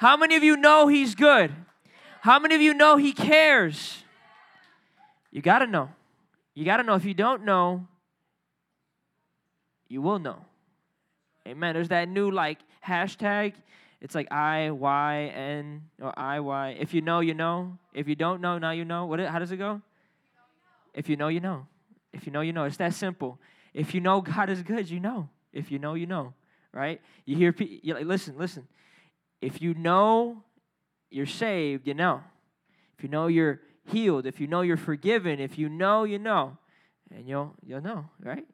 How 0.00 0.16
many 0.16 0.34
of 0.34 0.42
you 0.42 0.56
know 0.56 0.86
He's 0.86 1.14
good? 1.14 1.52
How 2.22 2.38
many 2.38 2.54
of 2.54 2.62
you 2.62 2.72
know 2.72 2.96
He 2.96 3.12
cares? 3.12 4.02
You 5.30 5.42
got 5.42 5.58
to 5.58 5.66
know. 5.66 5.90
You 6.54 6.64
got 6.64 6.78
to 6.78 6.84
know. 6.84 6.94
If 6.94 7.04
you 7.04 7.12
don't 7.12 7.44
know, 7.44 7.86
you 9.90 10.00
will 10.00 10.18
know. 10.18 10.46
Amen. 11.46 11.74
There's 11.74 11.88
that 11.88 12.08
new 12.08 12.30
like 12.30 12.60
hashtag. 12.82 13.52
It's 14.00 14.14
like 14.14 14.32
I 14.32 14.70
Y 14.70 15.32
N 15.34 15.82
or 16.00 16.18
I 16.18 16.40
Y. 16.40 16.78
If 16.80 16.94
you 16.94 17.02
know, 17.02 17.20
you 17.20 17.34
know. 17.34 17.76
If 17.92 18.08
you 18.08 18.14
don't 18.14 18.40
know, 18.40 18.56
now 18.56 18.70
you 18.70 18.86
know. 18.86 19.04
What? 19.04 19.20
How 19.20 19.38
does 19.38 19.52
it 19.52 19.58
go? 19.58 19.82
If 20.94 21.10
you 21.10 21.16
know, 21.16 21.28
you 21.28 21.40
know. 21.40 21.66
If 22.14 22.24
you 22.24 22.32
know, 22.32 22.40
you 22.40 22.54
know. 22.54 22.64
It's 22.64 22.78
that 22.78 22.94
simple. 22.94 23.38
If 23.74 23.94
you 23.94 24.00
know 24.00 24.22
God 24.22 24.48
is 24.48 24.62
good, 24.62 24.88
you 24.88 24.98
know. 24.98 25.28
If 25.52 25.70
you 25.70 25.78
know, 25.78 25.92
you 25.92 26.06
know. 26.06 26.32
Right? 26.72 27.02
You 27.26 27.36
hear 27.36 27.52
people. 27.52 27.96
Like, 27.96 28.06
listen, 28.06 28.38
listen. 28.38 28.66
If 29.40 29.62
you 29.62 29.74
know 29.74 30.42
you're 31.10 31.26
saved, 31.26 31.86
you 31.86 31.94
know. 31.94 32.22
If 32.96 33.04
you 33.04 33.08
know 33.08 33.26
you're 33.26 33.60
healed, 33.86 34.26
if 34.26 34.40
you 34.40 34.46
know 34.46 34.60
you're 34.60 34.76
forgiven, 34.76 35.40
if 35.40 35.58
you 35.58 35.68
know, 35.68 36.04
you 36.04 36.18
know, 36.18 36.56
and 37.14 37.28
you'll 37.28 37.54
you'll 37.64 37.80
know, 37.80 38.06
right? 38.22 38.46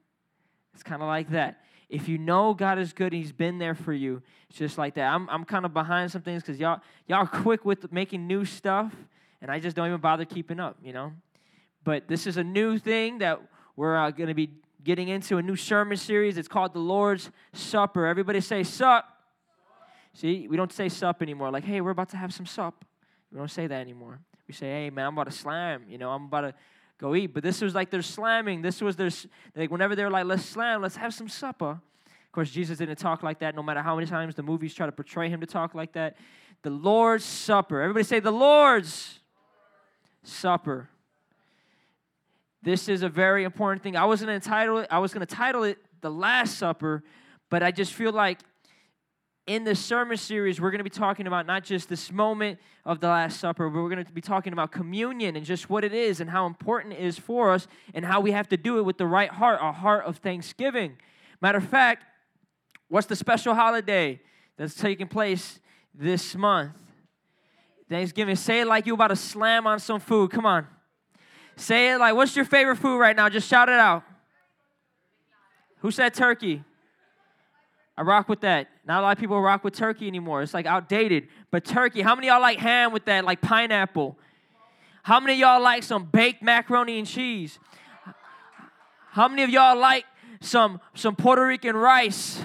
It's 0.75 0.83
kind 0.83 1.03
of 1.03 1.09
like 1.09 1.31
that. 1.31 1.63
If 1.89 2.09
you 2.09 2.19
know 2.19 2.55
God 2.55 2.79
is 2.79 2.93
good, 2.93 3.13
He's 3.13 3.33
been 3.33 3.59
there 3.59 3.75
for 3.75 3.93
you. 3.93 4.23
It's 4.49 4.59
just 4.59 4.79
like 4.79 4.95
that. 4.95 5.13
I'm 5.13 5.29
I'm 5.29 5.45
kind 5.45 5.65
of 5.65 5.75
behind 5.75 6.11
some 6.11 6.23
things 6.23 6.43
because 6.43 6.59
y'all 6.59 6.81
y'all 7.07 7.27
quick 7.27 7.65
with 7.65 7.93
making 7.93 8.27
new 8.27 8.45
stuff, 8.45 8.93
and 9.41 9.51
I 9.51 9.61
just 9.61 9.77
don't 9.77 9.87
even 9.87 10.01
bother 10.01 10.25
keeping 10.25 10.61
up, 10.61 10.77
you 10.83 10.93
know. 10.93 11.13
But 11.85 12.09
this 12.09 12.27
is 12.27 12.37
a 12.37 12.45
new 12.45 12.79
thing 12.79 13.19
that 13.19 13.41
we're 13.77 13.97
uh, 13.97 14.11
going 14.11 14.29
to 14.29 14.35
be 14.35 14.51
getting 14.83 15.09
into 15.09 15.37
a 15.37 15.43
new 15.43 15.57
sermon 15.57 15.97
series. 15.97 16.39
It's 16.39 16.49
called 16.49 16.73
the 16.73 16.81
Lord's 16.81 17.31
Supper. 17.53 18.07
Everybody 18.07 18.41
say 18.41 18.63
sup. 18.63 19.16
See, 20.17 20.49
we 20.49 20.57
don't 20.57 20.73
say 20.73 20.89
sup 20.89 21.21
anymore. 21.21 21.51
Like, 21.51 21.65
hey, 21.65 21.83
we're 21.83 21.91
about 21.91 22.09
to 22.11 22.17
have 22.17 22.33
some 22.33 22.47
sup. 22.47 22.87
We 23.31 23.37
don't 23.37 23.51
say 23.51 23.67
that 23.67 23.81
anymore. 23.83 24.19
We 24.49 24.55
say, 24.55 24.67
hey, 24.67 24.89
man, 24.89 25.09
I'm 25.09 25.13
about 25.13 25.31
to 25.31 25.31
slam. 25.31 25.85
You 25.91 25.99
know, 25.99 26.11
I'm 26.11 26.25
about 26.25 26.41
to 26.41 26.55
go 26.97 27.15
eat. 27.15 27.35
But 27.35 27.43
this 27.43 27.61
was 27.61 27.75
like 27.75 27.91
their 27.91 28.01
slamming. 28.01 28.63
This 28.63 28.81
was 28.81 28.97
their, 28.97 29.11
like, 29.55 29.71
whenever 29.71 29.95
they 29.95 30.03
were 30.05 30.11
like, 30.11 30.25
let's 30.25 30.43
slam, 30.43 30.81
let's 30.81 30.97
have 30.97 31.13
some 31.13 31.29
supper. 31.29 31.73
Of 31.73 32.33
course, 32.33 32.51
Jesus 32.51 32.79
didn't 32.79 32.97
talk 32.97 33.23
like 33.23 33.41
that, 33.41 33.55
no 33.55 33.63
matter 33.63 33.83
how 33.83 33.95
many 33.95 34.07
times 34.07 34.35
the 34.35 34.43
movies 34.43 34.73
try 34.73 34.87
to 34.87 34.93
portray 34.93 35.29
him 35.29 35.41
to 35.43 35.47
talk 35.47 35.75
like 35.75 35.93
that. 35.93 36.17
The 36.63 36.71
Lord's 36.71 37.25
Supper. 37.25 37.83
Everybody 37.83 38.05
say, 38.05 38.19
the 38.19 38.31
Lord's 38.31 39.21
Supper. 40.23 40.89
This 42.63 42.89
is 42.89 43.03
a 43.03 43.11
very 43.11 43.45
important 43.45 43.83
thing. 43.83 43.97
I 43.97 44.07
wasn't 44.07 44.31
entitled, 44.31 44.87
I 44.91 44.99
was 44.99 45.13
going 45.13 45.27
to 45.27 45.35
title 45.35 45.65
it 45.65 45.77
The 46.01 46.11
Last 46.11 46.57
Supper, 46.57 47.05
but 47.51 47.63
I 47.63 47.71
just 47.71 47.93
feel 47.93 48.13
like 48.13 48.41
in 49.47 49.63
this 49.63 49.79
sermon 49.79 50.17
series, 50.17 50.61
we're 50.61 50.73
going 50.73 50.81
to 50.81 50.85
be 50.85 50.91
talking 50.91 51.27
about 51.27 51.47
not 51.47 51.63
just 51.63 51.89
this 51.89 52.11
moment 52.11 52.59
of 52.85 52.99
the 52.99 53.07
Last 53.07 53.39
Supper, 53.39 53.69
but 53.71 53.81
we're 53.81 53.89
going 53.89 54.05
to 54.05 54.13
be 54.13 54.21
talking 54.21 54.53
about 54.53 54.73
communion 54.73 55.37
and 55.37 55.47
just 55.47 55.71
what 55.71 55.85
it 55.85 55.95
is 55.95 56.21
and 56.21 56.29
how 56.29 56.47
important 56.47 56.95
it 56.95 57.01
is 57.01 57.17
for 57.19 57.53
us 57.53 57.69
and 57.95 58.05
how 58.05 58.21
we 58.21 58.33
have 58.33 58.49
to 58.49 58.57
do 58.57 58.79
it 58.79 58.83
with 58.83 58.99
the 58.99 59.07
right 59.07 59.31
heart, 59.31 59.61
a 59.63 59.71
heart 59.71 60.05
of 60.05 60.17
thanksgiving. 60.19 60.97
Matter 61.41 61.59
of 61.59 61.69
fact, 61.69 62.05
what's 62.89 63.07
the 63.07 63.15
special 63.15 63.55
holiday 63.55 64.21
that's 64.57 64.75
taking 64.75 65.07
place 65.07 65.61
this 65.95 66.35
month? 66.35 66.73
Thanksgiving. 67.89 68.35
Say 68.35 68.63
it 68.63 68.67
like 68.67 68.85
you're 68.85 68.95
about 68.95 69.09
to 69.09 69.17
slam 69.17 69.65
on 69.67 69.79
some 69.79 70.01
food. 70.01 70.33
Come 70.33 70.45
on. 70.45 70.67
Say 71.55 71.93
it 71.93 71.99
like, 71.99 72.17
what's 72.17 72.35
your 72.35 72.45
favorite 72.45 72.77
food 72.77 72.99
right 72.99 73.15
now? 73.15 73.29
Just 73.29 73.49
shout 73.49 73.69
it 73.69 73.79
out. 73.79 74.03
Who 75.79 75.93
said 75.93 76.15
turkey? 76.15 76.65
I 77.97 78.03
rock 78.03 78.29
with 78.29 78.43
that. 78.43 78.69
Not 78.87 79.01
a 79.01 79.03
lot 79.03 79.17
of 79.17 79.21
people 79.21 79.41
rock 79.41 79.65
with 79.65 79.75
turkey 79.75 80.07
anymore. 80.07 80.43
It's 80.43 80.53
like 80.53 80.67
outdated. 80.67 81.29
But 81.51 81.65
turkey, 81.65 82.03
how 82.03 82.15
many 82.15 82.27
y'all 82.27 82.41
like 82.41 82.59
ham 82.59 82.93
with 82.93 83.07
that, 83.07 83.25
like 83.25 83.41
pineapple? 83.41 84.19
How 85.03 85.21
many 85.21 85.39
y'all 85.39 85.63
like 85.63 85.83
some 85.83 86.05
baked 86.05 86.43
macaroni 86.43 86.99
and 86.99 87.07
cheese? 87.07 87.59
How 89.13 89.29
many 89.29 89.45
of 89.45 89.51
y'all 89.51 89.79
like 89.79 90.05
some, 90.41 90.81
some 90.95 91.17
Puerto 91.17 91.47
Rican 91.47 91.77
rice? 91.77 92.45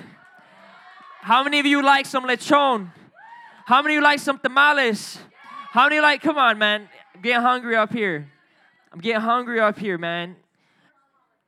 How 1.21 1.43
many 1.43 1.59
of 1.59 1.65
you 1.65 1.83
like 1.83 2.05
some 2.05 2.25
lechon? 2.25 2.91
How 3.65 3.81
many 3.81 3.95
of 3.95 3.99
you 3.99 4.03
like 4.03 4.19
some 4.19 4.39
tamales? 4.39 5.19
How 5.71 5.89
many 5.89 5.99
like, 5.99 6.21
come 6.21 6.37
on, 6.37 6.57
man. 6.57 6.87
I'm 7.13 7.21
getting 7.21 7.41
hungry 7.41 7.75
up 7.75 7.91
here. 7.91 8.29
I'm 8.93 8.99
getting 8.99 9.21
hungry 9.21 9.59
up 9.59 9.77
here, 9.77 9.97
man. 9.97 10.35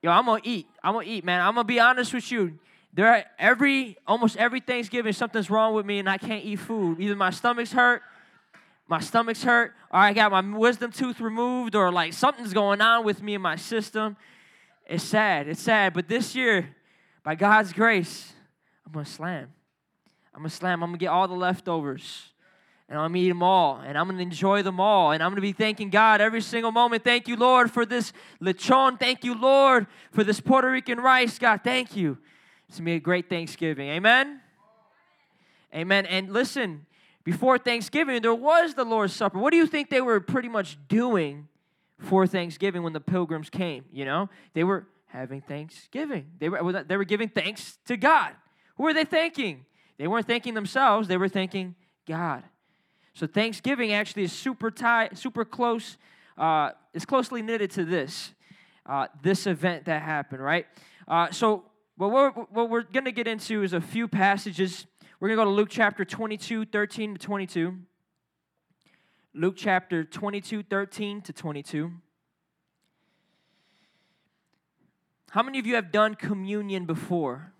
Yo, 0.01 0.11
I'm 0.11 0.25
gonna 0.25 0.41
eat. 0.44 0.67
I'm 0.83 0.94
gonna 0.94 1.07
eat, 1.07 1.23
man. 1.23 1.41
I'm 1.41 1.55
gonna 1.55 1.63
be 1.63 1.79
honest 1.79 2.13
with 2.13 2.31
you. 2.31 2.59
There 2.93 3.07
are 3.07 3.23
every 3.39 3.97
almost 4.05 4.37
every 4.37 4.59
Thanksgiving 4.59 5.13
something's 5.13 5.49
wrong 5.49 5.73
with 5.73 5.85
me 5.85 5.99
and 5.99 6.07
I 6.07 6.17
can't 6.17 6.45
eat 6.45 6.57
food. 6.57 6.99
Either 6.99 7.15
my 7.15 7.31
stomach's 7.31 7.71
hurt, 7.71 8.03
my 8.87 8.99
stomach's 8.99 9.43
hurt, 9.43 9.73
or 9.91 9.99
I 9.99 10.13
got 10.13 10.31
my 10.31 10.41
wisdom 10.57 10.91
tooth 10.91 11.19
removed, 11.19 11.75
or 11.75 11.91
like 11.91 12.13
something's 12.13 12.53
going 12.53 12.81
on 12.81 13.03
with 13.03 13.23
me 13.23 13.33
in 13.33 13.41
my 13.41 13.55
system. 13.55 14.15
It's 14.85 15.03
sad. 15.03 15.47
It's 15.47 15.61
sad. 15.61 15.93
But 15.93 16.07
this 16.07 16.35
year, 16.35 16.75
by 17.23 17.35
God's 17.35 17.73
grace, 17.73 18.33
I'm 18.85 18.91
gonna 18.91 19.05
slam. 19.05 19.51
I'm 20.35 20.41
gonna 20.41 20.49
slam. 20.49 20.83
I'm 20.83 20.89
gonna 20.89 20.97
get 20.97 21.07
all 21.07 21.27
the 21.27 21.33
leftovers. 21.33 22.29
And 22.89 22.99
I'm 22.99 23.09
gonna 23.09 23.23
eat 23.23 23.29
them 23.29 23.41
all, 23.41 23.81
and 23.83 23.97
I'm 23.97 24.07
gonna 24.07 24.21
enjoy 24.21 24.61
them 24.61 24.79
all, 24.79 25.13
and 25.13 25.23
I'm 25.23 25.31
gonna 25.31 25.41
be 25.41 25.53
thanking 25.53 25.89
God 25.89 26.21
every 26.21 26.41
single 26.41 26.71
moment. 26.71 27.03
Thank 27.03 27.27
you, 27.27 27.37
Lord, 27.37 27.71
for 27.71 27.85
this 27.85 28.13
lechon. 28.41 28.99
Thank 28.99 29.23
you, 29.23 29.33
Lord, 29.33 29.87
for 30.11 30.23
this 30.23 30.39
Puerto 30.41 30.69
Rican 30.69 30.99
rice. 30.99 31.39
God, 31.39 31.61
thank 31.63 31.95
you. 31.95 32.17
It's 32.73 32.79
going 32.79 32.85
to 32.85 32.91
be 32.94 32.95
a 32.95 33.00
great 33.00 33.29
Thanksgiving. 33.29 33.88
Amen? 33.89 34.41
Amen. 35.75 36.07
And 36.07 36.34
listen, 36.34 36.88
before 37.23 37.59
Thanksgiving, 37.59 38.19
there 38.23 38.34
was 38.34 38.73
the 38.73 38.84
Lord's 38.84 39.13
Supper. 39.13 39.38
What 39.38 39.51
do 39.51 39.57
you 39.57 39.67
think 39.67 39.91
they 39.91 40.01
were 40.01 40.19
pretty 40.19 40.50
much 40.50 40.79
doing 40.88 41.47
for 42.00 42.25
Thanksgiving 42.25 42.81
when 42.81 42.94
the 42.94 43.00
pilgrims 43.00 43.51
came? 43.51 43.85
You 43.94 44.06
know, 44.06 44.28
they 44.56 44.63
were 44.63 44.88
having 45.06 45.41
Thanksgiving. 45.41 46.31
They 46.39 46.50
were, 46.50 46.81
they 46.81 46.97
were 46.97 47.03
giving 47.03 47.29
thanks 47.29 47.78
to 47.85 47.95
God. 47.95 48.31
Who 48.78 48.85
were 48.85 48.94
they 48.95 49.05
thanking? 49.05 49.67
They 50.00 50.07
weren't 50.07 50.25
thanking 50.25 50.55
themselves, 50.55 51.07
they 51.07 51.17
were 51.17 51.29
thanking 51.29 51.75
God. 52.07 52.41
So 53.13 53.28
Thanksgiving 53.28 53.94
actually 53.94 54.23
is 54.23 54.34
super 54.34 54.72
tight, 54.72 55.16
super 55.19 55.45
close, 55.45 55.97
uh, 56.40 56.72
is 56.95 57.05
closely 57.05 57.44
knitted 57.44 57.69
to 57.69 57.85
this, 57.85 58.34
uh, 58.88 59.09
this 59.22 59.45
event 59.45 59.85
that 59.85 60.01
happened, 60.01 60.44
right? 60.44 60.66
Uh, 61.07 61.29
so 61.29 61.66
well, 61.97 62.09
what 62.09 62.51
we're, 62.51 62.65
we're 62.65 62.83
going 62.83 63.05
to 63.05 63.11
get 63.11 63.27
into 63.27 63.61
is 63.63 63.73
a 63.73 63.81
few 63.81 64.07
passages. 64.07 64.87
We're 65.19 65.29
going 65.29 65.37
to 65.37 65.43
go 65.43 65.49
to 65.49 65.55
Luke 65.55 65.69
chapter 65.69 66.03
22, 66.03 66.65
13 66.65 67.13
to 67.15 67.19
22. 67.19 67.75
Luke 69.35 69.55
chapter 69.57 70.03
22, 70.03 70.63
13 70.63 71.21
to 71.21 71.33
22. 71.33 71.91
How 75.29 75.41
many 75.41 75.59
of 75.59 75.65
you 75.65 75.75
have 75.75 75.91
done 75.91 76.15
communion 76.15 76.85
before? 76.85 77.53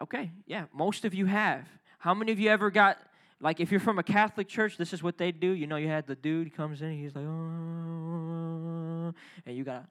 Okay, 0.00 0.30
yeah, 0.46 0.66
most 0.72 1.04
of 1.04 1.14
you 1.14 1.26
have. 1.26 1.66
How 1.98 2.14
many 2.14 2.30
of 2.30 2.38
you 2.38 2.50
ever 2.50 2.70
got, 2.70 2.98
like, 3.40 3.58
if 3.58 3.72
you're 3.72 3.80
from 3.80 3.98
a 3.98 4.04
Catholic 4.04 4.46
church, 4.46 4.76
this 4.76 4.92
is 4.92 5.02
what 5.02 5.18
they 5.18 5.32
do. 5.32 5.48
You 5.48 5.66
know, 5.66 5.74
you 5.74 5.88
had 5.88 6.06
the 6.06 6.14
dude, 6.14 6.54
comes 6.54 6.82
in, 6.82 6.92
he's 6.92 7.16
like, 7.16 7.24
oh, 7.24 9.12
and 9.44 9.56
you 9.56 9.64
got 9.64 9.84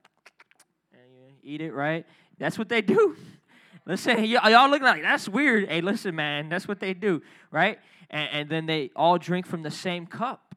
to 0.93 0.97
eat 1.43 1.59
it, 1.61 1.73
right? 1.73 2.05
That's 2.39 2.57
what 2.57 2.69
they 2.69 2.81
do. 2.81 3.15
Listen, 3.85 4.25
y'all 4.25 4.69
looking 4.69 4.85
like 4.85 5.01
that's 5.01 5.29
weird. 5.29 5.69
Hey, 5.69 5.79
listen, 5.79 6.13
man, 6.13 6.49
that's 6.49 6.67
what 6.67 6.81
they 6.81 6.93
do, 6.93 7.21
right? 7.51 7.79
And, 8.09 8.29
and 8.33 8.49
then 8.49 8.65
they 8.65 8.91
all 8.97 9.17
drink 9.17 9.45
from 9.47 9.63
the 9.63 9.71
same 9.71 10.05
cup, 10.05 10.55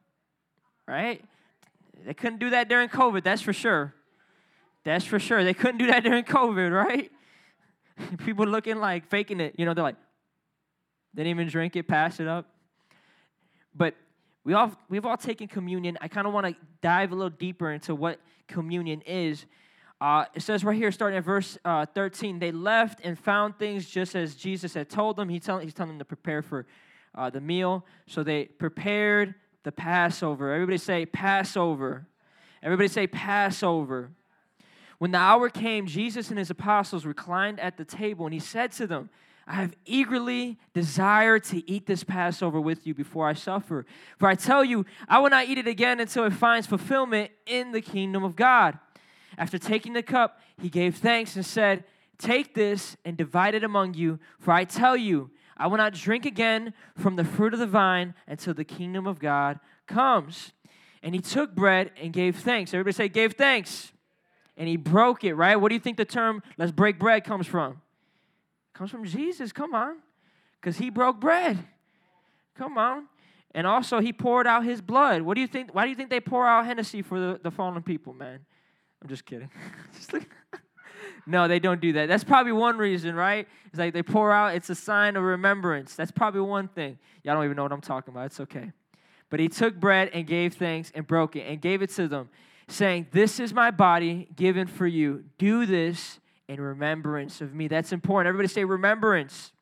right? 0.88 1.24
They 2.04 2.12
couldn't 2.12 2.40
do 2.40 2.50
that 2.50 2.68
during 2.68 2.88
COVID, 2.88 3.22
that's 3.22 3.40
for 3.40 3.52
sure. 3.52 3.94
That's 4.84 5.04
for 5.04 5.20
sure. 5.20 5.44
They 5.44 5.54
couldn't 5.54 5.78
do 5.78 5.86
that 5.86 6.02
during 6.02 6.24
COVID, 6.24 6.72
right? 6.84 7.10
People 8.24 8.46
looking 8.46 8.78
like 8.78 9.08
faking 9.08 9.38
it. 9.38 9.54
You 9.56 9.64
know, 9.64 9.74
they're 9.74 9.84
like, 9.84 9.96
didn't 11.14 11.28
even 11.28 11.48
drink 11.48 11.76
it, 11.76 11.86
pass 11.86 12.18
it 12.18 12.26
up. 12.26 12.46
But 13.74 13.94
we 14.44 14.54
all 14.54 14.72
we've 14.88 15.04
all 15.04 15.16
taken 15.16 15.48
communion. 15.48 15.98
I 16.00 16.08
kind 16.08 16.26
of 16.26 16.32
want 16.32 16.46
to 16.46 16.56
dive 16.80 17.12
a 17.12 17.14
little 17.14 17.30
deeper 17.30 17.70
into 17.70 17.94
what 17.94 18.18
communion 18.48 19.02
is 19.02 19.44
uh, 20.00 20.24
it 20.34 20.42
says 20.42 20.64
right 20.64 20.76
here, 20.76 20.90
starting 20.90 21.18
at 21.18 21.24
verse 21.24 21.58
uh, 21.64 21.84
13, 21.84 22.38
they 22.38 22.52
left 22.52 23.00
and 23.04 23.18
found 23.18 23.58
things 23.58 23.86
just 23.88 24.14
as 24.14 24.34
Jesus 24.34 24.72
had 24.72 24.88
told 24.88 25.16
them. 25.16 25.28
He 25.28 25.38
tell, 25.40 25.58
he's 25.58 25.74
telling 25.74 25.90
them 25.90 25.98
to 25.98 26.04
prepare 26.04 26.40
for 26.40 26.66
uh, 27.14 27.28
the 27.28 27.40
meal. 27.40 27.84
So 28.06 28.22
they 28.22 28.46
prepared 28.46 29.34
the 29.62 29.72
Passover. 29.72 30.54
Everybody 30.54 30.78
say 30.78 31.04
Passover. 31.04 32.06
Everybody 32.62 32.88
say 32.88 33.06
Passover. 33.06 34.10
When 34.98 35.10
the 35.10 35.18
hour 35.18 35.48
came, 35.50 35.86
Jesus 35.86 36.30
and 36.30 36.38
his 36.38 36.50
apostles 36.50 37.04
reclined 37.04 37.60
at 37.60 37.76
the 37.76 37.84
table, 37.84 38.26
and 38.26 38.34
he 38.34 38.40
said 38.40 38.72
to 38.72 38.86
them, 38.86 39.10
I 39.46 39.54
have 39.54 39.74
eagerly 39.84 40.58
desired 40.74 41.44
to 41.44 41.68
eat 41.68 41.86
this 41.86 42.04
Passover 42.04 42.60
with 42.60 42.86
you 42.86 42.94
before 42.94 43.26
I 43.26 43.32
suffer. 43.32 43.84
For 44.18 44.28
I 44.28 44.34
tell 44.34 44.64
you, 44.64 44.86
I 45.08 45.18
will 45.18 45.30
not 45.30 45.48
eat 45.48 45.58
it 45.58 45.66
again 45.66 46.00
until 46.00 46.24
it 46.24 46.32
finds 46.32 46.66
fulfillment 46.66 47.32
in 47.46 47.72
the 47.72 47.80
kingdom 47.80 48.22
of 48.22 48.36
God. 48.36 48.78
After 49.40 49.56
taking 49.56 49.94
the 49.94 50.02
cup, 50.02 50.38
he 50.60 50.68
gave 50.68 50.96
thanks 50.96 51.34
and 51.34 51.46
said, 51.46 51.84
Take 52.18 52.52
this 52.52 52.98
and 53.06 53.16
divide 53.16 53.54
it 53.54 53.64
among 53.64 53.94
you, 53.94 54.18
for 54.38 54.52
I 54.52 54.64
tell 54.64 54.98
you, 54.98 55.30
I 55.56 55.66
will 55.66 55.78
not 55.78 55.94
drink 55.94 56.26
again 56.26 56.74
from 56.94 57.16
the 57.16 57.24
fruit 57.24 57.54
of 57.54 57.58
the 57.58 57.66
vine 57.66 58.12
until 58.28 58.52
the 58.52 58.64
kingdom 58.64 59.06
of 59.06 59.18
God 59.18 59.58
comes. 59.86 60.52
And 61.02 61.14
he 61.14 61.22
took 61.22 61.54
bread 61.54 61.90
and 61.98 62.12
gave 62.12 62.36
thanks. 62.36 62.74
Everybody 62.74 62.92
say, 62.92 63.08
gave 63.08 63.32
thanks. 63.32 63.92
And 64.58 64.68
he 64.68 64.76
broke 64.76 65.24
it, 65.24 65.32
right? 65.32 65.56
What 65.56 65.70
do 65.70 65.74
you 65.74 65.80
think 65.80 65.96
the 65.96 66.04
term 66.04 66.42
let's 66.58 66.70
break 66.70 66.98
bread 66.98 67.24
comes 67.24 67.46
from? 67.46 67.72
It 67.72 68.78
comes 68.78 68.90
from 68.90 69.06
Jesus. 69.06 69.52
Come 69.52 69.74
on. 69.74 69.96
Because 70.60 70.76
he 70.76 70.90
broke 70.90 71.18
bread. 71.18 71.56
Come 72.56 72.76
on. 72.76 73.06
And 73.54 73.66
also, 73.66 74.00
he 74.00 74.12
poured 74.12 74.46
out 74.46 74.66
his 74.66 74.82
blood. 74.82 75.22
What 75.22 75.34
do 75.34 75.40
you 75.40 75.46
think? 75.46 75.74
Why 75.74 75.84
do 75.84 75.88
you 75.88 75.96
think 75.96 76.10
they 76.10 76.20
pour 76.20 76.46
out 76.46 76.66
Hennessy 76.66 77.00
for 77.00 77.18
the, 77.18 77.40
the 77.42 77.50
fallen 77.50 77.82
people, 77.82 78.12
man? 78.12 78.40
I'm 79.02 79.08
just 79.08 79.24
kidding. 79.24 79.50
just 79.96 80.12
like, 80.12 80.28
no, 81.26 81.48
they 81.48 81.58
don't 81.58 81.80
do 81.80 81.92
that. 81.94 82.08
That's 82.08 82.24
probably 82.24 82.52
one 82.52 82.78
reason, 82.78 83.14
right? 83.14 83.48
It's 83.66 83.78
like 83.78 83.94
they 83.94 84.02
pour 84.02 84.32
out, 84.32 84.54
it's 84.54 84.70
a 84.70 84.74
sign 84.74 85.16
of 85.16 85.22
remembrance. 85.22 85.94
That's 85.94 86.10
probably 86.10 86.42
one 86.42 86.68
thing. 86.68 86.98
Y'all 87.22 87.34
don't 87.34 87.44
even 87.44 87.56
know 87.56 87.62
what 87.62 87.72
I'm 87.72 87.80
talking 87.80 88.12
about. 88.12 88.26
It's 88.26 88.40
okay. 88.40 88.72
But 89.30 89.40
he 89.40 89.48
took 89.48 89.78
bread 89.78 90.10
and 90.12 90.26
gave 90.26 90.54
thanks 90.54 90.90
and 90.94 91.06
broke 91.06 91.36
it 91.36 91.46
and 91.46 91.60
gave 91.60 91.82
it 91.82 91.90
to 91.90 92.08
them, 92.08 92.28
saying, 92.68 93.06
This 93.12 93.38
is 93.38 93.54
my 93.54 93.70
body 93.70 94.28
given 94.34 94.66
for 94.66 94.86
you. 94.86 95.24
Do 95.38 95.66
this 95.66 96.18
in 96.48 96.60
remembrance 96.60 97.40
of 97.40 97.54
me. 97.54 97.68
That's 97.68 97.92
important. 97.92 98.28
Everybody 98.28 98.48
say 98.48 98.64
remembrance. 98.64 99.52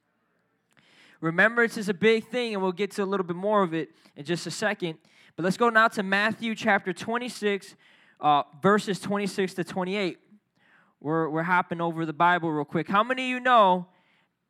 Remembrance 1.21 1.77
is 1.77 1.89
a 1.89 1.95
big 1.95 2.29
thing, 2.29 2.55
and 2.55 2.63
we'll 2.63 2.73
get 2.73 2.93
to 2.93 3.03
a 3.03 3.05
little 3.05 3.27
bit 3.27 3.37
more 3.37 3.63
of 3.63 3.75
it 3.75 3.91
in 4.17 4.25
just 4.25 4.47
a 4.47 4.51
second. 4.51 4.99
But 5.37 5.45
let's 5.45 5.57
go 5.57 5.69
now 5.69 5.89
to 5.89 6.03
Matthew 6.03 6.55
chapter 6.55 6.93
26, 6.93 7.77
uh, 8.21 8.43
verses 8.63 9.01
26 9.01 9.55
to 9.55 9.65
28. 9.65 10.19
We're, 11.01 11.29
we're 11.29 11.43
hopping 11.43 11.81
over 11.81 12.05
the 12.05 12.13
Bible 12.13 12.51
real 12.51 12.65
quick. 12.65 12.89
How 12.89 13.05
many 13.05 13.25
of 13.25 13.29
you 13.29 13.41
know 13.41 13.87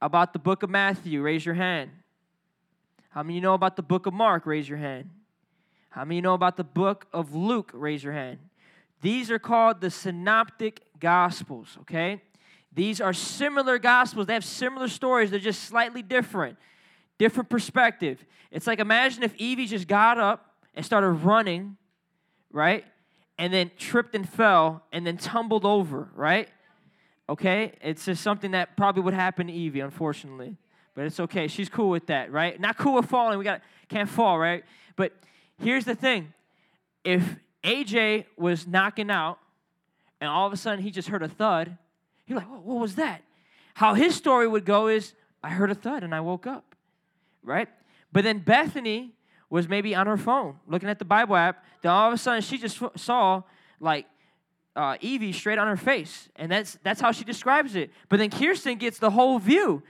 about 0.00 0.32
the 0.32 0.38
book 0.38 0.62
of 0.62 0.70
Matthew? 0.70 1.20
Raise 1.22 1.44
your 1.44 1.54
hand. 1.54 1.90
How 3.10 3.22
many 3.22 3.34
of 3.34 3.36
you 3.36 3.40
know 3.42 3.54
about 3.54 3.76
the 3.76 3.82
book 3.82 4.06
of 4.06 4.14
Mark? 4.14 4.46
Raise 4.46 4.68
your 4.68 4.78
hand. 4.78 5.10
How 5.90 6.04
many 6.04 6.16
of 6.16 6.18
you 6.18 6.22
know 6.22 6.34
about 6.34 6.56
the 6.56 6.64
book 6.64 7.06
of 7.12 7.34
Luke? 7.34 7.70
Raise 7.74 8.02
your 8.02 8.12
hand. 8.12 8.38
These 9.00 9.30
are 9.30 9.38
called 9.38 9.80
the 9.80 9.90
synoptic 9.90 10.82
gospels, 10.98 11.76
okay? 11.82 12.22
These 12.72 13.00
are 13.00 13.12
similar 13.12 13.78
gospels. 13.78 14.26
They 14.26 14.34
have 14.34 14.44
similar 14.44 14.88
stories. 14.88 15.30
They're 15.30 15.40
just 15.40 15.64
slightly 15.64 16.02
different. 16.02 16.58
Different 17.18 17.48
perspective. 17.48 18.24
It's 18.50 18.66
like 18.66 18.78
imagine 18.78 19.22
if 19.22 19.34
Evie 19.36 19.66
just 19.66 19.88
got 19.88 20.18
up 20.18 20.54
and 20.74 20.84
started 20.84 21.10
running, 21.10 21.76
right? 22.52 22.84
And 23.38 23.52
then 23.52 23.70
tripped 23.78 24.14
and 24.14 24.28
fell 24.28 24.82
and 24.92 25.06
then 25.06 25.16
tumbled 25.16 25.64
over, 25.64 26.08
right? 26.14 26.48
Okay? 27.28 27.72
It's 27.80 28.04
just 28.04 28.22
something 28.22 28.50
that 28.50 28.76
probably 28.76 29.02
would 29.02 29.14
happen 29.14 29.46
to 29.46 29.52
Evie, 29.52 29.80
unfortunately. 29.80 30.56
But 30.94 31.06
it's 31.06 31.20
okay. 31.20 31.46
She's 31.46 31.68
cool 31.68 31.90
with 31.90 32.06
that, 32.06 32.32
right? 32.32 32.60
Not 32.60 32.76
cool 32.76 32.94
with 32.94 33.06
falling. 33.06 33.38
We 33.38 33.44
got 33.44 33.62
can't 33.88 34.08
fall, 34.08 34.38
right? 34.38 34.64
But 34.96 35.12
here's 35.58 35.84
the 35.84 35.94
thing. 35.94 36.34
If 37.04 37.36
AJ 37.62 38.26
was 38.36 38.66
knocking 38.66 39.10
out 39.10 39.38
and 40.20 40.28
all 40.28 40.46
of 40.46 40.52
a 40.52 40.56
sudden 40.56 40.82
he 40.82 40.90
just 40.90 41.08
heard 41.08 41.22
a 41.22 41.28
thud, 41.28 41.76
you're 42.26 42.38
like, 42.38 42.48
what 42.48 42.80
was 42.80 42.96
that? 42.96 43.22
How 43.74 43.94
his 43.94 44.16
story 44.16 44.48
would 44.48 44.64
go 44.64 44.88
is, 44.88 45.14
I 45.42 45.50
heard 45.50 45.70
a 45.70 45.74
thud 45.74 46.02
and 46.02 46.12
I 46.12 46.20
woke 46.20 46.46
up, 46.46 46.74
right? 47.44 47.68
But 48.12 48.24
then 48.24 48.40
Bethany 48.40 49.12
was 49.50 49.68
maybe 49.68 49.94
on 49.94 50.06
her 50.06 50.16
phone 50.16 50.56
looking 50.66 50.88
at 50.88 50.98
the 50.98 51.04
Bible 51.04 51.36
app. 51.36 51.64
Then 51.82 51.92
all 51.92 52.08
of 52.08 52.14
a 52.14 52.18
sudden 52.18 52.42
she 52.42 52.58
just 52.58 52.80
saw 52.96 53.42
like 53.80 54.06
uh, 54.76 54.96
Evie 55.00 55.32
straight 55.32 55.58
on 55.58 55.66
her 55.66 55.76
face, 55.76 56.28
and 56.36 56.50
that's 56.50 56.78
that's 56.82 57.00
how 57.00 57.12
she 57.12 57.24
describes 57.24 57.74
it. 57.74 57.90
But 58.08 58.18
then 58.18 58.30
Kirsten 58.30 58.78
gets 58.78 58.98
the 58.98 59.10
whole 59.10 59.38
view. 59.38 59.82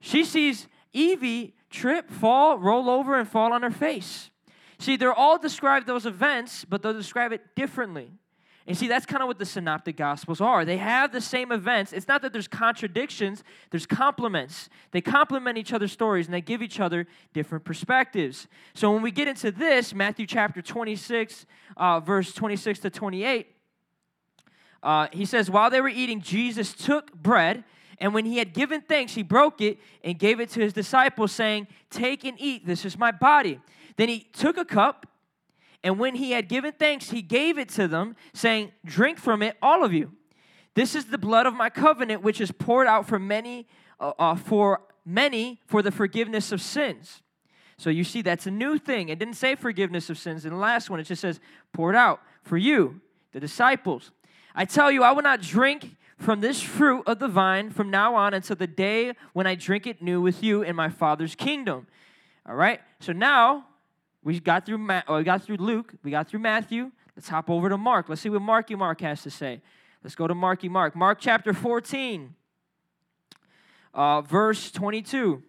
She 0.00 0.24
sees 0.24 0.66
Evie 0.92 1.54
trip, 1.70 2.10
fall, 2.10 2.58
roll 2.58 2.88
over, 2.88 3.18
and 3.18 3.28
fall 3.28 3.52
on 3.52 3.62
her 3.62 3.70
face. 3.70 4.30
See, 4.78 4.96
they're 4.96 5.14
all 5.14 5.38
describe 5.38 5.86
those 5.86 6.06
events, 6.06 6.64
but 6.64 6.82
they'll 6.82 6.92
describe 6.92 7.32
it 7.32 7.54
differently. 7.54 8.12
And 8.66 8.76
see, 8.76 8.88
that's 8.88 9.04
kind 9.04 9.22
of 9.22 9.28
what 9.28 9.38
the 9.38 9.44
synoptic 9.44 9.96
gospels 9.96 10.40
are. 10.40 10.64
They 10.64 10.78
have 10.78 11.12
the 11.12 11.20
same 11.20 11.52
events. 11.52 11.92
It's 11.92 12.08
not 12.08 12.22
that 12.22 12.32
there's 12.32 12.48
contradictions, 12.48 13.44
there's 13.70 13.84
complements. 13.84 14.70
They 14.90 15.02
complement 15.02 15.58
each 15.58 15.74
other's 15.74 15.92
stories 15.92 16.26
and 16.26 16.34
they 16.34 16.40
give 16.40 16.62
each 16.62 16.80
other 16.80 17.06
different 17.34 17.64
perspectives. 17.64 18.48
So 18.72 18.90
when 18.90 19.02
we 19.02 19.10
get 19.10 19.28
into 19.28 19.50
this, 19.50 19.94
Matthew 19.94 20.26
chapter 20.26 20.62
26, 20.62 21.44
uh, 21.76 22.00
verse 22.00 22.32
26 22.32 22.78
to 22.80 22.90
28, 22.90 23.48
uh, 24.82 25.08
he 25.12 25.26
says, 25.26 25.50
While 25.50 25.68
they 25.68 25.82
were 25.82 25.88
eating, 25.88 26.22
Jesus 26.22 26.72
took 26.72 27.12
bread, 27.14 27.64
and 27.98 28.14
when 28.14 28.24
he 28.24 28.38
had 28.38 28.54
given 28.54 28.80
thanks, 28.80 29.14
he 29.14 29.22
broke 29.22 29.60
it 29.60 29.78
and 30.02 30.18
gave 30.18 30.40
it 30.40 30.48
to 30.50 30.60
his 30.60 30.72
disciples, 30.72 31.32
saying, 31.32 31.68
Take 31.90 32.24
and 32.24 32.40
eat, 32.40 32.66
this 32.66 32.84
is 32.84 32.98
my 32.98 33.10
body. 33.10 33.60
Then 33.96 34.08
he 34.08 34.20
took 34.32 34.56
a 34.56 34.64
cup. 34.64 35.06
And 35.84 35.98
when 35.98 36.14
he 36.14 36.32
had 36.32 36.48
given 36.48 36.72
thanks, 36.72 37.10
he 37.10 37.20
gave 37.20 37.58
it 37.58 37.68
to 37.70 37.86
them, 37.86 38.16
saying, 38.32 38.72
Drink 38.86 39.18
from 39.18 39.42
it, 39.42 39.56
all 39.60 39.84
of 39.84 39.92
you. 39.92 40.12
This 40.74 40.94
is 40.94 41.04
the 41.04 41.18
blood 41.18 41.46
of 41.46 41.54
my 41.54 41.68
covenant, 41.68 42.22
which 42.22 42.40
is 42.40 42.50
poured 42.50 42.86
out 42.86 43.06
for 43.06 43.18
many, 43.18 43.68
uh, 44.00 44.12
uh, 44.18 44.34
for 44.34 44.80
many 45.04 45.60
for 45.66 45.82
the 45.82 45.92
forgiveness 45.92 46.50
of 46.52 46.62
sins. 46.62 47.20
So 47.76 47.90
you 47.90 48.02
see, 48.02 48.22
that's 48.22 48.46
a 48.46 48.50
new 48.50 48.78
thing. 48.78 49.10
It 49.10 49.18
didn't 49.18 49.34
say 49.34 49.54
forgiveness 49.54 50.08
of 50.08 50.16
sins 50.16 50.46
in 50.46 50.52
the 50.52 50.58
last 50.58 50.88
one, 50.88 51.00
it 51.00 51.04
just 51.04 51.20
says 51.20 51.38
poured 51.72 51.94
out 51.94 52.20
for 52.42 52.56
you, 52.56 53.02
the 53.32 53.40
disciples. 53.40 54.10
I 54.54 54.64
tell 54.64 54.90
you, 54.90 55.02
I 55.02 55.12
will 55.12 55.22
not 55.22 55.42
drink 55.42 55.96
from 56.16 56.40
this 56.40 56.62
fruit 56.62 57.02
of 57.06 57.18
the 57.18 57.28
vine 57.28 57.70
from 57.70 57.90
now 57.90 58.14
on 58.14 58.32
until 58.32 58.56
the 58.56 58.66
day 58.66 59.12
when 59.34 59.46
I 59.46 59.54
drink 59.54 59.86
it 59.86 60.00
new 60.00 60.22
with 60.22 60.42
you 60.42 60.62
in 60.62 60.74
my 60.74 60.88
Father's 60.88 61.34
kingdom. 61.34 61.88
All 62.48 62.54
right? 62.54 62.80
So 63.00 63.12
now 63.12 63.66
we 64.24 64.40
got 64.40 64.66
through 64.66 64.78
Ma- 64.78 65.02
we 65.08 65.22
got 65.22 65.42
through 65.42 65.58
Luke, 65.58 65.94
we 66.02 66.10
got 66.10 66.28
through 66.28 66.40
Matthew. 66.40 66.90
Let's 67.14 67.28
hop 67.28 67.48
over 67.48 67.68
to 67.68 67.78
Mark. 67.78 68.08
Let's 68.08 68.22
see 68.22 68.30
what 68.30 68.42
Marky 68.42 68.74
Mark 68.74 69.00
has 69.02 69.22
to 69.22 69.30
say. 69.30 69.62
Let's 70.02 70.16
go 70.16 70.26
to 70.26 70.34
Marky 70.34 70.68
Mark. 70.68 70.96
Mark 70.96 71.18
chapter 71.20 71.54
14, 71.54 72.34
uh, 73.92 74.20
verse 74.22 74.72
22. 74.72 75.42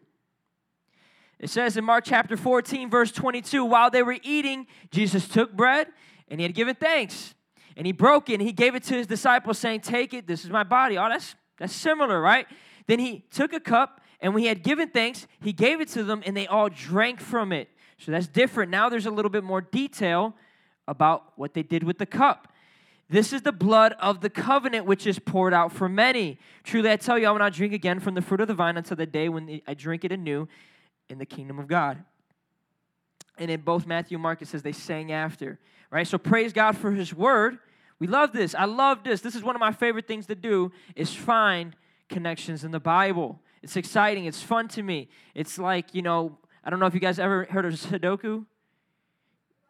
It 1.39 1.49
says 1.49 1.75
in 1.75 1.83
Mark 1.83 2.03
chapter 2.05 2.37
14, 2.37 2.89
verse 2.89 3.11
22, 3.11 3.65
while 3.65 3.89
they 3.89 4.03
were 4.03 4.17
eating, 4.23 4.67
Jesus 4.91 5.27
took 5.27 5.53
bread 5.53 5.87
and 6.27 6.39
he 6.39 6.43
had 6.43 6.53
given 6.53 6.75
thanks. 6.75 7.33
And 7.75 7.85
he 7.85 7.91
broke 7.91 8.29
it 8.29 8.35
and 8.35 8.41
he 8.41 8.51
gave 8.51 8.75
it 8.75 8.83
to 8.83 8.93
his 8.93 9.07
disciples, 9.07 9.57
saying, 9.57 9.81
Take 9.81 10.13
it, 10.13 10.27
this 10.27 10.45
is 10.45 10.49
my 10.49 10.63
body. 10.63 10.97
Oh, 10.97 11.09
that's 11.09 11.35
that's 11.57 11.73
similar, 11.73 12.21
right? 12.21 12.47
Then 12.87 12.99
he 12.99 13.25
took 13.31 13.53
a 13.53 13.59
cup, 13.59 14.01
and 14.21 14.33
when 14.33 14.43
he 14.43 14.49
had 14.49 14.63
given 14.63 14.89
thanks, 14.89 15.27
he 15.41 15.53
gave 15.53 15.81
it 15.81 15.89
to 15.89 16.03
them, 16.03 16.21
and 16.25 16.35
they 16.35 16.47
all 16.47 16.69
drank 16.69 17.19
from 17.19 17.51
it. 17.51 17.69
So 17.97 18.11
that's 18.11 18.27
different. 18.27 18.71
Now 18.71 18.89
there's 18.89 19.05
a 19.05 19.11
little 19.11 19.31
bit 19.31 19.43
more 19.43 19.61
detail 19.61 20.35
about 20.87 21.33
what 21.35 21.53
they 21.53 21.63
did 21.63 21.83
with 21.83 21.97
the 21.97 22.05
cup. 22.05 22.51
This 23.09 23.31
is 23.33 23.43
the 23.43 23.51
blood 23.51 23.93
of 23.99 24.21
the 24.21 24.29
covenant 24.29 24.85
which 24.85 25.05
is 25.05 25.19
poured 25.19 25.53
out 25.53 25.71
for 25.71 25.87
many. 25.87 26.39
Truly, 26.63 26.89
I 26.89 26.97
tell 26.97 27.19
you, 27.19 27.27
I 27.27 27.31
will 27.31 27.39
not 27.39 27.53
drink 27.53 27.71
again 27.71 27.99
from 27.99 28.15
the 28.15 28.21
fruit 28.21 28.41
of 28.41 28.47
the 28.47 28.55
vine 28.55 28.77
until 28.77 28.97
the 28.97 29.05
day 29.05 29.29
when 29.29 29.61
I 29.67 29.75
drink 29.75 30.03
it 30.03 30.11
anew 30.11 30.47
in 31.07 31.19
the 31.19 31.25
kingdom 31.25 31.59
of 31.59 31.67
God. 31.67 32.03
And 33.37 33.51
in 33.51 33.61
both 33.61 33.85
Matthew 33.85 34.15
and 34.15 34.23
Mark, 34.23 34.41
it 34.41 34.47
says 34.47 34.63
they 34.63 34.71
sang 34.71 35.11
after. 35.11 35.59
Right? 35.91 36.07
So 36.07 36.17
praise 36.17 36.51
God 36.51 36.75
for 36.77 36.91
his 36.91 37.13
word. 37.13 37.59
We 37.99 38.07
love 38.07 38.33
this. 38.33 38.55
I 38.55 38.65
love 38.65 39.03
this. 39.03 39.21
This 39.21 39.35
is 39.35 39.43
one 39.43 39.55
of 39.55 39.59
my 39.59 39.71
favorite 39.71 40.07
things 40.07 40.25
to 40.27 40.35
do 40.35 40.71
is 40.95 41.13
find 41.13 41.75
connections 42.09 42.63
in 42.63 42.71
the 42.71 42.79
Bible. 42.79 43.39
It's 43.61 43.75
exciting. 43.75 44.25
It's 44.25 44.41
fun 44.41 44.67
to 44.69 44.83
me. 44.83 45.09
It's 45.33 45.57
like, 45.57 45.93
you 45.93 46.01
know, 46.01 46.37
I 46.65 46.71
don't 46.71 46.79
know 46.79 46.87
if 46.87 46.95
you 46.95 46.99
guys 46.99 47.19
ever 47.19 47.45
heard 47.45 47.65
of 47.65 47.73
Sudoku. 47.73 48.45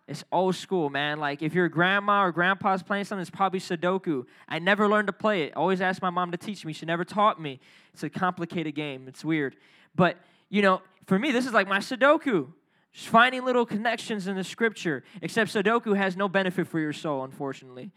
It's 0.07 0.23
old 0.31 0.55
school, 0.55 0.89
man. 0.89 1.19
Like 1.19 1.41
if 1.41 1.53
your 1.53 1.67
grandma 1.67 2.23
or 2.23 2.31
grandpa's 2.31 2.83
playing 2.83 3.05
something, 3.05 3.21
it's 3.21 3.29
probably 3.29 3.59
Sudoku. 3.59 4.25
I 4.47 4.59
never 4.59 4.87
learned 4.87 5.07
to 5.07 5.13
play 5.13 5.43
it. 5.43 5.57
always 5.57 5.81
asked 5.81 6.01
my 6.01 6.11
mom 6.11 6.31
to 6.31 6.37
teach 6.37 6.63
me. 6.63 6.73
She 6.73 6.85
never 6.85 7.03
taught 7.03 7.41
me. 7.41 7.59
It's 7.93 8.03
a 8.03 8.09
complicated 8.09 8.75
game. 8.75 9.07
It's 9.07 9.25
weird. 9.25 9.57
But, 9.95 10.17
you 10.49 10.61
know, 10.61 10.81
for 11.05 11.17
me, 11.19 11.31
this 11.31 11.45
is 11.45 11.53
like 11.53 11.67
my 11.67 11.79
Sudoku. 11.79 12.47
Just 12.93 13.09
finding 13.09 13.43
little 13.43 13.65
connections 13.65 14.27
in 14.27 14.35
the 14.35 14.43
scripture. 14.43 15.03
Except 15.21 15.51
Sudoku 15.51 15.97
has 15.97 16.15
no 16.15 16.29
benefit 16.29 16.67
for 16.67 16.79
your 16.79 16.93
soul, 16.93 17.23
unfortunately. 17.23 17.91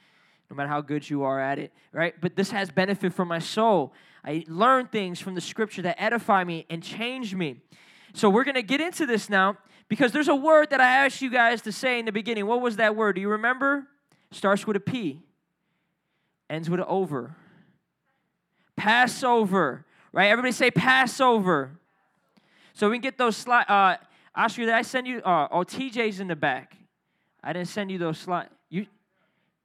No 0.50 0.56
matter 0.56 0.70
how 0.70 0.80
good 0.80 1.08
you 1.08 1.24
are 1.24 1.38
at 1.38 1.58
it, 1.58 1.72
right? 1.92 2.14
But 2.18 2.34
this 2.34 2.50
has 2.50 2.70
benefit 2.70 3.12
for 3.12 3.26
my 3.26 3.38
soul. 3.38 3.92
I 4.24 4.44
learn 4.48 4.86
things 4.86 5.20
from 5.20 5.34
the 5.34 5.42
scripture 5.42 5.82
that 5.82 6.02
edify 6.02 6.42
me 6.42 6.64
and 6.70 6.82
change 6.82 7.34
me. 7.34 7.60
So 8.14 8.30
we're 8.30 8.44
going 8.44 8.54
to 8.54 8.62
get 8.62 8.80
into 8.80 9.06
this 9.06 9.28
now 9.28 9.56
because 9.88 10.12
there's 10.12 10.28
a 10.28 10.34
word 10.34 10.70
that 10.70 10.80
I 10.80 11.04
asked 11.04 11.22
you 11.22 11.30
guys 11.30 11.62
to 11.62 11.72
say 11.72 11.98
in 11.98 12.04
the 12.04 12.12
beginning. 12.12 12.46
What 12.46 12.60
was 12.60 12.76
that 12.76 12.96
word? 12.96 13.14
Do 13.14 13.20
you 13.20 13.30
remember? 13.30 13.86
Starts 14.30 14.66
with 14.66 14.76
a 14.76 14.80
P, 14.80 15.22
ends 16.50 16.68
with 16.68 16.80
an 16.80 16.86
over. 16.88 17.34
Passover, 18.76 19.84
right? 20.12 20.28
Everybody 20.28 20.52
say 20.52 20.70
Passover. 20.70 21.72
So 22.74 22.88
we 22.88 22.96
can 22.96 23.02
get 23.02 23.18
those 23.18 23.36
slides. 23.36 23.68
Uh, 23.68 23.96
Oscar, 24.34 24.66
did 24.66 24.74
I 24.74 24.82
send 24.82 25.06
you? 25.06 25.18
Uh, 25.18 25.48
oh, 25.50 25.64
TJ's 25.64 26.20
in 26.20 26.28
the 26.28 26.36
back. 26.36 26.76
I 27.42 27.52
didn't 27.52 27.68
send 27.68 27.90
you 27.90 27.98
those 27.98 28.18
slides. 28.18 28.50
You, 28.70 28.86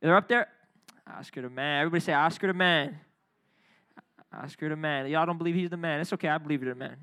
they're 0.02 0.16
up 0.16 0.28
there. 0.28 0.48
Oscar 1.08 1.42
the 1.42 1.50
man. 1.50 1.82
Everybody 1.82 2.00
say 2.00 2.14
Oscar 2.14 2.48
the 2.48 2.54
man. 2.54 3.00
Oscar 4.34 4.70
the 4.70 4.76
man. 4.76 5.08
Y'all 5.08 5.26
don't 5.26 5.38
believe 5.38 5.56
he's 5.56 5.70
the 5.70 5.78
man. 5.78 6.00
It's 6.00 6.14
okay. 6.14 6.28
I 6.28 6.38
believe 6.38 6.64
you're 6.64 6.74
the 6.74 6.80
man. 6.80 6.98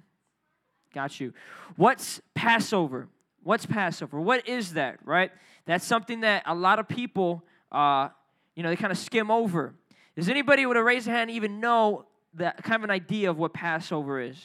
Got 0.95 1.21
you. 1.21 1.33
What's 1.77 2.21
Passover? 2.35 3.09
What's 3.43 3.65
Passover? 3.67 4.21
What 4.21 4.49
is 4.49 4.75
that, 4.75 4.99
right? 5.05 5.31
That's 5.67 5.87
something 5.87 6.21
that 6.21 6.43
a 6.47 6.55
lot 6.55 6.79
of 6.79 6.89
people, 6.89 7.45
uh, 7.71 8.09
you 8.55 8.63
know, 8.63 8.71
they 8.71 8.77
kind 8.77 8.93
of 8.93 8.99
skim 8.99 9.31
over. 9.31 9.75
Does 10.17 10.29
anybody 10.29 10.67
with 10.67 10.77
a 10.77 10.83
raise 10.83 11.07
a 11.07 11.11
hand 11.11 11.31
even 11.31 11.61
know 11.61 12.07
that 12.35 12.63
kind 12.63 12.77
of 12.77 12.85
an 12.85 12.91
idea 12.91 13.31
of 13.31 13.39
what 13.39 13.55
Passover 13.55 14.21
is? 14.21 14.37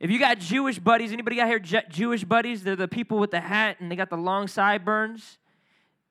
If 0.00 0.10
you 0.10 0.18
got 0.18 0.38
Jewish 0.38 0.78
buddies, 0.78 1.12
anybody 1.12 1.36
got 1.36 1.46
here 1.46 1.58
Jewish 1.58 2.24
buddies? 2.24 2.64
They're 2.64 2.74
the 2.74 2.88
people 2.88 3.18
with 3.18 3.30
the 3.30 3.40
hat 3.40 3.76
and 3.80 3.90
they 3.90 3.96
got 3.96 4.10
the 4.10 4.16
long 4.16 4.48
sideburns. 4.48 5.38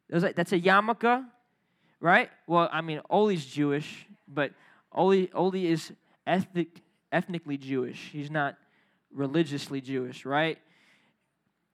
That's 0.10 0.52
a 0.54 0.60
yarmulke, 0.60 1.26
right? 2.00 2.30
Well, 2.48 2.70
I 2.72 2.82
mean, 2.82 3.02
Oli's 3.10 3.46
Jewish, 3.46 4.08
but 4.28 4.52
Oli, 4.92 5.32
Oli 5.34 5.68
is 5.68 5.92
ethnic, 6.26 6.82
ethnically 7.12 7.58
Jewish. 7.58 8.10
He's 8.12 8.32
not 8.32 8.56
religiously 9.14 9.82
Jewish, 9.82 10.26
right? 10.26 10.58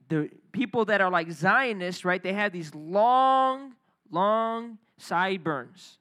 The 0.07 0.29
people 0.51 0.85
that 0.85 1.01
are 1.01 1.09
like 1.09 1.31
Zionists, 1.31 2.05
right, 2.05 2.21
they 2.21 2.33
have 2.33 2.51
these 2.51 2.73
long, 2.75 3.73
long 4.11 4.77
sideburns. 4.97 5.97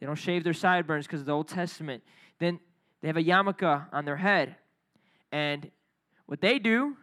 They 0.00 0.06
don't 0.06 0.16
shave 0.16 0.44
their 0.44 0.52
sideburns 0.52 1.06
because 1.06 1.20
of 1.20 1.26
the 1.26 1.32
Old 1.32 1.48
Testament. 1.48 2.02
Then 2.38 2.60
they 3.00 3.08
have 3.08 3.16
a 3.16 3.22
yarmulke 3.22 3.86
on 3.92 4.04
their 4.04 4.16
head. 4.16 4.56
And 5.32 5.70
what 6.26 6.40
they 6.40 6.58
do, 6.58 6.96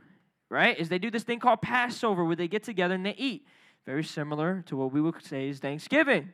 right, 0.49 0.77
is 0.79 0.89
they 0.89 0.99
do 0.99 1.09
this 1.09 1.23
thing 1.23 1.39
called 1.39 1.61
Passover 1.61 2.23
where 2.23 2.35
they 2.35 2.47
get 2.47 2.63
together 2.63 2.93
and 2.93 3.05
they 3.05 3.15
eat. 3.17 3.45
Very 3.85 4.03
similar 4.03 4.63
to 4.67 4.77
what 4.77 4.91
we 4.91 5.01
would 5.01 5.21
say 5.23 5.49
is 5.49 5.59
Thanksgiving. 5.59 6.31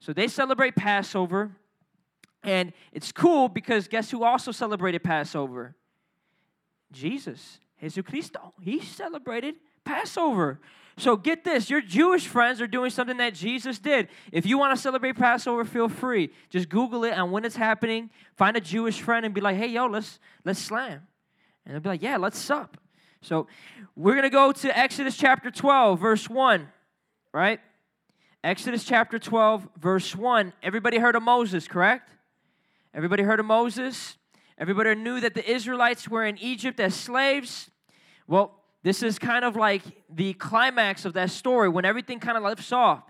So 0.00 0.12
they 0.12 0.28
celebrate 0.28 0.74
Passover. 0.74 1.52
And 2.42 2.72
it's 2.92 3.12
cool 3.12 3.48
because 3.48 3.86
guess 3.86 4.10
who 4.10 4.24
also 4.24 4.50
celebrated 4.50 5.04
Passover? 5.04 5.76
Jesus, 6.92 7.58
Jesucristo. 7.82 8.52
He 8.60 8.80
celebrated 8.80 9.56
Passover. 9.84 10.60
So 10.98 11.16
get 11.16 11.44
this 11.44 11.70
your 11.70 11.80
Jewish 11.80 12.26
friends 12.26 12.60
are 12.60 12.66
doing 12.66 12.90
something 12.90 13.16
that 13.16 13.34
Jesus 13.34 13.78
did. 13.78 14.08
If 14.30 14.44
you 14.46 14.58
want 14.58 14.76
to 14.76 14.80
celebrate 14.80 15.16
Passover, 15.16 15.64
feel 15.64 15.88
free. 15.88 16.30
Just 16.50 16.68
Google 16.68 17.04
it 17.04 17.12
and 17.12 17.32
when 17.32 17.44
it's 17.44 17.56
happening, 17.56 18.10
find 18.36 18.56
a 18.56 18.60
Jewish 18.60 19.00
friend 19.00 19.24
and 19.24 19.34
be 19.34 19.40
like, 19.40 19.56
hey, 19.56 19.68
yo, 19.68 19.86
let's, 19.86 20.18
let's 20.44 20.60
slam. 20.60 21.06
And 21.64 21.74
they'll 21.74 21.80
be 21.80 21.88
like, 21.88 22.02
yeah, 22.02 22.18
let's 22.18 22.38
sup. 22.38 22.76
So 23.22 23.46
we're 23.96 24.14
going 24.14 24.24
to 24.24 24.30
go 24.30 24.52
to 24.52 24.78
Exodus 24.78 25.16
chapter 25.16 25.50
12, 25.50 25.98
verse 25.98 26.28
1, 26.28 26.68
right? 27.32 27.60
Exodus 28.44 28.84
chapter 28.84 29.18
12, 29.18 29.68
verse 29.78 30.16
1. 30.16 30.52
Everybody 30.62 30.98
heard 30.98 31.14
of 31.14 31.22
Moses, 31.22 31.68
correct? 31.68 32.10
Everybody 32.92 33.22
heard 33.22 33.38
of 33.38 33.46
Moses? 33.46 34.16
Everybody 34.58 34.94
knew 34.94 35.20
that 35.20 35.34
the 35.34 35.48
Israelites 35.50 36.08
were 36.08 36.24
in 36.24 36.38
Egypt 36.38 36.80
as 36.80 36.94
slaves. 36.94 37.70
Well, 38.26 38.58
this 38.82 39.02
is 39.02 39.18
kind 39.18 39.44
of 39.44 39.56
like 39.56 39.82
the 40.12 40.34
climax 40.34 41.04
of 41.04 41.14
that 41.14 41.30
story 41.30 41.68
when 41.68 41.84
everything 41.84 42.20
kind 42.20 42.36
of 42.36 42.42
lifts 42.42 42.72
off. 42.72 43.02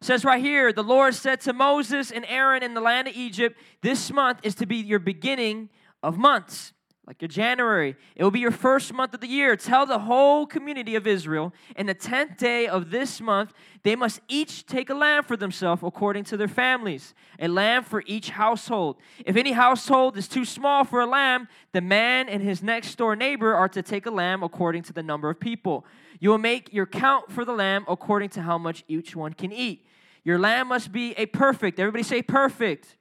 It 0.00 0.04
says 0.04 0.24
right 0.24 0.42
here, 0.42 0.72
the 0.72 0.84
Lord 0.84 1.14
said 1.14 1.40
to 1.42 1.52
Moses 1.52 2.10
and 2.10 2.24
Aaron 2.28 2.62
in 2.62 2.74
the 2.74 2.80
land 2.80 3.08
of 3.08 3.16
Egypt, 3.16 3.58
This 3.82 4.12
month 4.12 4.40
is 4.42 4.54
to 4.56 4.66
be 4.66 4.76
your 4.76 4.98
beginning 4.98 5.68
of 6.02 6.16
months 6.16 6.72
like 7.08 7.22
your 7.22 7.28
January. 7.28 7.96
It 8.16 8.22
will 8.22 8.30
be 8.30 8.38
your 8.38 8.50
first 8.50 8.92
month 8.92 9.14
of 9.14 9.20
the 9.20 9.26
year. 9.26 9.56
Tell 9.56 9.86
the 9.86 10.00
whole 10.00 10.44
community 10.44 10.94
of 10.94 11.06
Israel, 11.06 11.54
in 11.74 11.86
the 11.86 11.94
10th 11.94 12.36
day 12.36 12.66
of 12.68 12.90
this 12.90 13.18
month, 13.18 13.54
they 13.82 13.96
must 13.96 14.20
each 14.28 14.66
take 14.66 14.90
a 14.90 14.94
lamb 14.94 15.24
for 15.24 15.34
themselves 15.34 15.80
according 15.82 16.24
to 16.24 16.36
their 16.36 16.48
families, 16.48 17.14
a 17.38 17.48
lamb 17.48 17.82
for 17.82 18.02
each 18.06 18.28
household. 18.28 18.98
If 19.24 19.36
any 19.36 19.52
household 19.52 20.18
is 20.18 20.28
too 20.28 20.44
small 20.44 20.84
for 20.84 21.00
a 21.00 21.06
lamb, 21.06 21.48
the 21.72 21.80
man 21.80 22.28
and 22.28 22.42
his 22.42 22.62
next 22.62 22.94
door 22.96 23.16
neighbor 23.16 23.54
are 23.54 23.70
to 23.70 23.80
take 23.80 24.04
a 24.04 24.10
lamb 24.10 24.42
according 24.42 24.82
to 24.82 24.92
the 24.92 25.02
number 25.02 25.30
of 25.30 25.40
people. 25.40 25.86
You 26.20 26.28
will 26.28 26.36
make 26.36 26.74
your 26.74 26.84
count 26.84 27.32
for 27.32 27.46
the 27.46 27.54
lamb 27.54 27.86
according 27.88 28.28
to 28.30 28.42
how 28.42 28.58
much 28.58 28.84
each 28.86 29.16
one 29.16 29.32
can 29.32 29.50
eat. 29.50 29.86
Your 30.24 30.38
lamb 30.38 30.68
must 30.68 30.92
be 30.92 31.12
a 31.12 31.24
perfect. 31.24 31.80
Everybody 31.80 32.02
say 32.02 32.20
perfect. 32.20 32.98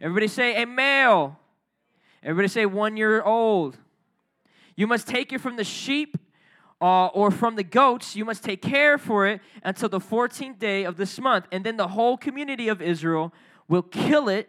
Everybody 0.00 0.26
say 0.26 0.60
a 0.60 0.66
male 0.66 1.38
Everybody 2.22 2.48
say 2.48 2.66
one 2.66 2.96
year 2.96 3.22
old. 3.22 3.78
You 4.76 4.86
must 4.86 5.06
take 5.06 5.32
it 5.32 5.40
from 5.40 5.56
the 5.56 5.64
sheep 5.64 6.16
uh, 6.80 7.06
or 7.06 7.30
from 7.30 7.56
the 7.56 7.62
goats. 7.62 8.16
You 8.16 8.24
must 8.24 8.42
take 8.42 8.62
care 8.62 8.98
for 8.98 9.26
it 9.26 9.40
until 9.62 9.88
the 9.88 10.00
14th 10.00 10.58
day 10.58 10.84
of 10.84 10.96
this 10.96 11.18
month. 11.20 11.46
And 11.52 11.64
then 11.64 11.76
the 11.76 11.88
whole 11.88 12.16
community 12.16 12.68
of 12.68 12.80
Israel 12.80 13.32
will 13.68 13.82
kill 13.82 14.28
it 14.28 14.48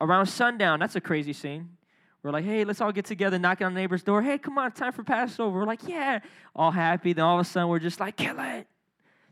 around 0.00 0.26
sundown. 0.26 0.80
That's 0.80 0.96
a 0.96 1.00
crazy 1.00 1.32
scene. 1.32 1.76
We're 2.22 2.32
like, 2.32 2.44
hey, 2.44 2.64
let's 2.64 2.82
all 2.82 2.92
get 2.92 3.06
together, 3.06 3.38
knocking 3.38 3.66
on 3.66 3.72
the 3.72 3.80
neighbor's 3.80 4.02
door. 4.02 4.20
Hey, 4.20 4.36
come 4.36 4.58
on, 4.58 4.72
time 4.72 4.92
for 4.92 5.02
Passover. 5.02 5.58
We're 5.58 5.64
like, 5.64 5.86
yeah, 5.86 6.20
all 6.54 6.70
happy. 6.70 7.14
Then 7.14 7.24
all 7.24 7.40
of 7.40 7.46
a 7.46 7.48
sudden, 7.48 7.68
we're 7.70 7.78
just 7.78 7.98
like, 7.98 8.16
kill 8.16 8.38
it. 8.38 8.66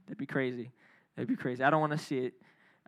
That'd 0.06 0.16
be 0.16 0.24
crazy. 0.24 0.70
That'd 1.14 1.28
be 1.28 1.36
crazy. 1.36 1.62
I 1.62 1.68
don't 1.68 1.80
want 1.80 1.92
to 1.92 1.98
see 1.98 2.18
it. 2.18 2.34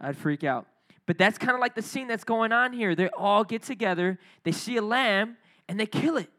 I'd 0.01 0.17
freak 0.17 0.43
out. 0.43 0.67
But 1.11 1.19
that's 1.19 1.39
kind 1.39 1.55
of 1.55 1.61
like 1.61 1.75
the 1.75 1.83
scene 1.83 2.07
that's 2.07 2.23
going 2.23 2.53
on 2.53 2.73
here. 2.73 2.95
They 2.95 3.09
all 3.09 3.43
get 3.43 3.65
together, 3.65 4.17
they 4.45 4.53
see 4.53 4.77
a 4.77 4.81
lamb, 4.81 5.39
and 5.69 5.81
they 5.81 5.87
kill 5.87 6.17
it, 6.17 6.31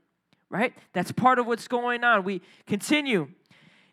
right? 0.49 0.73
That's 0.93 1.11
part 1.11 1.39
of 1.39 1.45
what's 1.45 1.67
going 1.67 2.05
on. 2.05 2.23
We 2.23 2.41
continue. 2.65 3.27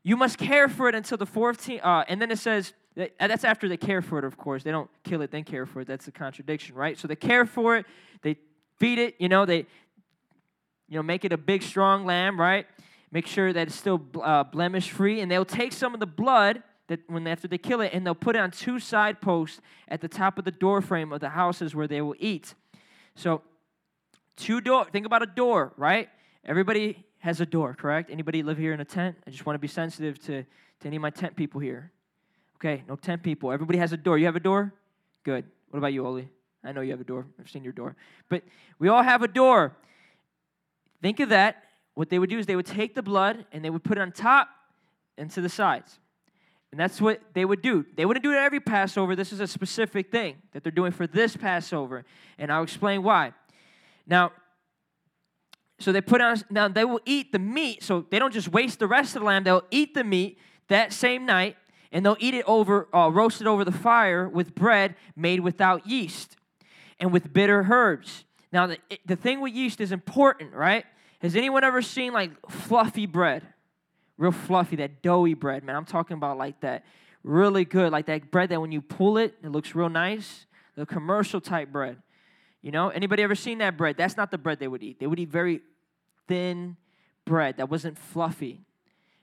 You 0.04 0.16
must 0.16 0.38
care 0.38 0.68
for 0.68 0.88
it 0.88 0.94
until 0.94 1.18
the 1.18 1.26
14th. 1.26 1.80
Uh, 1.82 2.04
and 2.06 2.22
then 2.22 2.30
it 2.30 2.38
says, 2.38 2.74
that's 2.94 3.42
after 3.42 3.68
they 3.68 3.76
care 3.76 4.00
for 4.00 4.20
it, 4.20 4.24
of 4.24 4.36
course. 4.36 4.62
They 4.62 4.70
don't 4.70 4.88
kill 5.02 5.20
it, 5.22 5.32
then 5.32 5.42
care 5.42 5.66
for 5.66 5.80
it. 5.80 5.88
That's 5.88 6.06
a 6.06 6.12
contradiction, 6.12 6.76
right? 6.76 6.96
So 6.96 7.08
they 7.08 7.16
care 7.16 7.44
for 7.44 7.76
it, 7.76 7.84
they 8.22 8.36
feed 8.78 9.00
it, 9.00 9.16
you 9.18 9.28
know, 9.28 9.46
they 9.46 9.66
you 10.88 10.94
know, 10.94 11.02
make 11.02 11.24
it 11.24 11.32
a 11.32 11.36
big, 11.36 11.64
strong 11.64 12.06
lamb, 12.06 12.40
right? 12.40 12.68
Make 13.10 13.26
sure 13.26 13.52
that 13.52 13.66
it's 13.66 13.74
still 13.74 14.00
uh, 14.22 14.44
blemish 14.44 14.92
free, 14.92 15.22
and 15.22 15.28
they'll 15.28 15.44
take 15.44 15.72
some 15.72 15.92
of 15.92 15.98
the 15.98 16.06
blood 16.06 16.62
that 16.88 17.00
when 17.08 17.26
after 17.26 17.46
they 17.46 17.58
kill 17.58 17.80
it, 17.80 17.92
and 17.92 18.04
they'll 18.04 18.14
put 18.14 18.34
it 18.34 18.40
on 18.40 18.50
two 18.50 18.78
side 18.78 19.20
posts 19.20 19.60
at 19.88 20.00
the 20.00 20.08
top 20.08 20.38
of 20.38 20.44
the 20.44 20.50
door 20.50 20.80
frame 20.80 21.12
of 21.12 21.20
the 21.20 21.30
houses 21.30 21.74
where 21.74 21.86
they 21.86 22.00
will 22.00 22.16
eat. 22.18 22.54
So, 23.14 23.42
two 24.36 24.60
door. 24.60 24.86
Think 24.90 25.06
about 25.06 25.22
a 25.22 25.26
door, 25.26 25.72
right? 25.76 26.08
Everybody 26.44 27.04
has 27.18 27.40
a 27.40 27.46
door, 27.46 27.74
correct? 27.74 28.10
Anybody 28.10 28.42
live 28.42 28.58
here 28.58 28.72
in 28.72 28.80
a 28.80 28.84
tent? 28.84 29.16
I 29.26 29.30
just 29.30 29.44
want 29.44 29.54
to 29.54 29.60
be 29.60 29.68
sensitive 29.68 30.18
to, 30.24 30.42
to 30.42 30.86
any 30.86 30.96
of 30.96 31.02
my 31.02 31.10
tent 31.10 31.36
people 31.36 31.60
here. 31.60 31.92
Okay, 32.56 32.82
no 32.88 32.96
tent 32.96 33.22
people. 33.22 33.52
Everybody 33.52 33.78
has 33.78 33.92
a 33.92 33.96
door. 33.96 34.18
You 34.18 34.26
have 34.26 34.36
a 34.36 34.40
door? 34.40 34.72
Good. 35.24 35.44
What 35.70 35.78
about 35.78 35.92
you, 35.92 36.06
Oli? 36.06 36.28
I 36.64 36.72
know 36.72 36.80
you 36.80 36.90
have 36.90 37.00
a 37.00 37.04
door. 37.04 37.26
I've 37.38 37.50
seen 37.50 37.62
your 37.62 37.72
door. 37.72 37.94
But 38.28 38.42
we 38.78 38.88
all 38.88 39.02
have 39.02 39.22
a 39.22 39.28
door. 39.28 39.76
Think 41.02 41.20
of 41.20 41.28
that. 41.28 41.64
What 41.94 42.10
they 42.10 42.18
would 42.18 42.30
do 42.30 42.38
is 42.38 42.46
they 42.46 42.56
would 42.56 42.66
take 42.66 42.94
the 42.94 43.02
blood 43.02 43.44
and 43.52 43.64
they 43.64 43.70
would 43.70 43.84
put 43.84 43.98
it 43.98 44.00
on 44.00 44.12
top 44.12 44.48
and 45.16 45.30
to 45.32 45.40
the 45.40 45.48
sides. 45.48 45.98
And 46.70 46.78
that's 46.78 47.00
what 47.00 47.20
they 47.32 47.44
would 47.44 47.62
do. 47.62 47.86
They 47.96 48.04
wouldn't 48.04 48.22
do 48.22 48.32
it 48.32 48.36
every 48.36 48.60
Passover. 48.60 49.16
This 49.16 49.32
is 49.32 49.40
a 49.40 49.46
specific 49.46 50.10
thing 50.10 50.36
that 50.52 50.62
they're 50.62 50.72
doing 50.72 50.92
for 50.92 51.06
this 51.06 51.36
Passover. 51.36 52.04
And 52.38 52.52
I'll 52.52 52.62
explain 52.62 53.02
why. 53.02 53.32
Now, 54.06 54.32
so 55.80 55.92
they 55.92 56.00
put 56.00 56.20
on, 56.20 56.42
now 56.50 56.68
they 56.68 56.84
will 56.84 57.00
eat 57.06 57.32
the 57.32 57.38
meat. 57.38 57.82
So 57.82 58.04
they 58.10 58.18
don't 58.18 58.34
just 58.34 58.48
waste 58.48 58.80
the 58.80 58.86
rest 58.86 59.16
of 59.16 59.20
the 59.22 59.26
lamb. 59.26 59.44
They'll 59.44 59.64
eat 59.70 59.94
the 59.94 60.04
meat 60.04 60.38
that 60.68 60.92
same 60.92 61.24
night 61.24 61.56
and 61.90 62.04
they'll 62.04 62.16
eat 62.20 62.34
it 62.34 62.44
over, 62.46 62.94
uh, 62.94 63.08
roasted 63.08 63.46
over 63.46 63.64
the 63.64 63.72
fire 63.72 64.28
with 64.28 64.54
bread 64.54 64.94
made 65.16 65.40
without 65.40 65.86
yeast 65.86 66.36
and 67.00 67.12
with 67.12 67.32
bitter 67.32 67.66
herbs. 67.70 68.24
Now, 68.52 68.66
the, 68.66 68.78
the 69.06 69.16
thing 69.16 69.40
with 69.40 69.54
yeast 69.54 69.80
is 69.80 69.92
important, 69.92 70.52
right? 70.52 70.84
Has 71.20 71.34
anyone 71.34 71.64
ever 71.64 71.80
seen 71.80 72.12
like 72.12 72.30
fluffy 72.50 73.06
bread? 73.06 73.42
Real 74.18 74.32
fluffy, 74.32 74.76
that 74.76 75.00
doughy 75.02 75.34
bread, 75.34 75.64
man. 75.64 75.76
I'm 75.76 75.84
talking 75.84 76.16
about 76.16 76.36
like 76.36 76.60
that 76.60 76.84
really 77.22 77.64
good, 77.64 77.92
like 77.92 78.06
that 78.06 78.30
bread 78.30 78.50
that 78.50 78.60
when 78.60 78.72
you 78.72 78.82
pull 78.82 79.16
it, 79.16 79.34
it 79.42 79.50
looks 79.50 79.74
real 79.74 79.88
nice. 79.88 80.46
The 80.74 80.84
commercial 80.84 81.40
type 81.40 81.72
bread. 81.72 82.02
You 82.60 82.72
know, 82.72 82.88
anybody 82.88 83.22
ever 83.22 83.34
seen 83.34 83.58
that 83.58 83.76
bread? 83.76 83.96
That's 83.96 84.16
not 84.16 84.30
the 84.30 84.38
bread 84.38 84.58
they 84.58 84.68
would 84.68 84.82
eat. 84.82 84.98
They 84.98 85.06
would 85.06 85.18
eat 85.18 85.30
very 85.30 85.60
thin 86.26 86.76
bread 87.24 87.56
that 87.56 87.70
wasn't 87.70 87.96
fluffy. 87.96 88.62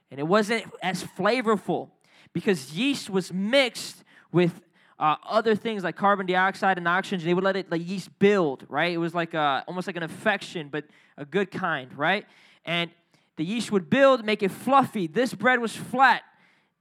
And 0.10 0.20
it 0.20 0.24
wasn't 0.24 0.66
as 0.82 1.04
flavorful 1.04 1.90
because 2.34 2.74
yeast 2.74 3.10
was 3.10 3.34
mixed 3.34 4.04
with 4.32 4.62
uh, 4.98 5.16
other 5.28 5.56
things 5.56 5.84
like 5.84 5.96
carbon 5.96 6.25
dioxide 6.25 6.78
and 6.78 6.88
oxygen. 6.88 7.25
They 7.25 7.34
would 7.34 7.44
let 7.44 7.58
it 7.58 7.70
like 7.70 7.86
yeast 7.86 8.18
build, 8.20 8.66
right? 8.70 8.94
It 8.94 8.98
was 8.98 9.14
like 9.14 9.34
a, 9.34 9.64
almost 9.68 9.88
like 9.88 9.98
an 9.98 10.04
infection, 10.04 10.70
but 10.70 10.86
a 11.18 11.25
good 11.25 11.52
kind, 11.52 11.96
right? 11.98 12.25
And 12.64 12.92
the 13.38 13.44
yeast 13.44 13.72
would 13.72 13.89
build, 13.89 14.25
make 14.25 14.44
it 14.44 14.51
fluffy. 14.51 15.08
This 15.08 15.34
bread 15.34 15.60
was 15.60 15.75
flat, 15.75 16.22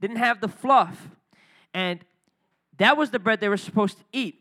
didn't 0.00 0.16
have 0.16 0.40
the 0.40 0.48
fluff. 0.48 1.08
And 1.72 2.00
that 2.78 2.96
was 2.96 3.10
the 3.10 3.18
bread 3.18 3.40
they 3.40 3.48
were 3.48 3.56
supposed 3.56 3.98
to 3.98 4.04
eat. 4.12 4.40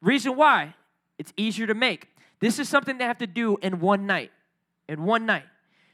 Reason 0.00 0.34
why? 0.34 0.74
It's 1.18 1.32
easier 1.36 1.66
to 1.66 1.74
make. 1.74 2.08
This 2.40 2.58
is 2.58 2.68
something 2.68 2.98
they 2.98 3.04
have 3.04 3.18
to 3.18 3.26
do 3.26 3.56
in 3.62 3.80
one 3.80 4.06
night. 4.06 4.30
In 4.88 5.04
one 5.04 5.26
night. 5.26 5.44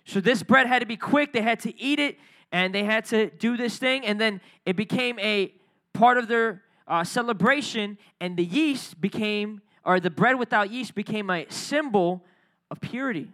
So 0.04 0.20
this 0.20 0.42
bread 0.42 0.66
had 0.66 0.80
to 0.80 0.86
be 0.86 0.96
quick. 0.96 1.32
They 1.32 1.42
had 1.42 1.60
to 1.60 1.80
eat 1.80 1.98
it 1.98 2.18
and 2.52 2.74
they 2.74 2.84
had 2.84 3.04
to 3.06 3.30
do 3.30 3.56
this 3.56 3.78
thing. 3.78 4.04
And 4.04 4.20
then 4.20 4.40
it 4.66 4.76
became 4.76 5.18
a 5.20 5.52
part 5.92 6.18
of 6.18 6.28
their 6.28 6.62
uh, 6.88 7.04
celebration. 7.04 7.98
And 8.20 8.36
the 8.36 8.44
yeast 8.44 9.00
became, 9.00 9.62
or 9.84 10.00
the 10.00 10.10
bread 10.10 10.38
without 10.38 10.70
yeast 10.70 10.94
became 10.94 11.30
a 11.30 11.46
symbol 11.48 12.24
of 12.70 12.80
purity 12.80 13.28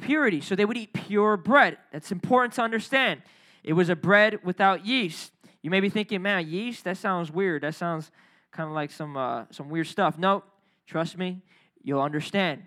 purity. 0.00 0.40
So 0.40 0.54
they 0.54 0.64
would 0.64 0.76
eat 0.76 0.92
pure 0.92 1.36
bread. 1.36 1.78
That's 1.92 2.12
important 2.12 2.54
to 2.54 2.62
understand. 2.62 3.22
It 3.62 3.74
was 3.74 3.88
a 3.88 3.96
bread 3.96 4.40
without 4.44 4.86
yeast. 4.86 5.32
You 5.62 5.70
may 5.70 5.80
be 5.80 5.88
thinking, 5.88 6.22
man, 6.22 6.48
yeast, 6.48 6.84
that 6.84 6.96
sounds 6.96 7.30
weird. 7.30 7.62
That 7.62 7.74
sounds 7.74 8.10
kind 8.50 8.68
of 8.68 8.74
like 8.74 8.90
some, 8.90 9.16
uh, 9.16 9.44
some 9.50 9.68
weird 9.68 9.86
stuff. 9.86 10.18
No, 10.18 10.42
trust 10.86 11.16
me, 11.16 11.40
you'll 11.82 12.02
understand. 12.02 12.64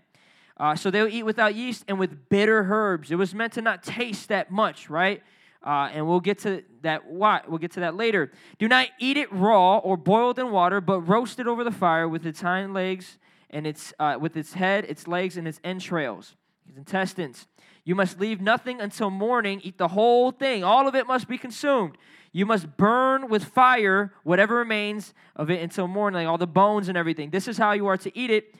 Uh, 0.58 0.75
so 0.75 0.89
they'll 0.89 1.08
eat 1.08 1.24
without 1.24 1.53
yeast 1.53 1.84
and 1.88 2.00
with 2.00 2.29
bitter 2.29 2.65
herbs. 2.70 3.12
It 3.12 3.15
was 3.15 3.36
meant 3.36 3.53
to 3.53 3.62
not 3.62 3.84
taste 3.84 4.29
that 4.29 4.51
much, 4.51 4.89
right? 4.89 5.22
Uh, 5.62 5.89
and 5.91 6.08
we'll 6.08 6.20
get 6.20 6.39
to 6.39 6.63
that. 6.84 7.08
Why? 7.08 7.41
We'll 7.48 7.58
get 7.58 7.72
to 7.72 7.82
that 7.82 7.96
later. 7.96 8.32
Do 8.60 8.67
not 8.67 8.88
eat 9.00 9.17
it 9.17 9.32
raw 9.34 9.79
or 9.79 9.98
boiled 9.98 10.39
in 10.39 10.51
water, 10.51 10.79
but 10.79 11.01
roast 11.01 11.39
it 11.39 11.48
over 11.48 11.63
the 11.63 11.72
fire 11.72 12.08
with 12.08 12.25
its 12.25 12.41
hind 12.41 12.74
legs 12.74 13.17
and 13.50 13.65
its 13.65 13.94
uh, 14.00 14.17
with 14.20 14.38
its 14.38 14.53
head, 14.53 14.86
its 14.86 15.08
legs, 15.08 15.38
and 15.38 15.48
its 15.48 15.60
entrails, 15.63 16.36
its 16.68 16.78
intestines. 16.78 17.48
You 17.84 17.94
must 17.96 18.20
leave 18.20 18.42
nothing 18.42 18.82
until 18.82 19.10
morning. 19.10 19.62
Eat 19.64 19.78
the 19.78 19.90
whole 19.90 20.32
thing. 20.32 20.64
All 20.64 20.88
of 20.88 20.96
it 20.96 21.06
must 21.06 21.28
be 21.28 21.38
consumed. 21.38 21.98
You 22.32 22.46
must 22.46 22.76
burn 22.76 23.30
with 23.30 23.46
fire 23.46 24.12
whatever 24.24 24.56
remains 24.56 25.14
of 25.36 25.50
it 25.50 25.62
until 25.62 25.88
morning, 25.88 26.18
like 26.18 26.28
all 26.28 26.38
the 26.38 26.48
bones 26.48 26.90
and 26.90 26.98
everything. 26.98 27.30
This 27.30 27.48
is 27.48 27.58
how 27.58 27.72
you 27.72 27.88
are 27.88 27.98
to 27.98 28.18
eat 28.18 28.30
it. 28.30 28.56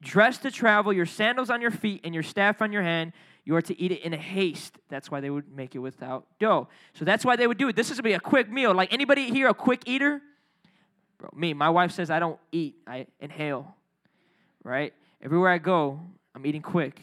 Dressed 0.00 0.42
to 0.42 0.50
travel, 0.50 0.92
your 0.92 1.06
sandals 1.06 1.50
on 1.50 1.60
your 1.60 1.70
feet 1.70 2.00
and 2.04 2.14
your 2.14 2.22
staff 2.22 2.62
on 2.62 2.72
your 2.72 2.82
hand. 2.82 3.12
You 3.44 3.54
are 3.56 3.62
to 3.62 3.80
eat 3.80 3.92
it 3.92 4.02
in 4.02 4.14
a 4.14 4.18
haste. 4.18 4.78
That's 4.88 5.10
why 5.10 5.20
they 5.20 5.30
would 5.30 5.50
make 5.54 5.74
it 5.74 5.78
without 5.78 6.26
dough. 6.38 6.68
So 6.94 7.04
that's 7.04 7.24
why 7.24 7.36
they 7.36 7.46
would 7.46 7.58
do 7.58 7.68
it. 7.68 7.76
This 7.76 7.90
is 7.90 7.96
gonna 7.96 8.02
be 8.02 8.12
a 8.14 8.20
quick 8.20 8.50
meal. 8.50 8.74
Like 8.74 8.92
anybody 8.92 9.30
here 9.30 9.48
a 9.48 9.54
quick 9.54 9.82
eater? 9.86 10.20
Bro, 11.18 11.30
me. 11.34 11.54
My 11.54 11.70
wife 11.70 11.92
says 11.92 12.10
I 12.10 12.18
don't 12.18 12.38
eat. 12.52 12.76
I 12.86 13.06
inhale. 13.20 13.74
Right? 14.62 14.92
Everywhere 15.22 15.50
I 15.50 15.58
go, 15.58 16.00
I'm 16.34 16.46
eating 16.46 16.62
quick. 16.62 17.00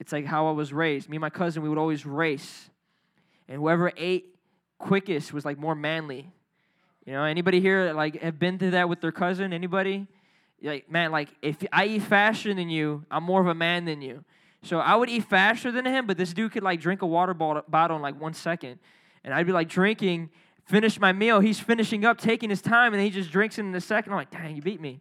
It's 0.00 0.12
like 0.12 0.26
how 0.26 0.48
I 0.48 0.52
was 0.52 0.72
raised. 0.72 1.08
Me 1.08 1.16
and 1.16 1.20
my 1.20 1.30
cousin, 1.30 1.62
we 1.62 1.68
would 1.68 1.78
always 1.78 2.04
race. 2.04 2.68
And 3.48 3.58
whoever 3.58 3.92
ate 3.96 4.34
quickest 4.78 5.32
was 5.32 5.44
like 5.44 5.58
more 5.58 5.74
manly. 5.74 6.30
You 7.06 7.12
know, 7.12 7.24
anybody 7.24 7.60
here 7.60 7.92
like 7.92 8.20
have 8.22 8.38
been 8.38 8.58
through 8.58 8.72
that 8.72 8.88
with 8.88 9.00
their 9.00 9.12
cousin? 9.12 9.52
Anybody? 9.52 10.06
Like, 10.62 10.90
man, 10.90 11.12
like 11.12 11.28
if 11.42 11.58
I 11.72 11.86
eat 11.86 12.02
faster 12.02 12.54
than 12.54 12.70
you, 12.70 13.04
I'm 13.10 13.24
more 13.24 13.40
of 13.40 13.46
a 13.46 13.54
man 13.54 13.84
than 13.84 14.00
you. 14.00 14.24
So 14.62 14.78
I 14.78 14.96
would 14.96 15.10
eat 15.10 15.24
faster 15.24 15.70
than 15.70 15.84
him, 15.84 16.06
but 16.06 16.16
this 16.16 16.32
dude 16.32 16.52
could 16.52 16.62
like 16.62 16.80
drink 16.80 17.02
a 17.02 17.06
water 17.06 17.34
bottle 17.34 17.96
in 17.96 18.02
like 18.02 18.18
one 18.18 18.32
second. 18.32 18.78
And 19.22 19.34
I'd 19.34 19.46
be 19.46 19.52
like 19.52 19.68
drinking, 19.68 20.30
finish 20.64 20.98
my 20.98 21.12
meal. 21.12 21.40
He's 21.40 21.60
finishing 21.60 22.06
up, 22.06 22.16
taking 22.18 22.48
his 22.48 22.62
time, 22.62 22.94
and 22.94 23.02
he 23.02 23.10
just 23.10 23.30
drinks 23.30 23.58
it 23.58 23.62
in 23.62 23.74
a 23.74 23.80
second. 23.80 24.12
I'm 24.12 24.18
like, 24.18 24.30
dang, 24.30 24.56
you 24.56 24.62
beat 24.62 24.80
me. 24.80 25.00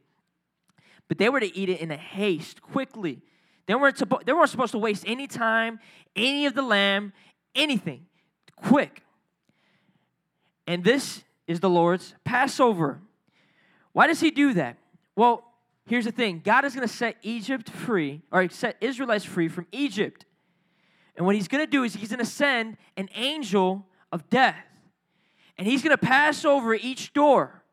But 1.08 1.18
they 1.18 1.30
were 1.30 1.40
to 1.40 1.58
eat 1.58 1.70
it 1.70 1.80
in 1.80 1.92
a 1.92 1.98
haste, 1.98 2.62
quickly. 2.62 3.22
They 3.66 3.76
weren't, 3.76 4.02
they 4.26 4.34
weren't 4.34 4.50
supposed 4.50 4.72
to 4.72 4.78
waste 4.78 5.04
any 5.08 5.28
time, 5.28 5.80
any 6.16 6.46
of 6.46 6.54
the 6.54 6.62
lamb, 6.62 7.14
anything. 7.56 8.06
Quick. 8.56 9.04
And 10.68 10.84
this 10.84 11.24
is 11.48 11.60
the 11.60 11.70
Lord's 11.70 12.16
Passover. 12.24 13.02
Why 13.92 14.08
does 14.08 14.20
he 14.20 14.32
do 14.32 14.54
that? 14.54 14.78
Well, 15.16 15.44
here's 15.86 16.06
the 16.06 16.12
thing 16.12 16.42
God 16.44 16.66
is 16.66 16.74
going 16.74 16.88
to 16.88 16.94
set 16.94 17.18
Egypt 17.22 17.70
free, 17.70 18.22
or 18.32 18.50
set 18.50 18.78
Israelites 18.82 19.26
free 19.26 19.48
from 19.48 19.68
Egypt. 19.72 20.26
And 21.16 21.26
what 21.26 21.36
he's 21.36 21.48
going 21.48 21.64
to 21.64 21.70
do 21.70 21.84
is 21.84 21.94
he's 21.94 22.10
going 22.10 22.20
to 22.20 22.26
send 22.26 22.78
an 22.98 23.08
angel 23.16 23.86
of 24.12 24.30
death. 24.30 24.66
And 25.58 25.68
he's 25.68 25.84
going 25.84 25.96
to 25.96 26.04
pass 26.04 26.44
over 26.44 26.74
each 26.74 27.14
door, 27.14 27.64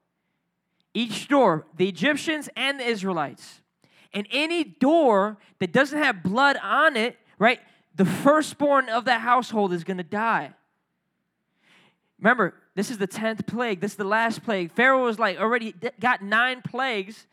each 0.92 1.28
door, 1.28 1.66
the 1.76 1.88
Egyptians 1.88 2.50
and 2.54 2.78
the 2.78 2.84
Israelites. 2.84 3.62
And 4.12 4.26
any 4.30 4.64
door 4.64 5.38
that 5.58 5.72
doesn't 5.72 5.98
have 5.98 6.22
blood 6.22 6.56
on 6.62 6.96
it, 6.96 7.16
right, 7.38 7.60
the 7.94 8.04
firstborn 8.04 8.88
of 8.88 9.04
that 9.04 9.20
household 9.20 9.72
is 9.72 9.84
going 9.84 9.98
to 9.98 10.02
die. 10.02 10.52
Remember, 12.18 12.54
this 12.74 12.90
is 12.90 12.98
the 12.98 13.08
10th 13.08 13.46
plague. 13.46 13.80
This 13.80 13.92
is 13.92 13.96
the 13.96 14.04
last 14.04 14.42
plague. 14.42 14.72
Pharaoh 14.72 15.04
was 15.04 15.18
like 15.18 15.38
already 15.38 15.74
got 16.00 16.22
nine 16.22 16.62
plagues. 16.62 17.26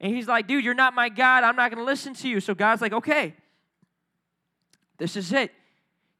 And 0.00 0.14
he's 0.14 0.26
like, 0.26 0.48
dude, 0.48 0.64
you're 0.64 0.74
not 0.74 0.94
my 0.94 1.08
God. 1.08 1.44
I'm 1.44 1.54
not 1.54 1.70
going 1.70 1.78
to 1.78 1.84
listen 1.84 2.12
to 2.14 2.28
you. 2.28 2.40
So 2.40 2.54
God's 2.54 2.82
like, 2.82 2.92
okay, 2.92 3.34
this 4.98 5.16
is 5.16 5.32
it. 5.32 5.52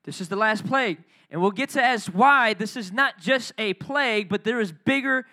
This 0.04 0.20
is 0.20 0.28
the 0.28 0.36
last 0.36 0.66
plague. 0.66 0.98
And 1.30 1.40
we'll 1.40 1.50
get 1.50 1.70
to 1.70 1.82
as 1.82 2.08
why 2.10 2.54
this 2.54 2.76
is 2.76 2.92
not 2.92 3.18
just 3.18 3.52
a 3.58 3.74
plague, 3.74 4.28
but 4.28 4.44
there 4.44 4.60
is 4.60 4.70
bigger 4.70 5.26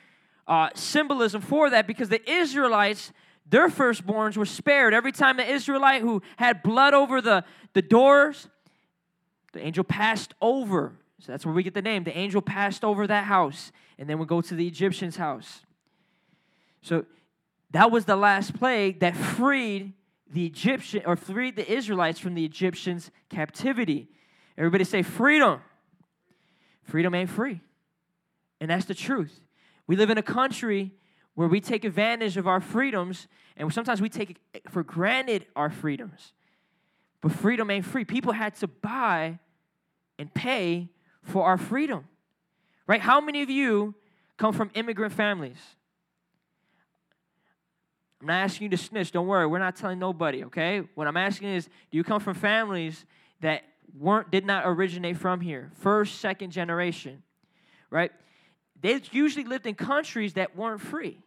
uh, 0.47 0.69
symbolism 0.73 1.41
for 1.41 1.69
that 1.69 1.85
because 1.85 2.09
the 2.09 2.27
Israelites, 2.29 3.11
their 3.49 3.67
firstborns 3.67 4.37
were 4.37 4.45
spared. 4.45 4.93
Every 4.93 5.11
time 5.11 5.37
the 5.37 5.49
Israelite 5.49 6.01
who 6.01 6.21
had 6.37 6.63
blood 6.63 6.93
over 6.93 7.21
the, 7.21 7.43
the 7.73 7.81
doors, 7.81 8.47
the 9.53 9.61
angel 9.61 9.83
passed 9.83 10.33
over 10.41 10.99
so 11.19 11.33
that's 11.33 11.45
where 11.45 11.53
we 11.53 11.63
get 11.63 11.73
the 11.73 11.81
name. 11.81 12.03
The 12.03 12.17
angel 12.17 12.41
passed 12.41 12.83
over 12.83 13.05
that 13.05 13.25
house, 13.25 13.71
and 13.97 14.09
then 14.09 14.19
we 14.19 14.25
go 14.25 14.41
to 14.41 14.55
the 14.55 14.65
Egyptian's 14.65 15.17
house. 15.17 15.61
So 16.81 17.05
that 17.71 17.91
was 17.91 18.05
the 18.05 18.15
last 18.15 18.57
plague 18.57 19.01
that 19.01 19.15
freed 19.15 19.93
the 20.31 20.45
Egyptian 20.45 21.03
or 21.05 21.15
freed 21.15 21.55
the 21.57 21.69
Israelites 21.69 22.19
from 22.19 22.35
the 22.35 22.45
Egyptians' 22.45 23.11
captivity. 23.29 24.07
Everybody 24.57 24.85
say 24.85 25.01
freedom. 25.01 25.61
Freedom 26.83 27.13
ain't 27.13 27.29
free. 27.29 27.61
And 28.61 28.71
that's 28.71 28.85
the 28.85 28.95
truth. 28.95 29.41
We 29.87 29.95
live 29.95 30.09
in 30.09 30.17
a 30.17 30.23
country 30.23 30.93
where 31.35 31.47
we 31.47 31.61
take 31.61 31.85
advantage 31.85 32.37
of 32.37 32.47
our 32.47 32.59
freedoms, 32.59 33.27
and 33.55 33.71
sometimes 33.73 34.01
we 34.01 34.09
take 34.09 34.37
for 34.69 34.83
granted 34.83 35.45
our 35.55 35.69
freedoms. 35.69 36.33
But 37.21 37.31
freedom 37.31 37.69
ain't 37.69 37.85
free. 37.85 38.05
People 38.05 38.33
had 38.33 38.55
to 38.55 38.67
buy 38.67 39.39
and 40.17 40.33
pay 40.33 40.89
for 41.23 41.45
our 41.45 41.57
freedom. 41.57 42.05
Right? 42.87 43.01
How 43.01 43.21
many 43.21 43.41
of 43.41 43.49
you 43.49 43.93
come 44.37 44.53
from 44.53 44.71
immigrant 44.73 45.13
families? 45.13 45.57
I'm 48.21 48.27
not 48.27 48.43
asking 48.43 48.65
you 48.65 48.69
to 48.71 48.77
snitch. 48.77 49.11
Don't 49.11 49.27
worry. 49.27 49.47
We're 49.47 49.59
not 49.59 49.75
telling 49.75 49.99
nobody, 49.99 50.43
okay? 50.45 50.83
What 50.95 51.07
I'm 51.07 51.15
asking 51.15 51.49
is, 51.49 51.65
do 51.65 51.97
you 51.97 52.03
come 52.03 52.19
from 52.19 52.33
families 52.33 53.05
that 53.41 53.63
weren't 53.97 54.29
did 54.29 54.45
not 54.45 54.63
originate 54.65 55.17
from 55.17 55.39
here? 55.39 55.71
First, 55.75 56.19
second 56.19 56.51
generation. 56.51 57.23
Right? 57.89 58.11
They 58.81 59.01
usually 59.11 59.45
lived 59.45 59.65
in 59.65 59.75
countries 59.75 60.33
that 60.33 60.55
weren't 60.55 60.81
free. 60.81 61.19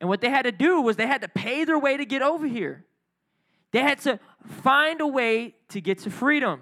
And 0.00 0.08
what 0.08 0.20
they 0.20 0.30
had 0.30 0.42
to 0.42 0.52
do 0.52 0.80
was 0.80 0.96
they 0.96 1.06
had 1.06 1.20
to 1.20 1.28
pay 1.28 1.64
their 1.64 1.78
way 1.78 1.96
to 1.96 2.04
get 2.04 2.22
over 2.22 2.46
here. 2.46 2.84
They 3.70 3.80
had 3.80 3.98
to 4.00 4.18
find 4.62 5.00
a 5.00 5.06
way 5.06 5.54
to 5.68 5.80
get 5.80 5.98
to 6.00 6.10
freedom. 6.10 6.60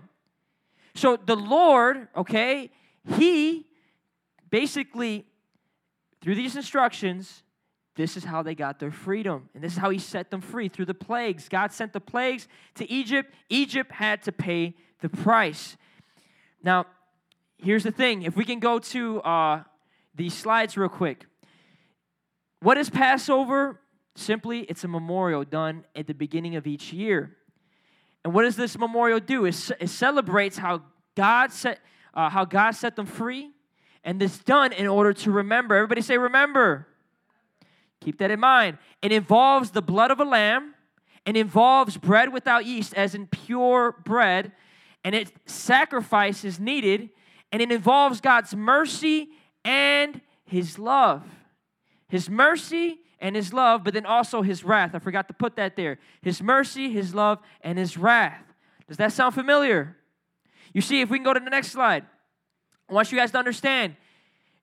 So 0.95 1.17
the 1.17 1.37
Lord, 1.37 2.09
okay, 2.17 2.71
He 3.17 3.67
basically, 4.51 5.27
through 6.21 6.35
these 6.35 6.57
instructions, 6.57 7.43
this 7.97 8.17
is 8.17 8.25
how 8.25 8.43
they 8.43 8.55
got 8.55 8.79
their 8.79 8.91
freedom. 8.91 9.49
And 9.55 9.63
this 9.65 9.73
is 9.73 9.79
how 9.79 9.91
He 9.91 9.99
set 9.99 10.31
them 10.31 10.41
free 10.41 10.69
through 10.69 10.87
the 10.87 10.95
plagues. 10.95 11.49
God 11.49 11.73
sent 11.73 11.93
the 11.93 12.01
plagues 12.01 12.47
to 12.75 12.91
Egypt. 12.91 13.35
Egypt 13.49 13.93
had 13.93 14.23
to 14.25 14.33
pay 14.33 14.75
the 15.01 15.09
price. 15.09 15.77
Now, 16.63 16.87
here's 17.63 17.85
the 17.85 17.91
thing 17.91 18.23
if 18.23 18.37
we 18.37 18.45
can 18.45 18.59
go 18.59 18.79
to 18.79 19.21
uh, 19.23 19.63
these 20.15 20.35
slides 20.35 20.77
real 20.77 20.89
quick. 20.89 21.27
What 22.61 22.77
is 22.77 22.91
Passover? 22.91 23.81
Simply, 24.17 24.61
it's 24.63 24.85
a 24.85 24.89
memorial 24.89 25.45
done 25.45 25.85
at 25.95 26.07
the 26.07 26.15
beginning 26.15 26.57
of 26.57 26.67
each 26.67 26.93
year. 26.93 27.37
And 28.25 28.35
what 28.35 28.43
does 28.43 28.57
this 28.57 28.77
memorial 28.77 29.21
do? 29.21 29.47
It, 29.47 29.71
it 29.81 29.89
celebrates 29.89 30.59
how 30.59 30.83
God 31.17 31.53
set 31.53 31.81
uh, 32.13 32.29
how 32.29 32.45
God 32.45 32.73
set 32.73 32.97
them 32.97 33.07
free, 33.07 33.51
and 34.03 34.21
this 34.21 34.39
done 34.39 34.73
in 34.73 34.89
order 34.89 35.13
to 35.13 35.31
remember. 35.31 35.77
Everybody 35.77 36.03
say 36.03 36.19
remember. 36.19 36.89
Keep 38.01 38.19
that 38.19 38.31
in 38.31 38.41
mind. 38.41 38.79
It 39.01 39.13
involves 39.13 39.71
the 39.71 39.83
blood 39.83 40.11
of 40.11 40.19
a 40.19 40.25
lamb, 40.25 40.75
and 41.25 41.37
involves 41.37 41.97
bread 41.97 42.33
without 42.33 42.65
yeast, 42.65 42.95
as 42.95 43.15
in 43.15 43.27
pure 43.27 43.93
bread, 44.05 44.53
and 45.05 45.15
it 45.15 45.33
sacrifice 45.47 46.45
is 46.45 46.59
needed, 46.59 47.11
and 47.53 47.61
it 47.61 47.73
involves 47.73 48.21
God's 48.21 48.55
mercy 48.55 49.29
and 49.65 50.21
His 50.45 50.79
love. 50.79 51.25
His 52.09 52.29
mercy 52.29 53.01
and 53.21 53.37
his 53.37 53.53
love, 53.53 53.85
but 53.85 53.95
then 53.95 54.07
also 54.07 54.43
his 54.43 54.65
wrath. 54.65 54.95
I 54.95 54.99
forgot 54.99 55.29
to 55.29 55.35
put 55.35 55.57
that 55.57 55.77
there. 55.77 55.99
His 56.23 56.43
mercy, 56.43 56.91
his 56.91 57.15
love, 57.15 57.39
and 57.61 57.79
his 57.79 57.97
wrath. 57.97 58.43
Does 58.89 58.97
that 58.97 59.13
sound 59.13 59.35
familiar? 59.35 59.97
You 60.73 60.81
see, 60.81 61.01
if 61.01 61.11
we 61.11 61.19
can 61.19 61.25
go 61.25 61.35
to 61.35 61.41
the 61.41 61.51
next 61.51 61.69
slide, 61.69 62.05
I 62.89 62.93
want 62.93 63.13
you 63.13 63.19
guys 63.19 63.31
to 63.33 63.39
understand 63.39 63.97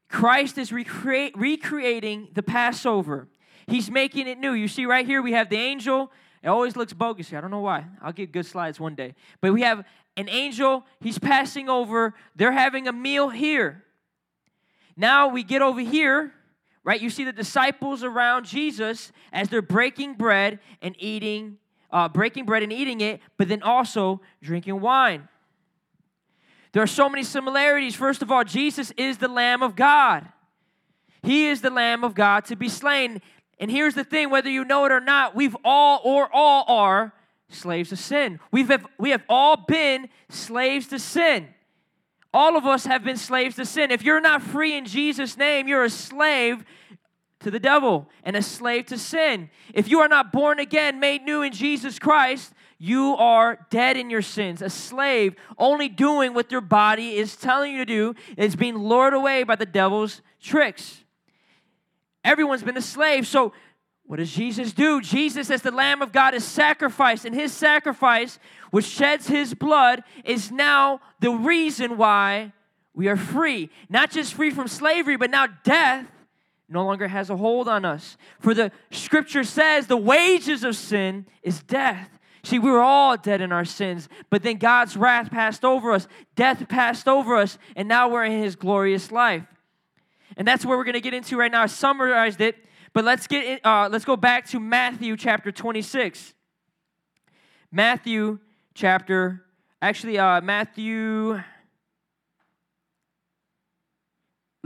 Christ 0.10 0.58
is 0.58 0.72
recre- 0.72 1.32
recreating 1.36 2.30
the 2.34 2.44
Passover. 2.44 3.28
He's 3.68 3.92
making 3.92 4.28
it 4.28 4.40
new. 4.40 4.54
You 4.54 4.68
see, 4.68 4.86
right 4.86 5.06
here, 5.06 5.22
we 5.22 5.34
have 5.34 5.50
the 5.50 5.58
angel. 5.58 6.12
It 6.48 6.50
always 6.50 6.78
looks 6.78 6.94
bogus 6.94 7.30
here. 7.30 7.38
I 7.38 7.42
don't 7.42 7.52
know 7.52 7.60
why. 7.60 7.86
I'll 8.02 8.14
get 8.14 8.32
good 8.32 8.46
slides 8.46 8.80
one 8.80 8.96
day. 8.96 9.16
But 9.42 9.52
we 9.52 9.62
have 9.64 9.84
an 10.16 10.30
angel. 10.30 10.86
He's 11.02 11.20
passing 11.20 11.68
over. 11.68 12.16
They're 12.36 12.54
having 12.54 12.88
a 12.88 12.94
meal 12.94 13.30
here. 13.30 13.84
Now 14.96 15.28
we 15.28 15.44
get 15.44 15.62
over 15.62 15.82
here 15.82 16.34
right? 16.88 17.02
You 17.02 17.10
see 17.10 17.26
the 17.26 17.34
disciples 17.34 18.02
around 18.02 18.46
Jesus 18.46 19.12
as 19.34 19.50
they're 19.50 19.62
breaking 19.62 20.14
bread 20.14 20.60
and 20.82 20.96
eating 20.98 21.58
uh, 21.92 22.08
breaking 22.08 22.46
bread 22.46 22.64
and 22.64 22.72
eating 22.72 23.02
it, 23.02 23.20
but 23.38 23.50
then 23.50 23.62
also 23.62 24.22
drinking 24.42 24.80
wine. 24.80 25.28
There 26.72 26.82
are 26.82 26.88
so 26.88 27.10
many 27.10 27.24
similarities. 27.24 27.94
First 27.94 28.22
of 28.22 28.32
all, 28.32 28.46
Jesus 28.46 28.92
is 28.98 29.18
the 29.18 29.28
Lamb 29.28 29.62
of 29.62 29.76
God. 29.76 30.28
He 31.24 31.48
is 31.48 31.62
the 31.62 31.70
Lamb 31.70 32.04
of 32.04 32.14
God 32.14 32.46
to 32.46 32.56
be 32.56 32.70
slain. 32.70 33.22
And 33.60 33.72
here's 33.72 33.96
the 33.96 34.04
thing 34.04 34.30
whether 34.30 34.50
you 34.50 34.64
know 34.64 34.86
it 34.86 34.92
or 34.92 35.00
not, 35.00 35.36
we've 35.36 35.56
all 35.64 36.02
or 36.04 36.30
all 36.34 36.66
are 36.68 37.14
slaves 37.50 37.90
to 37.90 37.96
sin. 37.96 38.40
We've 38.52 38.68
have, 38.68 38.86
we 38.98 39.12
have 39.12 39.24
all 39.30 39.58
been 39.58 40.10
slaves 40.30 40.88
to 40.88 41.00
sin. 41.00 41.48
All 42.34 42.58
of 42.58 42.66
us 42.66 42.86
have 42.86 43.04
been 43.04 43.18
slaves 43.18 43.56
to 43.56 43.66
sin. 43.66 43.90
If 43.90 44.04
you're 44.04 44.22
not 44.22 44.42
free 44.42 44.78
in 44.78 44.86
Jesus' 44.86 45.38
name, 45.38 45.68
you're 45.68 45.86
a 45.86 45.90
slave 45.90 46.64
to 47.40 47.50
the 47.50 47.60
devil 47.60 48.10
and 48.24 48.36
a 48.36 48.42
slave 48.42 48.88
to 48.88 48.98
sin. 48.98 49.50
If 49.74 49.88
you 49.88 50.00
are 50.00 50.08
not 50.08 50.32
born 50.32 50.60
again, 50.60 51.00
made 51.00 51.24
new 51.24 51.42
in 51.42 51.54
Jesus 51.54 51.98
Christ, 51.98 52.54
you 52.80 53.16
are 53.16 53.66
dead 53.72 53.98
in 53.98 54.10
your 54.10 54.22
sins, 54.22 54.62
a 54.62 54.70
slave, 54.70 55.36
only 55.58 55.90
doing 55.90 56.34
what 56.34 56.52
your 56.52 56.62
body 56.62 57.16
is 57.16 57.36
telling 57.36 57.72
you 57.72 57.80
to 57.80 57.86
do, 57.86 58.16
is 58.38 58.56
being 58.56 58.76
lured 58.76 59.14
away 59.14 59.44
by 59.44 59.56
the 59.56 59.66
devil's 59.66 60.22
tricks. 60.42 61.04
Everyone's 62.28 62.62
been 62.62 62.76
a 62.76 62.82
slave. 62.82 63.26
So, 63.26 63.54
what 64.04 64.18
does 64.18 64.34
Jesus 64.34 64.74
do? 64.74 65.00
Jesus, 65.00 65.50
as 65.50 65.62
the 65.62 65.72
Lamb 65.72 66.02
of 66.02 66.12
God, 66.12 66.34
is 66.34 66.44
sacrificed, 66.44 67.24
and 67.24 67.34
his 67.34 67.54
sacrifice, 67.54 68.38
which 68.70 68.86
sheds 68.86 69.28
his 69.28 69.54
blood, 69.54 70.04
is 70.26 70.52
now 70.52 71.00
the 71.22 71.32
reason 71.32 71.96
why 71.96 72.52
we 72.94 73.08
are 73.08 73.16
free. 73.16 73.70
Not 73.90 74.12
just 74.12 74.34
free 74.34 74.52
from 74.52 74.68
slavery, 74.68 75.16
but 75.16 75.30
now 75.30 75.48
death 75.64 76.06
no 76.68 76.86
longer 76.86 77.08
has 77.08 77.30
a 77.30 77.38
hold 77.38 77.70
on 77.70 77.86
us. 77.86 78.18
For 78.40 78.54
the 78.54 78.74
scripture 78.92 79.46
says 79.46 79.88
the 79.88 79.96
wages 79.96 80.66
of 80.66 80.76
sin 80.76 81.26
is 81.44 81.64
death. 81.64 82.10
See, 82.44 82.60
we 82.60 82.70
were 82.70 82.82
all 82.82 83.16
dead 83.16 83.40
in 83.40 83.54
our 83.54 83.66
sins, 83.66 84.10
but 84.30 84.44
then 84.44 84.58
God's 84.58 84.98
wrath 84.98 85.32
passed 85.32 85.64
over 85.64 85.94
us, 85.94 86.10
death 86.36 86.68
passed 86.68 87.08
over 87.08 87.38
us, 87.38 87.58
and 87.78 87.88
now 87.88 88.10
we're 88.10 88.26
in 88.26 88.44
his 88.44 88.58
glorious 88.58 89.14
life. 89.14 89.44
And 90.38 90.48
that's 90.48 90.66
where 90.66 90.78
we're 90.78 90.86
going 90.86 90.94
to 90.94 91.02
get 91.02 91.14
into 91.14 91.36
right 91.36 91.52
now. 91.52 91.64
I 91.64 91.66
summarized 91.66 92.40
it, 92.40 92.56
but 92.94 93.04
let's 93.04 93.28
get 93.28 93.46
in, 93.46 93.60
uh, 93.66 93.90
let's 93.92 94.06
go 94.06 94.16
back 94.16 94.48
to 94.50 94.60
Matthew 94.60 95.18
chapter 95.18 95.52
26. 95.52 96.34
Matthew 97.72 98.40
chapter 98.74 99.44
actually 99.82 100.18
uh, 100.18 100.40
Matthew 100.40 101.42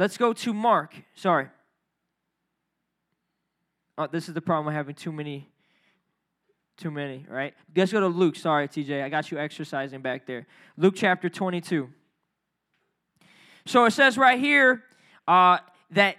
Let's 0.02 0.18
go 0.18 0.34
to 0.34 0.52
Mark. 0.52 0.96
Sorry. 1.14 1.48
Oh, 4.00 4.08
this 4.08 4.28
is 4.28 4.34
the 4.34 4.42
problem 4.42 4.66
with 4.66 4.74
having 4.74 4.96
too 4.96 5.12
many. 5.12 5.48
Too 6.78 6.90
many, 6.90 7.26
right? 7.30 7.54
Let's 7.76 7.92
go 7.92 8.00
to 8.00 8.08
Luke. 8.08 8.36
Sorry, 8.36 8.68
TJ. 8.68 9.04
I 9.04 9.10
got 9.10 9.30
you 9.30 9.38
exercising 9.38 10.02
back 10.02 10.26
there. 10.26 10.48
Luke 10.76 10.96
chapter 10.98 11.30
22. 11.30 11.88
So 13.68 13.86
it 13.86 13.92
says 13.92 14.18
right 14.18 14.40
here 14.40 14.84
uh, 15.32 15.60
that 15.92 16.18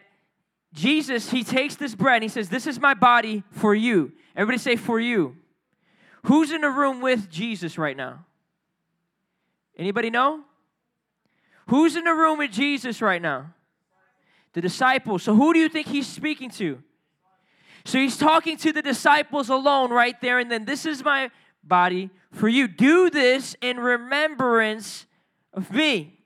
Jesus, 0.72 1.30
he 1.30 1.44
takes 1.44 1.76
this 1.76 1.94
bread 1.94 2.16
and 2.16 2.22
he 2.22 2.28
says, 2.30 2.48
This 2.48 2.66
is 2.66 2.80
my 2.80 2.94
body 2.94 3.42
for 3.50 3.74
you. 3.74 4.12
Everybody 4.34 4.56
say, 4.56 4.76
For 4.76 4.98
you. 4.98 5.36
Who's 6.24 6.50
in 6.50 6.62
the 6.62 6.70
room 6.70 7.02
with 7.02 7.28
Jesus 7.28 7.76
right 7.76 7.96
now? 7.96 8.24
Anybody 9.76 10.08
know? 10.08 10.44
Who's 11.66 11.94
in 11.94 12.04
the 12.04 12.14
room 12.14 12.38
with 12.38 12.52
Jesus 12.52 13.02
right 13.02 13.20
now? 13.20 13.52
The 14.54 14.62
disciples. 14.62 15.22
So 15.22 15.34
who 15.34 15.52
do 15.52 15.60
you 15.60 15.68
think 15.68 15.88
he's 15.88 16.06
speaking 16.06 16.48
to? 16.52 16.82
So 17.84 17.98
he's 17.98 18.16
talking 18.16 18.56
to 18.58 18.72
the 18.72 18.80
disciples 18.80 19.50
alone 19.50 19.90
right 19.90 20.18
there, 20.22 20.38
and 20.38 20.50
then 20.50 20.64
this 20.64 20.86
is 20.86 21.04
my 21.04 21.30
body 21.62 22.08
for 22.30 22.48
you. 22.48 22.66
Do 22.66 23.10
this 23.10 23.56
in 23.60 23.78
remembrance 23.78 25.04
of 25.52 25.70
me. 25.70 26.18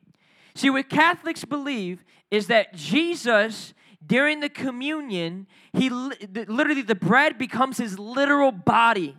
See, 0.54 0.70
what 0.70 0.88
Catholics 0.88 1.44
believe 1.44 2.04
is 2.30 2.48
that 2.48 2.74
Jesus, 2.74 3.74
during 4.04 4.40
the 4.40 4.48
communion, 4.48 5.46
he 5.72 5.90
literally 5.90 6.82
the 6.82 6.94
bread 6.94 7.38
becomes 7.38 7.78
his 7.78 7.98
literal 7.98 8.52
body, 8.52 9.16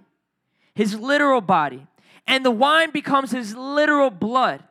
his 0.74 0.98
literal 1.00 1.42
body, 1.42 1.88
and 2.26 2.46
the 2.46 2.52
wine 2.52 2.92
becomes 2.92 3.32
his 3.32 3.56
literal 3.56 4.10
blood. 4.10 4.64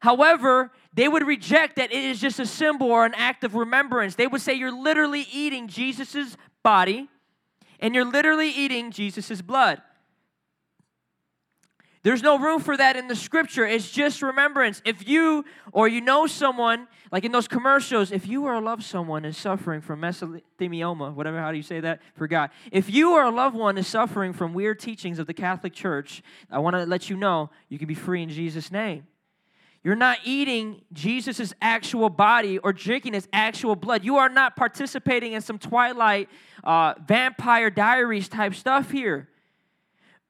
However, 0.00 0.70
they 0.94 1.08
would 1.08 1.26
reject 1.26 1.76
that 1.76 1.92
it 1.92 2.04
is 2.04 2.20
just 2.20 2.40
a 2.40 2.46
symbol 2.46 2.88
or 2.88 3.04
an 3.04 3.14
act 3.14 3.44
of 3.44 3.54
remembrance. 3.54 4.14
They 4.14 4.26
would 4.26 4.40
say 4.40 4.54
you're 4.54 4.72
literally 4.72 5.26
eating 5.32 5.68
Jesus's 5.68 6.36
body 6.62 7.08
and 7.80 7.94
you're 7.94 8.04
literally 8.04 8.50
eating 8.50 8.90
Jesus' 8.90 9.42
blood. 9.42 9.82
There's 12.02 12.22
no 12.22 12.38
room 12.38 12.60
for 12.60 12.76
that 12.76 12.96
in 12.96 13.08
the 13.08 13.16
scripture. 13.16 13.66
It's 13.66 13.90
just 13.90 14.22
remembrance. 14.22 14.80
If 14.84 15.08
you 15.08 15.44
or 15.72 15.88
you 15.88 16.00
know 16.00 16.26
someone, 16.26 16.86
like 17.10 17.24
in 17.24 17.32
those 17.32 17.48
commercials, 17.48 18.12
if 18.12 18.26
you 18.28 18.44
or 18.46 18.60
love 18.60 18.84
someone 18.84 19.24
is 19.24 19.36
suffering 19.36 19.80
from 19.80 20.00
mesothelioma, 20.00 21.14
whatever, 21.14 21.40
how 21.40 21.50
do 21.50 21.56
you 21.56 21.62
say 21.62 21.80
that? 21.80 22.00
Forgot. 22.14 22.52
If 22.70 22.88
you 22.88 23.14
or 23.14 23.24
a 23.24 23.30
loved 23.30 23.56
one 23.56 23.78
is 23.78 23.86
suffering 23.86 24.32
from 24.32 24.54
weird 24.54 24.78
teachings 24.78 25.18
of 25.18 25.26
the 25.26 25.34
Catholic 25.34 25.72
Church, 25.72 26.22
I 26.50 26.60
want 26.60 26.76
to 26.76 26.86
let 26.86 27.10
you 27.10 27.16
know 27.16 27.50
you 27.68 27.78
can 27.78 27.88
be 27.88 27.94
free 27.94 28.22
in 28.22 28.28
Jesus' 28.28 28.70
name. 28.70 29.06
You're 29.82 29.96
not 29.96 30.18
eating 30.24 30.82
Jesus' 30.92 31.54
actual 31.62 32.10
body 32.10 32.58
or 32.58 32.72
drinking 32.72 33.14
his 33.14 33.28
actual 33.32 33.76
blood. 33.76 34.04
You 34.04 34.16
are 34.16 34.28
not 34.28 34.56
participating 34.56 35.32
in 35.32 35.40
some 35.40 35.58
Twilight 35.58 36.28
uh, 36.64 36.94
vampire 37.06 37.70
diaries 37.70 38.28
type 38.28 38.54
stuff 38.54 38.90
here. 38.90 39.28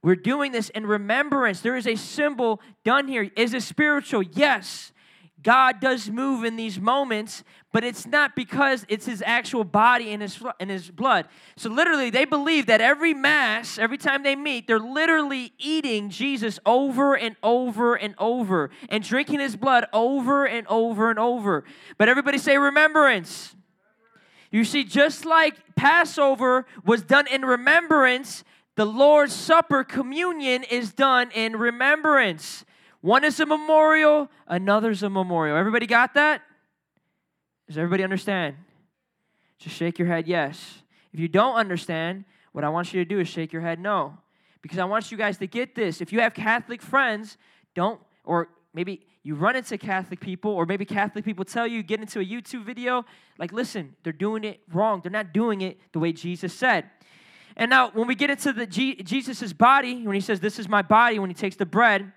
We're 0.02 0.16
doing 0.16 0.52
this 0.52 0.68
in 0.70 0.86
remembrance. 0.86 1.60
There 1.60 1.76
is 1.76 1.86
a 1.86 1.96
symbol 1.96 2.60
done 2.84 3.08
here. 3.08 3.30
Is 3.36 3.54
it 3.54 3.62
spiritual? 3.62 4.22
Yes. 4.22 4.92
God 5.40 5.80
does 5.80 6.10
move 6.10 6.42
in 6.44 6.56
these 6.56 6.80
moments, 6.80 7.44
but 7.72 7.84
it's 7.84 8.06
not 8.06 8.34
because 8.34 8.84
it's 8.88 9.06
his 9.06 9.22
actual 9.24 9.62
body 9.62 10.12
and 10.12 10.20
his, 10.20 10.42
and 10.58 10.68
his 10.68 10.90
blood. 10.90 11.28
So, 11.56 11.70
literally, 11.70 12.10
they 12.10 12.24
believe 12.24 12.66
that 12.66 12.80
every 12.80 13.14
Mass, 13.14 13.78
every 13.78 13.98
time 13.98 14.24
they 14.24 14.34
meet, 14.34 14.66
they're 14.66 14.80
literally 14.80 15.52
eating 15.58 16.10
Jesus 16.10 16.58
over 16.66 17.16
and 17.16 17.36
over 17.40 17.94
and 17.94 18.16
over 18.18 18.70
and 18.88 19.04
drinking 19.04 19.38
his 19.38 19.56
blood 19.56 19.86
over 19.92 20.44
and 20.44 20.66
over 20.66 21.08
and 21.08 21.20
over. 21.20 21.62
But 21.98 22.08
everybody 22.08 22.38
say 22.38 22.58
remembrance. 22.58 23.54
You 24.50 24.64
see, 24.64 24.82
just 24.82 25.24
like 25.24 25.54
Passover 25.76 26.66
was 26.84 27.02
done 27.02 27.28
in 27.28 27.42
remembrance, 27.42 28.42
the 28.78 28.86
Lord's 28.86 29.32
Supper, 29.32 29.82
communion, 29.82 30.62
is 30.62 30.92
done 30.92 31.32
in 31.34 31.56
remembrance. 31.56 32.64
One 33.00 33.24
is 33.24 33.40
a 33.40 33.44
memorial, 33.44 34.30
another's 34.46 35.02
a 35.02 35.10
memorial. 35.10 35.56
Everybody 35.56 35.88
got 35.88 36.14
that? 36.14 36.42
Does 37.66 37.76
everybody 37.76 38.04
understand? 38.04 38.54
Just 39.58 39.74
shake 39.74 39.98
your 39.98 40.06
head 40.06 40.28
yes. 40.28 40.82
If 41.12 41.18
you 41.18 41.26
don't 41.26 41.56
understand, 41.56 42.24
what 42.52 42.62
I 42.62 42.68
want 42.68 42.94
you 42.94 43.02
to 43.02 43.04
do 43.04 43.18
is 43.18 43.26
shake 43.26 43.52
your 43.52 43.62
head 43.62 43.80
no. 43.80 44.16
Because 44.62 44.78
I 44.78 44.84
want 44.84 45.10
you 45.10 45.18
guys 45.18 45.38
to 45.38 45.48
get 45.48 45.74
this. 45.74 46.00
If 46.00 46.12
you 46.12 46.20
have 46.20 46.32
Catholic 46.32 46.80
friends, 46.80 47.36
don't, 47.74 48.00
or 48.22 48.48
maybe 48.72 49.04
you 49.24 49.34
run 49.34 49.56
into 49.56 49.76
Catholic 49.76 50.20
people, 50.20 50.52
or 50.52 50.66
maybe 50.66 50.84
Catholic 50.84 51.24
people 51.24 51.44
tell 51.44 51.66
you, 51.66 51.82
get 51.82 51.98
into 51.98 52.20
a 52.20 52.24
YouTube 52.24 52.64
video, 52.64 53.04
like, 53.38 53.50
listen, 53.50 53.96
they're 54.04 54.12
doing 54.12 54.44
it 54.44 54.60
wrong. 54.72 55.00
They're 55.02 55.10
not 55.10 55.32
doing 55.32 55.62
it 55.62 55.80
the 55.90 55.98
way 55.98 56.12
Jesus 56.12 56.54
said. 56.54 56.84
And 57.58 57.70
now, 57.70 57.90
when 57.90 58.06
we 58.06 58.14
get 58.14 58.30
into 58.30 58.52
the 58.52 58.66
G- 58.66 59.02
Jesus' 59.02 59.52
body, 59.52 60.06
when 60.06 60.14
he 60.14 60.20
says, 60.20 60.38
This 60.38 60.60
is 60.60 60.68
my 60.68 60.80
body, 60.80 61.18
when 61.18 61.28
he 61.28 61.34
takes 61.34 61.56
the 61.56 61.66
bread, 61.66 62.12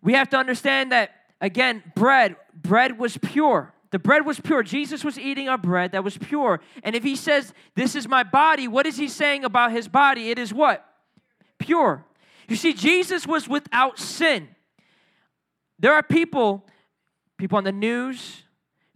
we 0.00 0.12
have 0.12 0.30
to 0.30 0.36
understand 0.36 0.92
that, 0.92 1.10
again, 1.40 1.82
bread, 1.96 2.36
bread 2.54 2.96
was 2.96 3.18
pure. 3.18 3.74
The 3.90 3.98
bread 3.98 4.24
was 4.24 4.38
pure. 4.38 4.62
Jesus 4.62 5.04
was 5.04 5.18
eating 5.18 5.48
a 5.48 5.58
bread 5.58 5.92
that 5.92 6.04
was 6.04 6.16
pure. 6.16 6.60
And 6.84 6.94
if 6.94 7.02
he 7.02 7.16
says, 7.16 7.52
This 7.74 7.96
is 7.96 8.06
my 8.06 8.22
body, 8.22 8.68
what 8.68 8.86
is 8.86 8.96
he 8.96 9.08
saying 9.08 9.44
about 9.44 9.72
his 9.72 9.88
body? 9.88 10.30
It 10.30 10.38
is 10.38 10.54
what? 10.54 10.86
Pure. 11.58 12.04
You 12.48 12.54
see, 12.54 12.72
Jesus 12.72 13.26
was 13.26 13.48
without 13.48 13.98
sin. 13.98 14.48
There 15.80 15.94
are 15.94 16.02
people, 16.02 16.64
people 17.38 17.58
on 17.58 17.64
the 17.64 17.72
news, 17.72 18.44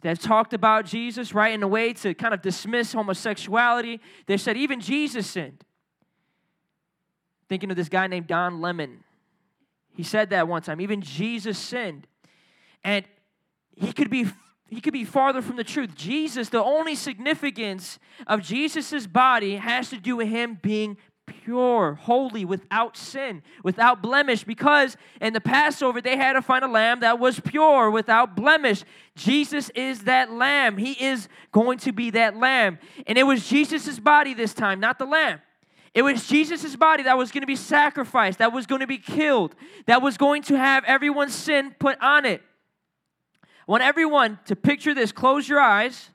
that 0.03 0.21
talked 0.21 0.55
about 0.55 0.87
Jesus, 0.87 1.35
right, 1.35 1.53
in 1.53 1.63
a 1.63 1.69
way 1.69 1.93
to 1.93 2.15
kind 2.15 2.33
of 2.33 2.41
dismiss 2.41 2.93
homosexuality. 2.93 4.01
They 4.27 4.37
said 4.37 4.57
even 4.57 4.81
Jesus 4.81 5.27
sinned. 5.27 5.65
Thinking 7.51 7.73
of 7.73 7.77
this 7.77 7.89
guy 7.89 8.07
named 8.07 8.29
Don 8.29 8.61
Lemon. 8.61 9.03
He 9.97 10.05
said 10.05 10.31
that 10.31 10.47
one 10.47 10.63
time. 10.63 10.81
Even 10.81 11.03
Jesus 11.03 11.59
sinned. 11.59 12.07
And 12.85 13.05
he 13.75 13.93
could 13.93 14.09
be 14.09 14.27
he 14.69 14.81
could 14.81 14.93
be 14.93 15.05
farther 15.05 15.43
from 15.43 15.57
the 15.57 15.65
truth. 15.65 15.97
Jesus, 15.97 16.49
the 16.49 16.63
only 16.63 16.95
significance 16.95 17.99
of 18.29 18.41
Jesus's 18.41 19.09
body 19.09 19.57
has 19.57 19.91
to 19.91 19.97
do 19.97 20.15
with 20.15 20.29
him 20.29 20.61
being 20.63 20.97
pure, 21.27 21.95
holy, 21.95 22.45
without 22.45 22.97
sin, 22.97 23.43
without 23.65 24.01
blemish, 24.01 24.45
because 24.45 24.97
in 25.21 25.33
the 25.33 25.41
Passover 25.41 26.01
they 26.01 26.17
had 26.17 26.35
to 26.35 26.43
find 26.43 26.65
a 26.65 26.69
lamb 26.69 27.01
that 27.01 27.19
was 27.19 27.41
pure, 27.41 27.91
without 27.91 28.37
blemish. 28.37 28.85
Jesus 29.17 29.71
is 29.71 30.05
that 30.05 30.31
lamb. 30.31 30.77
He 30.77 30.93
is 31.05 31.29
going 31.51 31.79
to 31.79 31.93
be 31.93 32.11
that 32.11 32.37
lamb. 32.37 32.79
And 33.09 33.19
it 33.19 33.25
was 33.25 33.49
Jesus' 33.49 33.99
body 33.99 34.35
this 34.35 34.55
time, 34.55 34.79
not 34.79 35.01
the 35.01 35.07
lamb. 35.07 35.41
It 35.93 36.03
was 36.03 36.29
Jesus' 36.29 36.77
body 36.77 37.03
that 37.03 37.19
was 37.19 37.33
going 37.33 37.43
to 37.43 37.47
be 37.47 37.57
sacrificed, 37.57 38.39
that 38.39 38.53
was 38.53 38.67
going 38.67 38.81
to 38.81 38.87
be 38.87 38.99
killed, 38.99 39.55
that 39.87 40.03
was 40.03 40.17
going 40.17 40.43
to 40.45 40.57
have 40.57 40.85
everyone's 40.85 41.35
sin 41.35 41.75
put 41.79 42.01
on 42.01 42.25
it. 42.25 42.43
I 43.43 43.73
want 43.73 43.83
everyone 43.83 44.39
to 44.47 44.57
picture 44.57 44.95
this. 44.95 45.13
Close 45.13 45.49
your 45.49 45.61
eyes. 45.61 46.11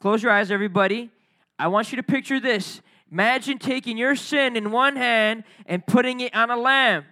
Close 0.00 0.22
your 0.22 0.32
eyes, 0.32 0.50
everybody. 0.50 1.10
I 1.58 1.68
want 1.68 1.90
you 1.90 1.96
to 1.96 2.02
picture 2.02 2.38
this. 2.38 2.82
Imagine 3.10 3.58
taking 3.58 3.96
your 3.96 4.16
sin 4.16 4.56
in 4.56 4.70
one 4.70 4.96
hand 4.96 5.44
and 5.66 5.86
putting 5.86 6.20
it 6.20 6.34
on 6.34 6.50
a 6.50 6.56
lamb. 6.56 7.04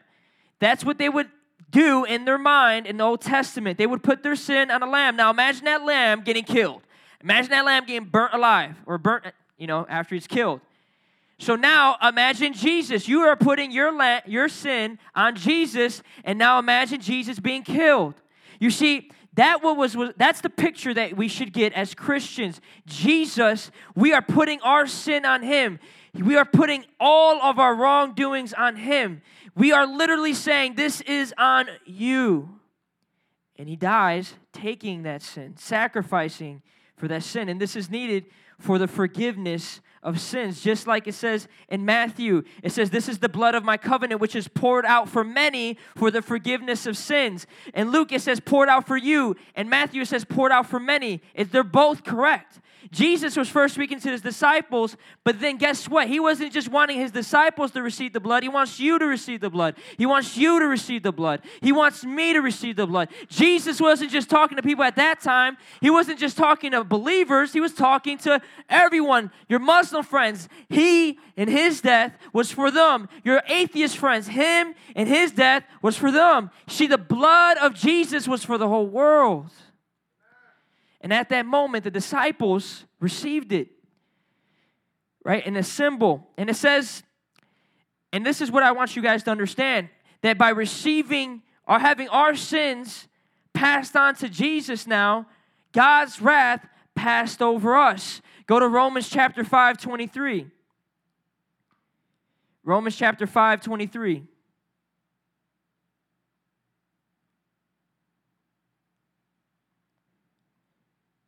That's 0.58 0.84
what 0.84 0.98
they 0.98 1.08
would 1.08 1.28
do 1.70 2.04
in 2.04 2.24
their 2.24 2.38
mind 2.38 2.86
in 2.86 2.98
the 2.98 3.04
Old 3.04 3.22
Testament. 3.22 3.78
They 3.78 3.86
would 3.86 4.02
put 4.02 4.22
their 4.22 4.36
sin 4.36 4.70
on 4.70 4.82
a 4.82 4.90
lamb. 4.90 5.16
Now 5.16 5.30
imagine 5.30 5.64
that 5.64 5.84
lamb 5.84 6.22
getting 6.22 6.44
killed. 6.44 6.82
Imagine 7.22 7.50
that 7.50 7.64
lamb 7.64 7.86
getting 7.86 8.08
burnt 8.08 8.34
alive 8.34 8.76
or 8.84 8.98
burnt, 8.98 9.24
you 9.56 9.66
know, 9.66 9.86
after 9.88 10.14
it's 10.14 10.26
killed. 10.26 10.60
So 11.38 11.56
now 11.56 11.96
imagine 12.02 12.52
Jesus. 12.52 13.08
You 13.08 13.20
are 13.22 13.36
putting 13.36 13.72
your, 13.72 13.92
la- 13.92 14.20
your 14.26 14.48
sin 14.48 14.98
on 15.14 15.34
Jesus, 15.34 16.02
and 16.24 16.38
now 16.38 16.58
imagine 16.58 17.00
Jesus 17.00 17.40
being 17.40 17.62
killed. 17.62 18.14
You 18.60 18.70
see, 18.70 19.10
that 19.34 19.62
what 19.62 19.76
was, 19.76 19.96
was 19.96 20.12
that's 20.16 20.40
the 20.40 20.50
picture 20.50 20.92
that 20.92 21.16
we 21.16 21.26
should 21.26 21.52
get 21.52 21.72
as 21.72 21.94
Christians. 21.94 22.60
Jesus, 22.86 23.70
we 23.94 24.12
are 24.12 24.22
putting 24.22 24.60
our 24.60 24.86
sin 24.86 25.24
on 25.24 25.42
him. 25.42 25.78
We 26.14 26.36
are 26.36 26.44
putting 26.44 26.84
all 27.00 27.40
of 27.42 27.58
our 27.58 27.74
wrongdoings 27.74 28.52
on 28.52 28.76
him. 28.76 29.22
We 29.54 29.72
are 29.72 29.86
literally 29.86 30.34
saying, 30.34 30.74
This 30.74 31.00
is 31.02 31.32
on 31.38 31.68
you. 31.86 32.60
And 33.56 33.68
he 33.68 33.76
dies 33.76 34.34
taking 34.52 35.04
that 35.04 35.22
sin, 35.22 35.56
sacrificing 35.56 36.62
for 36.96 37.08
that 37.08 37.22
sin. 37.22 37.48
And 37.48 37.60
this 37.60 37.76
is 37.76 37.90
needed 37.90 38.26
for 38.58 38.78
the 38.78 38.88
forgiveness 38.88 39.80
of 40.02 40.20
sins. 40.20 40.60
Just 40.60 40.86
like 40.86 41.06
it 41.06 41.14
says 41.14 41.46
in 41.68 41.84
Matthew, 41.84 42.42
it 42.62 42.72
says, 42.72 42.90
This 42.90 43.08
is 43.08 43.18
the 43.18 43.28
blood 43.28 43.54
of 43.54 43.64
my 43.64 43.76
covenant, 43.76 44.20
which 44.20 44.34
is 44.34 44.48
poured 44.48 44.84
out 44.84 45.08
for 45.08 45.22
many 45.22 45.78
for 45.96 46.10
the 46.10 46.22
forgiveness 46.22 46.86
of 46.86 46.96
sins. 46.96 47.46
And 47.74 47.92
Luke, 47.92 48.12
it 48.12 48.22
says, 48.22 48.40
poured 48.40 48.68
out 48.68 48.86
for 48.86 48.96
you. 48.96 49.36
And 49.54 49.70
Matthew 49.70 50.02
it 50.02 50.08
says, 50.08 50.24
poured 50.24 50.52
out 50.52 50.66
for 50.66 50.80
many. 50.80 51.22
It, 51.34 51.52
they're 51.52 51.62
both 51.62 52.04
correct. 52.04 52.60
Jesus 52.90 53.36
was 53.36 53.48
first 53.48 53.74
speaking 53.74 54.00
to 54.00 54.10
his 54.10 54.20
disciples, 54.20 54.96
but 55.24 55.40
then 55.40 55.56
guess 55.56 55.88
what? 55.88 56.08
He 56.08 56.18
wasn't 56.18 56.52
just 56.52 56.68
wanting 56.68 56.98
his 56.98 57.10
disciples 57.10 57.70
to 57.72 57.82
receive 57.82 58.12
the 58.12 58.20
blood. 58.20 58.42
He 58.42 58.48
wants 58.48 58.80
you 58.80 58.98
to 58.98 59.06
receive 59.06 59.40
the 59.40 59.50
blood. 59.50 59.76
He 59.96 60.06
wants 60.06 60.36
you 60.36 60.58
to 60.58 60.66
receive 60.66 61.02
the 61.02 61.12
blood. 61.12 61.42
He 61.60 61.72
wants 61.72 62.04
me 62.04 62.32
to 62.32 62.40
receive 62.40 62.76
the 62.76 62.86
blood. 62.86 63.08
Jesus 63.28 63.80
wasn't 63.80 64.10
just 64.10 64.28
talking 64.28 64.56
to 64.56 64.62
people 64.62 64.84
at 64.84 64.96
that 64.96 65.20
time, 65.20 65.56
he 65.80 65.90
wasn't 65.90 66.18
just 66.18 66.36
talking 66.36 66.72
to 66.72 66.84
believers, 66.84 67.52
he 67.52 67.60
was 67.60 67.72
talking 67.72 68.18
to 68.18 68.40
everyone. 68.68 69.30
Your 69.48 69.60
Muslim 69.60 70.04
friends, 70.04 70.48
he 70.68 71.18
and 71.36 71.48
his 71.48 71.80
death 71.80 72.16
was 72.32 72.50
for 72.50 72.70
them. 72.70 73.08
Your 73.24 73.42
atheist 73.48 73.96
friends, 73.96 74.28
him 74.28 74.74
and 74.96 75.08
his 75.08 75.32
death 75.32 75.64
was 75.80 75.96
for 75.96 76.10
them. 76.10 76.50
See, 76.68 76.86
the 76.86 76.98
blood 76.98 77.58
of 77.58 77.74
Jesus 77.74 78.26
was 78.26 78.44
for 78.44 78.58
the 78.58 78.68
whole 78.68 78.86
world. 78.86 79.50
And 81.02 81.12
at 81.12 81.28
that 81.30 81.44
moment, 81.44 81.84
the 81.84 81.90
disciples 81.90 82.84
received 83.00 83.52
it, 83.52 83.68
right? 85.24 85.44
In 85.44 85.56
a 85.56 85.62
symbol. 85.62 86.28
And 86.38 86.48
it 86.48 86.54
says, 86.54 87.02
and 88.12 88.24
this 88.24 88.40
is 88.40 88.50
what 88.50 88.62
I 88.62 88.72
want 88.72 88.94
you 88.94 89.02
guys 89.02 89.24
to 89.24 89.30
understand 89.30 89.88
that 90.22 90.38
by 90.38 90.50
receiving 90.50 91.42
or 91.66 91.80
having 91.80 92.08
our 92.08 92.36
sins 92.36 93.08
passed 93.52 93.96
on 93.96 94.14
to 94.16 94.28
Jesus 94.28 94.86
now, 94.86 95.26
God's 95.72 96.22
wrath 96.22 96.66
passed 96.94 97.42
over 97.42 97.76
us. 97.76 98.22
Go 98.46 98.60
to 98.60 98.68
Romans 98.68 99.08
chapter 99.08 99.42
5, 99.42 99.78
23. 99.78 100.46
Romans 102.64 102.94
chapter 102.94 103.26
5, 103.26 103.60
23. 103.60 104.24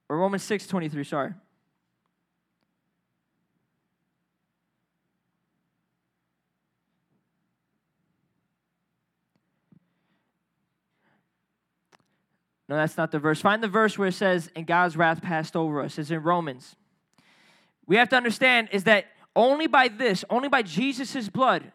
Or 0.09 0.19
Romans 0.19 0.43
6 0.43 0.67
23, 0.67 1.05
sorry. 1.05 1.35
No, 12.69 12.77
that's 12.77 12.97
not 12.97 13.11
the 13.11 13.19
verse. 13.19 13.41
Find 13.41 13.63
the 13.63 13.69
verse 13.69 13.99
where 13.99 14.09
it 14.09 14.15
says, 14.15 14.51
and 14.57 14.67
God's 14.67 14.97
wrath 14.97 15.21
passed 15.21 15.55
over 15.55 15.83
us. 15.83 15.99
It's 15.99 16.11
in 16.11 16.23
Romans. 16.23 16.77
We 17.87 17.97
have 17.97 18.09
to 18.11 18.17
understand 18.17 18.71
is 18.73 18.85
that 18.85 19.07
only 19.37 19.67
by 19.67 19.89
this, 19.89 20.25
only 20.31 20.49
by 20.49 20.63
Jesus' 20.63 21.29
blood, 21.29 21.73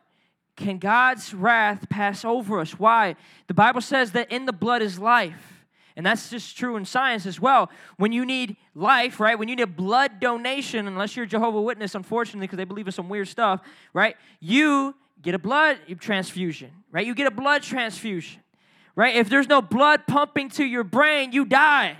can 0.55 0.77
God's 0.77 1.33
wrath 1.33 1.87
pass 1.89 2.25
over 2.25 2.59
us. 2.59 2.71
Why? 2.79 3.15
The 3.47 3.53
Bible 3.53 3.81
says 3.81 4.11
that 4.13 4.31
in 4.31 4.45
the 4.45 4.53
blood 4.53 4.81
is 4.81 4.97
life. 4.97 5.58
And 5.99 6.05
that's 6.05 6.29
just 6.29 6.55
true 6.55 6.77
in 6.77 6.85
science 6.85 7.25
as 7.25 7.41
well. 7.41 7.69
When 7.97 8.13
you 8.13 8.25
need 8.25 8.55
life, 8.73 9.19
right? 9.19 9.37
When 9.37 9.49
you 9.49 9.57
need 9.57 9.63
a 9.63 9.67
blood 9.67 10.21
donation, 10.21 10.87
unless 10.87 11.17
you're 11.17 11.25
a 11.25 11.27
Jehovah 11.27 11.61
Witness, 11.61 11.93
unfortunately, 11.93 12.47
because 12.47 12.55
they 12.55 12.63
believe 12.63 12.87
in 12.87 12.93
some 12.93 13.09
weird 13.09 13.27
stuff, 13.27 13.59
right? 13.91 14.15
You 14.39 14.95
get 15.21 15.35
a 15.35 15.37
blood 15.37 15.77
transfusion, 15.99 16.71
right? 16.89 17.05
You 17.05 17.13
get 17.13 17.27
a 17.27 17.31
blood 17.31 17.63
transfusion, 17.63 18.39
right? 18.95 19.13
If 19.17 19.27
there's 19.27 19.49
no 19.49 19.61
blood 19.61 20.07
pumping 20.07 20.47
to 20.51 20.63
your 20.63 20.85
brain, 20.85 21.33
you 21.33 21.43
die. 21.43 21.97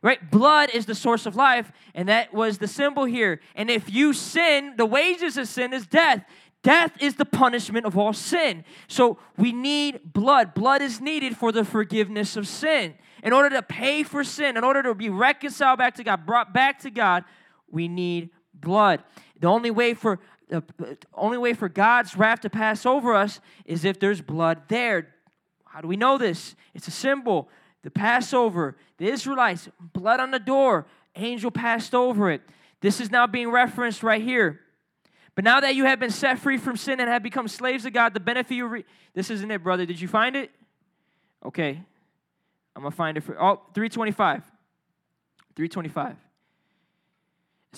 Right? 0.00 0.30
Blood 0.30 0.70
is 0.72 0.86
the 0.86 0.94
source 0.94 1.26
of 1.26 1.36
life, 1.36 1.70
and 1.94 2.08
that 2.08 2.32
was 2.32 2.56
the 2.56 2.66
symbol 2.66 3.04
here. 3.04 3.38
And 3.54 3.70
if 3.70 3.92
you 3.92 4.14
sin, 4.14 4.76
the 4.78 4.86
wages 4.86 5.36
of 5.36 5.46
sin 5.46 5.74
is 5.74 5.86
death. 5.86 6.24
Death 6.62 6.92
is 7.00 7.16
the 7.16 7.26
punishment 7.26 7.84
of 7.84 7.98
all 7.98 8.14
sin. 8.14 8.64
So 8.88 9.18
we 9.36 9.52
need 9.52 10.00
blood. 10.14 10.54
Blood 10.54 10.80
is 10.80 11.02
needed 11.02 11.36
for 11.36 11.52
the 11.52 11.66
forgiveness 11.66 12.36
of 12.36 12.48
sin. 12.48 12.94
In 13.22 13.32
order 13.32 13.50
to 13.50 13.62
pay 13.62 14.02
for 14.02 14.24
sin, 14.24 14.56
in 14.56 14.64
order 14.64 14.82
to 14.82 14.94
be 14.94 15.08
reconciled 15.08 15.78
back 15.78 15.94
to 15.94 16.04
God, 16.04 16.26
brought 16.26 16.52
back 16.52 16.80
to 16.80 16.90
God, 16.90 17.24
we 17.70 17.88
need 17.88 18.30
blood. 18.52 19.02
The 19.38 19.48
only 19.48 19.70
way 19.70 19.94
for 19.94 20.18
the 20.48 20.62
only 21.14 21.38
way 21.38 21.54
for 21.54 21.68
God's 21.68 22.14
wrath 22.14 22.40
to 22.40 22.50
pass 22.50 22.84
over 22.84 23.14
us 23.14 23.40
is 23.64 23.86
if 23.86 23.98
there's 23.98 24.20
blood 24.20 24.62
there. 24.68 25.08
How 25.64 25.80
do 25.80 25.88
we 25.88 25.96
know 25.96 26.18
this? 26.18 26.54
It's 26.74 26.86
a 26.88 26.90
symbol. 26.90 27.48
The 27.82 27.90
Passover, 27.90 28.76
the 28.98 29.06
Israelites, 29.06 29.70
blood 29.80 30.20
on 30.20 30.30
the 30.30 30.38
door, 30.38 30.86
angel 31.16 31.50
passed 31.50 31.94
over 31.94 32.30
it. 32.30 32.42
This 32.82 33.00
is 33.00 33.10
now 33.10 33.26
being 33.26 33.50
referenced 33.50 34.02
right 34.02 34.22
here. 34.22 34.60
But 35.34 35.44
now 35.44 35.60
that 35.60 35.74
you 35.74 35.86
have 35.86 35.98
been 35.98 36.10
set 36.10 36.38
free 36.38 36.58
from 36.58 36.76
sin 36.76 37.00
and 37.00 37.08
have 37.08 37.22
become 37.22 37.48
slaves 37.48 37.86
of 37.86 37.94
God, 37.94 38.12
the 38.12 38.20
benefit 38.20 38.54
you 38.54 38.66
re- 38.66 38.84
this 39.14 39.30
isn't 39.30 39.50
it, 39.50 39.62
brother. 39.62 39.86
Did 39.86 40.00
you 40.00 40.08
find 40.08 40.36
it? 40.36 40.50
Okay. 41.44 41.80
I'm 42.74 42.82
gonna 42.82 42.94
find 42.94 43.16
it 43.16 43.22
for 43.22 43.40
oh 43.40 43.60
325. 43.74 44.42
325. 45.54 46.12
It 46.12 46.16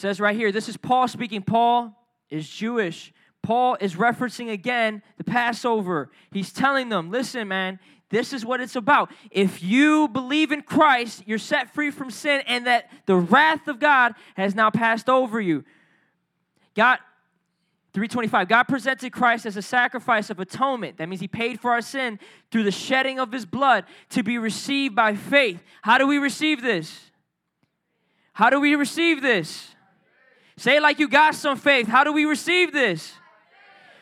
says 0.01 0.21
right 0.21 0.37
here, 0.37 0.53
this 0.53 0.69
is 0.69 0.77
Paul 0.77 1.09
speaking. 1.09 1.43
Paul 1.43 1.97
is 2.31 2.49
Jewish. 2.49 3.13
Paul 3.43 3.77
is 3.81 3.95
referencing 3.95 4.51
again 4.51 5.03
the 5.19 5.25
Passover. 5.25 6.11
He's 6.33 6.53
telling 6.53 6.89
them, 6.89 7.11
listen, 7.11 7.47
man, 7.49 7.79
this 8.11 8.33
is 8.33 8.45
what 8.45 8.61
it's 8.61 8.77
about. 8.77 9.11
If 9.31 9.63
you 9.63 10.09
believe 10.09 10.53
in 10.53 10.63
Christ, 10.63 11.25
you're 11.27 11.39
set 11.39 11.75
free 11.75 11.91
from 11.91 12.11
sin, 12.11 12.43
and 12.47 12.67
that 12.67 12.91
the 13.07 13.17
wrath 13.17 13.69
of 13.69 13.81
God 13.81 14.15
has 14.37 14.55
now 14.55 14.71
passed 14.71 15.09
over 15.09 15.41
you. 15.41 15.65
God, 16.75 16.99
325 17.95 18.49
God 18.49 18.65
presented 18.65 19.13
Christ 19.13 19.47
as 19.47 19.57
a 19.57 19.63
sacrifice 19.63 20.29
of 20.29 20.41
atonement. 20.41 20.99
That 20.99 21.09
means 21.09 21.21
he 21.21 21.29
paid 21.29 21.61
for 21.61 21.71
our 21.71 21.81
sin 21.81 22.19
through 22.51 22.65
the 22.65 22.73
shedding 22.73 23.21
of 23.21 23.31
his 23.31 23.47
blood 23.47 23.85
to 24.11 24.25
be 24.25 24.37
received 24.37 24.97
by 24.97 25.15
faith. 25.15 25.63
How 25.83 25.97
do 25.99 26.07
we 26.09 26.19
receive 26.19 26.61
this? 26.61 27.11
How 28.33 28.51
do 28.51 28.59
we 28.59 28.75
receive 28.75 29.23
this? 29.23 29.69
Say 30.57 30.81
like 30.81 30.99
you 30.99 31.09
got 31.09 31.37
some 31.37 31.57
faith. 31.57 31.87
How 31.87 32.03
do 32.03 32.13
we 32.13 32.25
receive 32.25 32.73
this? 32.73 33.13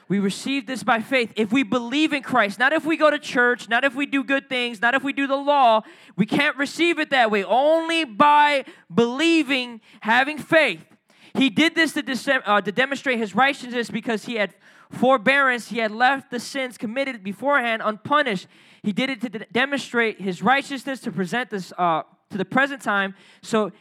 We 0.09 0.19
receive 0.21 0.67
this 0.67 0.83
by 0.83 1.01
faith. 1.01 1.33
If 1.37 1.53
we 1.53 1.63
believe 1.63 2.15
in 2.15 2.23
Christ, 2.23 2.59
not 2.59 2.73
if 2.73 2.87
we 2.87 2.97
go 2.97 3.11
to 3.11 3.19
church, 3.19 3.69
not 3.69 3.85
if 3.85 3.95
we 3.95 4.07
do 4.07 4.25
good 4.25 4.49
things, 4.49 4.81
not 4.81 4.95
if 4.95 5.03
we 5.03 5.13
do 5.13 5.27
the 5.27 5.37
law, 5.37 5.83
we 6.17 6.25
can't 6.25 6.57
receive 6.57 6.99
it 6.99 7.11
that 7.11 7.31
way. 7.31 7.45
Only 7.45 8.05
by 8.05 8.65
believing, 8.95 9.83
having 10.01 10.39
faith. 10.39 10.85
He 11.35 11.49
did 11.51 11.75
this 11.75 11.93
to, 11.95 12.43
uh, 12.47 12.61
to 12.61 12.73
demonstrate 12.73 13.19
his 13.19 13.35
righteousness 13.35 13.91
because 13.91 14.25
he 14.27 14.35
had 14.35 14.55
forbearance. 14.91 15.69
He 15.69 15.79
had 15.79 15.91
left 15.91 16.31
the 16.31 16.41
sins 16.41 16.77
committed 16.77 17.25
beforehand 17.25 17.83
unpunished. 17.85 18.47
He 18.83 18.93
did 18.93 19.11
it 19.11 19.21
to 19.23 19.29
de- 19.29 19.47
demonstrate 19.47 20.21
his 20.21 20.43
righteousness 20.43 21.01
to 21.01 21.13
present 21.13 21.51
this 21.51 21.73
uh, 21.79 22.03
to 22.31 22.39
the 22.39 22.45
present 22.45 22.83
time. 22.83 23.15
So, 23.43 23.73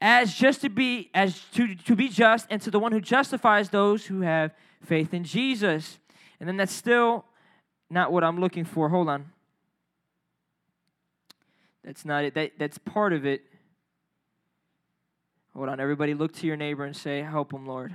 as 0.00 0.34
just 0.34 0.60
to 0.62 0.68
be 0.68 1.10
as 1.14 1.40
to, 1.54 1.74
to 1.74 1.96
be 1.96 2.08
just, 2.08 2.46
and 2.50 2.60
to 2.62 2.70
the 2.70 2.78
one 2.78 2.92
who 2.92 3.00
justifies 3.00 3.70
those 3.70 4.06
who 4.06 4.20
have 4.20 4.52
faith 4.84 5.14
in 5.14 5.24
Jesus. 5.24 5.98
And 6.40 6.48
then 6.48 6.56
that's 6.56 6.72
still 6.72 7.24
not 7.88 8.12
what 8.12 8.24
I'm 8.24 8.40
looking 8.40 8.64
for. 8.64 8.88
Hold 8.88 9.08
on. 9.08 9.26
That's 11.84 12.04
not 12.04 12.24
it. 12.24 12.34
That, 12.34 12.52
that's 12.58 12.78
part 12.78 13.12
of 13.12 13.24
it. 13.24 13.42
Hold 15.54 15.68
on, 15.68 15.80
everybody, 15.80 16.14
look 16.14 16.32
to 16.36 16.46
your 16.46 16.56
neighbor 16.56 16.84
and 16.84 16.96
say, 16.96 17.22
Help 17.22 17.52
him, 17.52 17.66
Lord. 17.66 17.94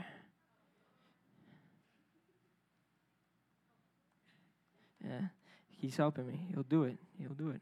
Yeah, 5.03 5.27
he's 5.69 5.95
helping 5.95 6.27
me. 6.27 6.47
He'll 6.53 6.63
do 6.63 6.83
it. 6.83 6.97
He'll 7.17 7.33
do 7.33 7.49
it. 7.49 7.61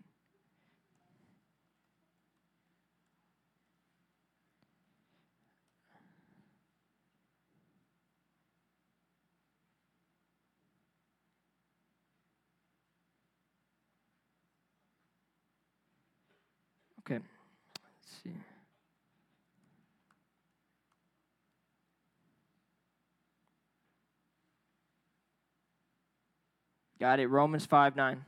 Got 26.99 27.19
it. 27.19 27.27
Romans 27.27 27.65
5 27.65 27.95
9. 27.95 28.25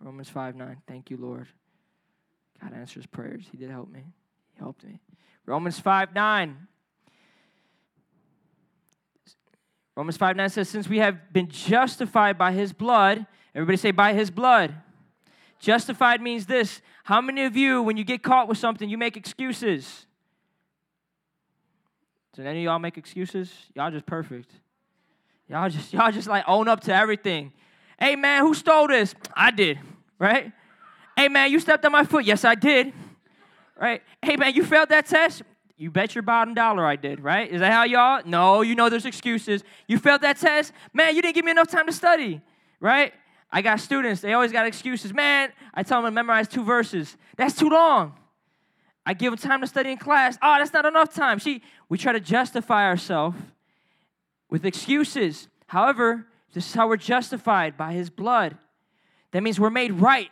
Romans 0.00 0.28
5 0.28 0.56
9. 0.56 0.82
Thank 0.86 1.10
you, 1.10 1.16
Lord. 1.16 1.48
God 2.60 2.72
answers 2.74 3.06
prayers. 3.06 3.46
He 3.50 3.56
did 3.56 3.70
help 3.70 3.90
me. 3.90 4.04
He 4.52 4.58
helped 4.58 4.84
me. 4.84 5.00
Romans 5.44 5.78
5 5.78 6.14
9. 6.14 6.56
Romans 9.94 10.16
5 10.16 10.36
9 10.36 10.48
says, 10.50 10.68
Since 10.68 10.88
we 10.88 10.98
have 10.98 11.32
been 11.32 11.48
justified 11.48 12.36
by 12.36 12.52
his 12.52 12.72
blood, 12.72 13.26
everybody 13.54 13.76
say, 13.78 13.90
by 13.90 14.12
his 14.12 14.30
blood. 14.30 14.74
Justified 15.58 16.20
means 16.20 16.44
this. 16.44 16.82
How 17.04 17.22
many 17.22 17.44
of 17.44 17.56
you, 17.56 17.82
when 17.82 17.96
you 17.96 18.04
get 18.04 18.22
caught 18.22 18.46
with 18.46 18.58
something, 18.58 18.90
you 18.90 18.98
make 18.98 19.16
excuses? 19.16 20.06
Did 22.34 22.46
any 22.46 22.58
of 22.58 22.64
y'all 22.64 22.78
make 22.78 22.98
excuses? 22.98 23.50
Y'all 23.74 23.90
just 23.90 24.04
perfect. 24.04 24.50
Y'all 25.48 25.70
just 25.70 25.92
y'all 25.92 26.12
just 26.12 26.28
like 26.28 26.44
own 26.46 26.68
up 26.68 26.80
to 26.80 26.94
everything. 26.94 27.52
Hey 27.98 28.16
man, 28.16 28.42
who 28.42 28.54
stole 28.54 28.88
this? 28.88 29.14
I 29.34 29.50
did, 29.50 29.78
right? 30.18 30.52
Hey 31.16 31.28
man, 31.28 31.50
you 31.50 31.60
stepped 31.60 31.84
on 31.84 31.92
my 31.92 32.04
foot. 32.04 32.24
Yes, 32.24 32.44
I 32.44 32.54
did. 32.54 32.92
Right? 33.78 34.02
Hey 34.22 34.36
man, 34.36 34.54
you 34.54 34.64
failed 34.64 34.88
that 34.90 35.06
test? 35.06 35.42
You 35.76 35.90
bet 35.90 36.14
your 36.14 36.22
bottom 36.22 36.54
dollar 36.54 36.86
I 36.86 36.96
did, 36.96 37.20
right? 37.20 37.50
Is 37.50 37.60
that 37.60 37.72
how 37.72 37.84
y'all? 37.84 38.22
No, 38.24 38.62
you 38.62 38.74
know 38.74 38.88
there's 38.88 39.04
excuses. 39.04 39.62
You 39.86 39.98
failed 39.98 40.22
that 40.22 40.38
test? 40.38 40.72
Man, 40.94 41.14
you 41.14 41.20
didn't 41.20 41.34
give 41.34 41.44
me 41.44 41.50
enough 41.50 41.68
time 41.68 41.86
to 41.86 41.92
study, 41.92 42.40
right? 42.80 43.12
I 43.50 43.62
got 43.62 43.80
students, 43.80 44.20
they 44.22 44.32
always 44.32 44.52
got 44.52 44.66
excuses. 44.66 45.12
Man, 45.12 45.52
I 45.72 45.82
tell 45.82 46.02
them 46.02 46.10
to 46.10 46.14
memorize 46.14 46.48
two 46.48 46.64
verses. 46.64 47.16
That's 47.36 47.54
too 47.54 47.68
long. 47.68 48.14
I 49.04 49.14
give 49.14 49.30
them 49.30 49.38
time 49.38 49.60
to 49.60 49.66
study 49.66 49.92
in 49.92 49.98
class. 49.98 50.36
Oh, 50.42 50.56
that's 50.58 50.72
not 50.72 50.84
enough 50.84 51.14
time. 51.14 51.38
See, 51.38 51.62
we 51.88 51.96
try 51.96 52.12
to 52.12 52.20
justify 52.20 52.86
ourselves 52.86 53.36
with 54.50 54.64
excuses. 54.64 55.48
However, 55.68 56.26
this 56.56 56.68
is 56.68 56.72
how 56.72 56.88
we're 56.88 56.96
justified 56.96 57.76
by 57.76 57.92
his 57.92 58.08
blood. 58.08 58.56
That 59.32 59.42
means 59.42 59.60
we're 59.60 59.68
made 59.68 59.92
right. 59.92 60.30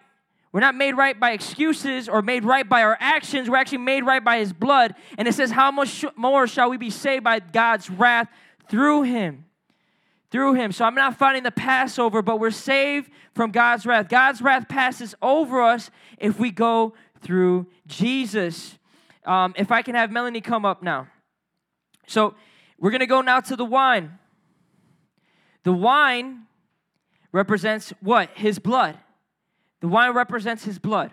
We're 0.52 0.60
not 0.60 0.74
made 0.74 0.92
right 0.92 1.20
by 1.20 1.32
excuses 1.32 2.08
or 2.08 2.22
made 2.22 2.46
right 2.46 2.66
by 2.66 2.82
our 2.82 2.96
actions. 2.98 3.50
We're 3.50 3.58
actually 3.58 3.78
made 3.78 4.06
right 4.06 4.24
by 4.24 4.38
his 4.38 4.50
blood. 4.50 4.94
And 5.18 5.28
it 5.28 5.34
says, 5.34 5.50
How 5.50 5.70
much 5.70 6.02
more 6.16 6.46
shall 6.46 6.70
we 6.70 6.78
be 6.78 6.88
saved 6.88 7.24
by 7.24 7.40
God's 7.40 7.90
wrath 7.90 8.28
through 8.70 9.02
him? 9.02 9.44
Through 10.30 10.54
him. 10.54 10.72
So 10.72 10.86
I'm 10.86 10.94
not 10.94 11.18
fighting 11.18 11.42
the 11.42 11.50
Passover, 11.50 12.22
but 12.22 12.40
we're 12.40 12.50
saved 12.50 13.10
from 13.34 13.50
God's 13.50 13.84
wrath. 13.84 14.08
God's 14.08 14.40
wrath 14.40 14.66
passes 14.66 15.14
over 15.20 15.60
us 15.60 15.90
if 16.16 16.38
we 16.38 16.50
go 16.50 16.94
through 17.20 17.66
Jesus. 17.86 18.78
Um, 19.26 19.52
if 19.58 19.70
I 19.70 19.82
can 19.82 19.94
have 19.94 20.10
Melanie 20.10 20.40
come 20.40 20.64
up 20.64 20.82
now. 20.82 21.06
So 22.06 22.34
we're 22.78 22.92
going 22.92 23.00
to 23.00 23.06
go 23.06 23.20
now 23.20 23.40
to 23.40 23.56
the 23.56 23.64
wine. 23.66 24.18
The 25.64 25.72
wine 25.72 26.42
represents 27.32 27.92
what? 28.00 28.30
His 28.34 28.58
blood. 28.58 28.96
The 29.80 29.88
wine 29.88 30.14
represents 30.14 30.64
his 30.64 30.78
blood. 30.78 31.10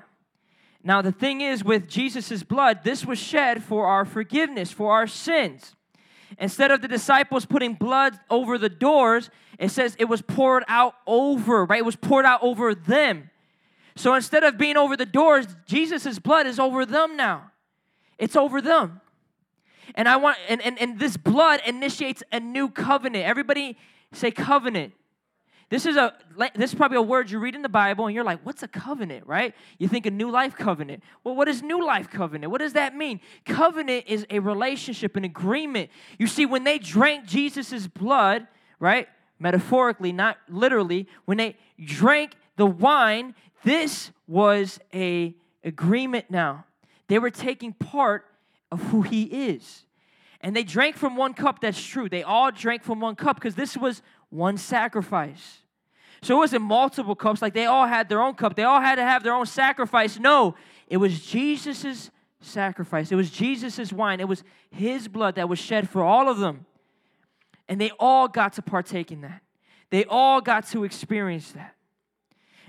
Now, 0.83 1.01
the 1.01 1.11
thing 1.11 1.41
is, 1.41 1.63
with 1.63 1.87
Jesus' 1.87 2.43
blood, 2.43 2.83
this 2.83 3.05
was 3.05 3.19
shed 3.19 3.63
for 3.63 3.85
our 3.85 4.05
forgiveness, 4.05 4.71
for 4.71 4.91
our 4.93 5.07
sins. 5.07 5.75
Instead 6.39 6.71
of 6.71 6.81
the 6.81 6.87
disciples 6.87 7.45
putting 7.45 7.73
blood 7.73 8.19
over 8.29 8.57
the 8.57 8.69
doors, 8.69 9.29
it 9.59 9.69
says 9.69 9.95
it 9.99 10.05
was 10.05 10.21
poured 10.21 10.63
out 10.67 10.95
over, 11.05 11.65
right? 11.65 11.79
It 11.79 11.85
was 11.85 11.95
poured 11.95 12.25
out 12.25 12.41
over 12.41 12.73
them. 12.73 13.29
So 13.95 14.15
instead 14.15 14.43
of 14.43 14.57
being 14.57 14.77
over 14.77 14.95
the 14.95 15.05
doors, 15.05 15.45
Jesus' 15.65 16.17
blood 16.17 16.47
is 16.47 16.59
over 16.59 16.85
them 16.85 17.15
now. 17.15 17.51
It's 18.17 18.35
over 18.35 18.61
them. 18.61 19.01
And 19.95 20.07
I 20.07 20.15
want 20.15 20.37
and, 20.47 20.61
and, 20.61 20.79
and 20.79 20.99
this 20.99 21.17
blood 21.17 21.59
initiates 21.65 22.23
a 22.31 22.39
new 22.39 22.69
covenant. 22.69 23.25
Everybody 23.25 23.77
say 24.13 24.31
covenant. 24.31 24.93
This 25.69 25.85
is 25.85 25.95
a 25.95 26.13
this 26.55 26.71
is 26.71 26.75
probably 26.75 26.97
a 26.97 27.01
word 27.01 27.31
you 27.31 27.39
read 27.39 27.55
in 27.55 27.61
the 27.61 27.69
Bible 27.69 28.05
and 28.05 28.13
you're 28.13 28.25
like, 28.25 28.45
what's 28.45 28.61
a 28.61 28.67
covenant, 28.67 29.25
right? 29.25 29.55
You 29.77 29.87
think 29.87 30.05
a 30.05 30.11
new 30.11 30.29
life 30.29 30.53
covenant. 30.55 31.01
Well, 31.23 31.33
what 31.33 31.47
is 31.47 31.63
new 31.63 31.85
life 31.85 32.09
covenant? 32.09 32.51
What 32.51 32.59
does 32.59 32.73
that 32.73 32.93
mean? 32.93 33.21
Covenant 33.45 34.03
is 34.07 34.25
a 34.29 34.39
relationship, 34.39 35.15
an 35.15 35.23
agreement. 35.23 35.89
You 36.19 36.27
see, 36.27 36.45
when 36.45 36.65
they 36.65 36.77
drank 36.77 37.25
Jesus' 37.25 37.87
blood, 37.87 38.47
right? 38.79 39.07
Metaphorically, 39.39 40.11
not 40.11 40.37
literally, 40.49 41.07
when 41.23 41.37
they 41.37 41.55
drank 41.81 42.35
the 42.57 42.65
wine, 42.65 43.33
this 43.63 44.11
was 44.27 44.77
a 44.93 45.33
agreement 45.63 46.25
now. 46.29 46.65
They 47.07 47.17
were 47.17 47.29
taking 47.29 47.71
part 47.71 48.25
of 48.71 48.81
who 48.83 49.03
he 49.03 49.23
is. 49.23 49.85
And 50.41 50.55
they 50.55 50.63
drank 50.63 50.97
from 50.97 51.15
one 51.15 51.33
cup, 51.33 51.61
that's 51.61 51.81
true. 51.81 52.09
They 52.09 52.23
all 52.23 52.51
drank 52.51 52.83
from 52.83 52.99
one 52.99 53.15
cup 53.15 53.35
because 53.37 53.55
this 53.55 53.77
was 53.77 54.01
one 54.29 54.57
sacrifice. 54.57 55.59
So 56.23 56.35
it 56.35 56.37
wasn't 56.37 56.63
multiple 56.63 57.15
cups, 57.15 57.41
like 57.41 57.53
they 57.53 57.65
all 57.65 57.87
had 57.87 58.09
their 58.09 58.21
own 58.21 58.35
cup. 58.35 58.55
They 58.55 58.63
all 58.63 58.81
had 58.81 58.95
to 58.95 59.03
have 59.03 59.23
their 59.23 59.33
own 59.33 59.45
sacrifice. 59.45 60.19
No, 60.19 60.55
it 60.87 60.97
was 60.97 61.25
Jesus' 61.25 62.11
sacrifice. 62.41 63.11
It 63.11 63.15
was 63.15 63.29
Jesus' 63.29 63.91
wine. 63.91 64.19
It 64.19 64.27
was 64.27 64.43
his 64.71 65.07
blood 65.07 65.35
that 65.35 65.49
was 65.49 65.59
shed 65.59 65.89
for 65.89 66.03
all 66.03 66.29
of 66.29 66.39
them. 66.39 66.65
And 67.67 67.79
they 67.79 67.91
all 67.99 68.27
got 68.27 68.53
to 68.53 68.61
partake 68.61 69.11
in 69.11 69.21
that. 69.21 69.41
They 69.89 70.05
all 70.05 70.41
got 70.41 70.67
to 70.69 70.83
experience 70.83 71.51
that. 71.53 71.75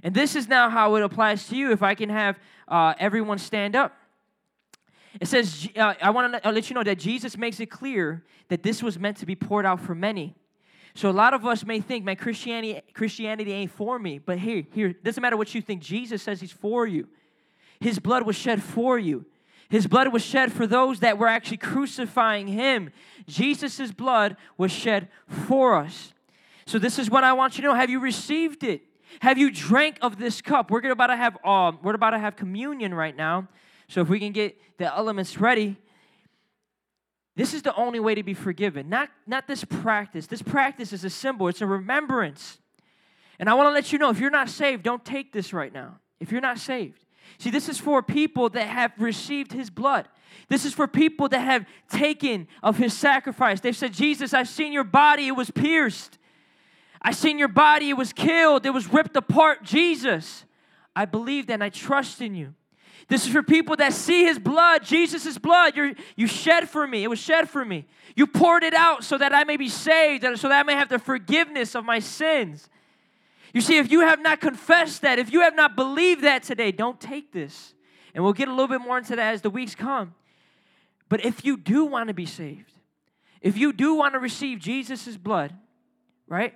And 0.02 0.14
this 0.14 0.34
is 0.34 0.48
now 0.48 0.68
how 0.68 0.94
it 0.96 1.02
applies 1.02 1.48
to 1.48 1.56
you. 1.56 1.72
If 1.72 1.82
I 1.82 1.94
can 1.94 2.08
have 2.08 2.38
uh, 2.68 2.94
everyone 2.98 3.38
stand 3.38 3.76
up. 3.76 3.94
It 5.20 5.28
says, 5.28 5.68
uh, 5.76 5.94
I 6.00 6.10
want 6.10 6.42
to 6.42 6.50
let 6.50 6.70
you 6.70 6.74
know 6.74 6.82
that 6.82 6.98
Jesus 6.98 7.36
makes 7.36 7.60
it 7.60 7.66
clear 7.66 8.24
that 8.48 8.62
this 8.62 8.82
was 8.82 8.98
meant 8.98 9.18
to 9.18 9.26
be 9.26 9.34
poured 9.34 9.66
out 9.66 9.80
for 9.80 9.94
many. 9.94 10.34
So 10.94 11.10
a 11.10 11.12
lot 11.12 11.32
of 11.34 11.46
us 11.46 11.64
may 11.64 11.80
think, 11.80 12.04
man, 12.04 12.16
Christianity, 12.16 12.80
Christianity 12.92 13.52
ain't 13.52 13.70
for 13.70 13.98
me. 13.98 14.18
But 14.18 14.38
here, 14.38 14.64
here, 14.72 14.92
doesn't 14.92 15.20
matter 15.20 15.36
what 15.36 15.54
you 15.54 15.62
think. 15.62 15.82
Jesus 15.82 16.22
says 16.22 16.40
he's 16.40 16.52
for 16.52 16.86
you. 16.86 17.08
His 17.80 17.98
blood 17.98 18.24
was 18.24 18.36
shed 18.36 18.62
for 18.62 18.98
you. 18.98 19.24
His 19.68 19.86
blood 19.86 20.08
was 20.08 20.22
shed 20.22 20.52
for 20.52 20.66
those 20.66 21.00
that 21.00 21.16
were 21.16 21.28
actually 21.28 21.56
crucifying 21.56 22.46
him. 22.46 22.90
Jesus' 23.26 23.90
blood 23.90 24.36
was 24.58 24.70
shed 24.70 25.08
for 25.26 25.74
us. 25.74 26.12
So 26.66 26.78
this 26.78 26.98
is 26.98 27.10
what 27.10 27.24
I 27.24 27.32
want 27.32 27.56
you 27.56 27.62
to 27.62 27.68
know. 27.68 27.74
Have 27.74 27.88
you 27.88 27.98
received 27.98 28.64
it? 28.64 28.82
Have 29.20 29.38
you 29.38 29.50
drank 29.50 29.96
of 30.02 30.18
this 30.18 30.42
cup? 30.42 30.70
We're 30.70 30.90
about 30.90 31.08
to 31.08 31.16
have 31.16 31.38
um, 31.44 31.78
we're 31.82 31.94
about 31.94 32.10
to 32.10 32.18
have 32.18 32.36
communion 32.36 32.94
right 32.94 33.16
now. 33.16 33.48
So 33.92 34.00
if 34.00 34.08
we 34.08 34.18
can 34.18 34.32
get 34.32 34.58
the 34.78 34.86
elements 34.86 35.38
ready, 35.38 35.76
this 37.36 37.52
is 37.52 37.60
the 37.60 37.74
only 37.74 38.00
way 38.00 38.14
to 38.14 38.22
be 38.22 38.32
forgiven. 38.32 38.88
Not, 38.88 39.10
not 39.26 39.46
this 39.46 39.64
practice. 39.64 40.26
This 40.26 40.40
practice 40.40 40.94
is 40.94 41.04
a 41.04 41.10
symbol, 41.10 41.46
it's 41.48 41.60
a 41.60 41.66
remembrance. 41.66 42.56
And 43.38 43.50
I 43.50 43.54
want 43.54 43.66
to 43.66 43.70
let 43.72 43.92
you 43.92 43.98
know 43.98 44.08
if 44.08 44.18
you're 44.18 44.30
not 44.30 44.48
saved, 44.48 44.82
don't 44.82 45.04
take 45.04 45.30
this 45.34 45.52
right 45.52 45.70
now. 45.70 45.98
If 46.20 46.32
you're 46.32 46.40
not 46.40 46.58
saved. 46.58 47.04
See, 47.36 47.50
this 47.50 47.68
is 47.68 47.78
for 47.78 48.02
people 48.02 48.48
that 48.50 48.66
have 48.66 48.92
received 48.96 49.52
his 49.52 49.68
blood. 49.68 50.08
This 50.48 50.64
is 50.64 50.72
for 50.72 50.88
people 50.88 51.28
that 51.28 51.40
have 51.40 51.66
taken 51.90 52.48
of 52.62 52.78
his 52.78 52.94
sacrifice. 52.94 53.60
They've 53.60 53.76
said, 53.76 53.92
Jesus, 53.92 54.32
I've 54.32 54.48
seen 54.48 54.72
your 54.72 54.84
body, 54.84 55.28
it 55.28 55.36
was 55.36 55.50
pierced. 55.50 56.16
I've 57.02 57.16
seen 57.16 57.38
your 57.38 57.48
body, 57.48 57.90
it 57.90 57.98
was 57.98 58.14
killed, 58.14 58.64
it 58.64 58.70
was 58.70 58.90
ripped 58.90 59.16
apart. 59.16 59.64
Jesus, 59.64 60.46
I 60.96 61.04
believe 61.04 61.48
that 61.48 61.54
and 61.54 61.64
I 61.64 61.68
trust 61.68 62.22
in 62.22 62.34
you. 62.34 62.54
This 63.08 63.26
is 63.26 63.32
for 63.32 63.42
people 63.42 63.76
that 63.76 63.92
see 63.92 64.24
his 64.24 64.38
blood, 64.38 64.84
Jesus' 64.84 65.38
blood. 65.38 65.76
you 65.76 65.94
you 66.16 66.26
shed 66.26 66.68
for 66.68 66.86
me. 66.86 67.04
It 67.04 67.08
was 67.08 67.18
shed 67.18 67.48
for 67.48 67.64
me. 67.64 67.86
You 68.14 68.26
poured 68.26 68.62
it 68.62 68.74
out 68.74 69.04
so 69.04 69.18
that 69.18 69.34
I 69.34 69.44
may 69.44 69.56
be 69.56 69.68
saved, 69.68 70.22
so 70.38 70.48
that 70.48 70.60
I 70.60 70.62
may 70.62 70.74
have 70.74 70.88
the 70.88 70.98
forgiveness 70.98 71.74
of 71.74 71.84
my 71.84 71.98
sins. 71.98 72.68
You 73.52 73.60
see, 73.60 73.76
if 73.78 73.90
you 73.90 74.00
have 74.00 74.20
not 74.20 74.40
confessed 74.40 75.02
that, 75.02 75.18
if 75.18 75.32
you 75.32 75.40
have 75.40 75.54
not 75.54 75.76
believed 75.76 76.22
that 76.22 76.42
today, 76.42 76.72
don't 76.72 77.00
take 77.00 77.32
this. 77.32 77.74
And 78.14 78.24
we'll 78.24 78.32
get 78.32 78.48
a 78.48 78.50
little 78.50 78.68
bit 78.68 78.80
more 78.80 78.98
into 78.98 79.16
that 79.16 79.34
as 79.34 79.42
the 79.42 79.50
weeks 79.50 79.74
come. 79.74 80.14
But 81.08 81.24
if 81.24 81.44
you 81.44 81.56
do 81.56 81.84
want 81.84 82.08
to 82.08 82.14
be 82.14 82.26
saved, 82.26 82.72
if 83.40 83.58
you 83.58 83.72
do 83.72 83.94
want 83.94 84.14
to 84.14 84.18
receive 84.18 84.58
Jesus' 84.58 85.16
blood, 85.16 85.52
right? 86.26 86.54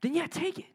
Then 0.00 0.14
yeah, 0.14 0.26
take 0.26 0.58
it. 0.58 0.66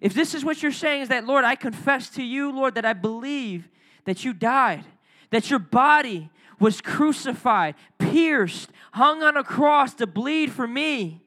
If 0.00 0.14
this 0.14 0.34
is 0.34 0.44
what 0.44 0.62
you're 0.62 0.72
saying, 0.72 1.02
is 1.02 1.08
that, 1.08 1.26
Lord, 1.26 1.44
I 1.44 1.54
confess 1.54 2.08
to 2.10 2.22
you, 2.22 2.50
Lord, 2.50 2.74
that 2.76 2.84
I 2.84 2.92
believe 2.92 3.68
that 4.04 4.24
you 4.24 4.32
died, 4.32 4.84
that 5.30 5.50
your 5.50 5.58
body 5.58 6.30
was 6.58 6.80
crucified, 6.80 7.74
pierced, 7.98 8.70
hung 8.92 9.22
on 9.22 9.36
a 9.36 9.44
cross 9.44 9.94
to 9.94 10.06
bleed 10.06 10.52
for 10.52 10.66
me, 10.66 11.22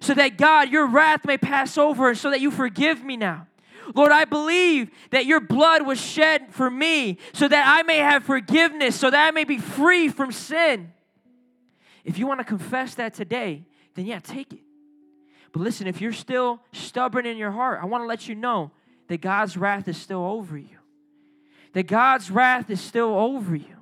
so 0.00 0.14
that 0.14 0.36
God, 0.36 0.70
your 0.70 0.86
wrath 0.86 1.24
may 1.24 1.38
pass 1.38 1.78
over, 1.78 2.08
and 2.08 2.18
so 2.18 2.30
that 2.30 2.40
you 2.40 2.50
forgive 2.50 3.04
me 3.04 3.16
now. 3.16 3.46
Lord, 3.94 4.12
I 4.12 4.24
believe 4.24 4.90
that 5.10 5.26
your 5.26 5.40
blood 5.40 5.82
was 5.86 6.00
shed 6.00 6.52
for 6.52 6.70
me 6.70 7.18
so 7.34 7.46
that 7.46 7.64
I 7.66 7.82
may 7.82 7.98
have 7.98 8.24
forgiveness, 8.24 8.96
so 8.96 9.10
that 9.10 9.26
I 9.26 9.30
may 9.30 9.44
be 9.44 9.58
free 9.58 10.08
from 10.08 10.32
sin. 10.32 10.92
If 12.04 12.18
you 12.18 12.26
want 12.26 12.40
to 12.40 12.44
confess 12.44 12.94
that 12.94 13.14
today, 13.14 13.64
then 13.94 14.06
yeah, 14.06 14.20
take 14.20 14.52
it. 14.52 14.60
But 15.54 15.62
listen, 15.62 15.86
if 15.86 16.00
you're 16.00 16.12
still 16.12 16.58
stubborn 16.72 17.26
in 17.26 17.36
your 17.36 17.52
heart, 17.52 17.78
I 17.80 17.86
want 17.86 18.02
to 18.02 18.08
let 18.08 18.26
you 18.26 18.34
know 18.34 18.72
that 19.06 19.20
God's 19.20 19.56
wrath 19.56 19.86
is 19.86 19.96
still 19.96 20.24
over 20.24 20.58
you. 20.58 20.78
That 21.74 21.84
God's 21.84 22.28
wrath 22.28 22.70
is 22.70 22.80
still 22.80 23.14
over 23.14 23.54
you. 23.54 23.76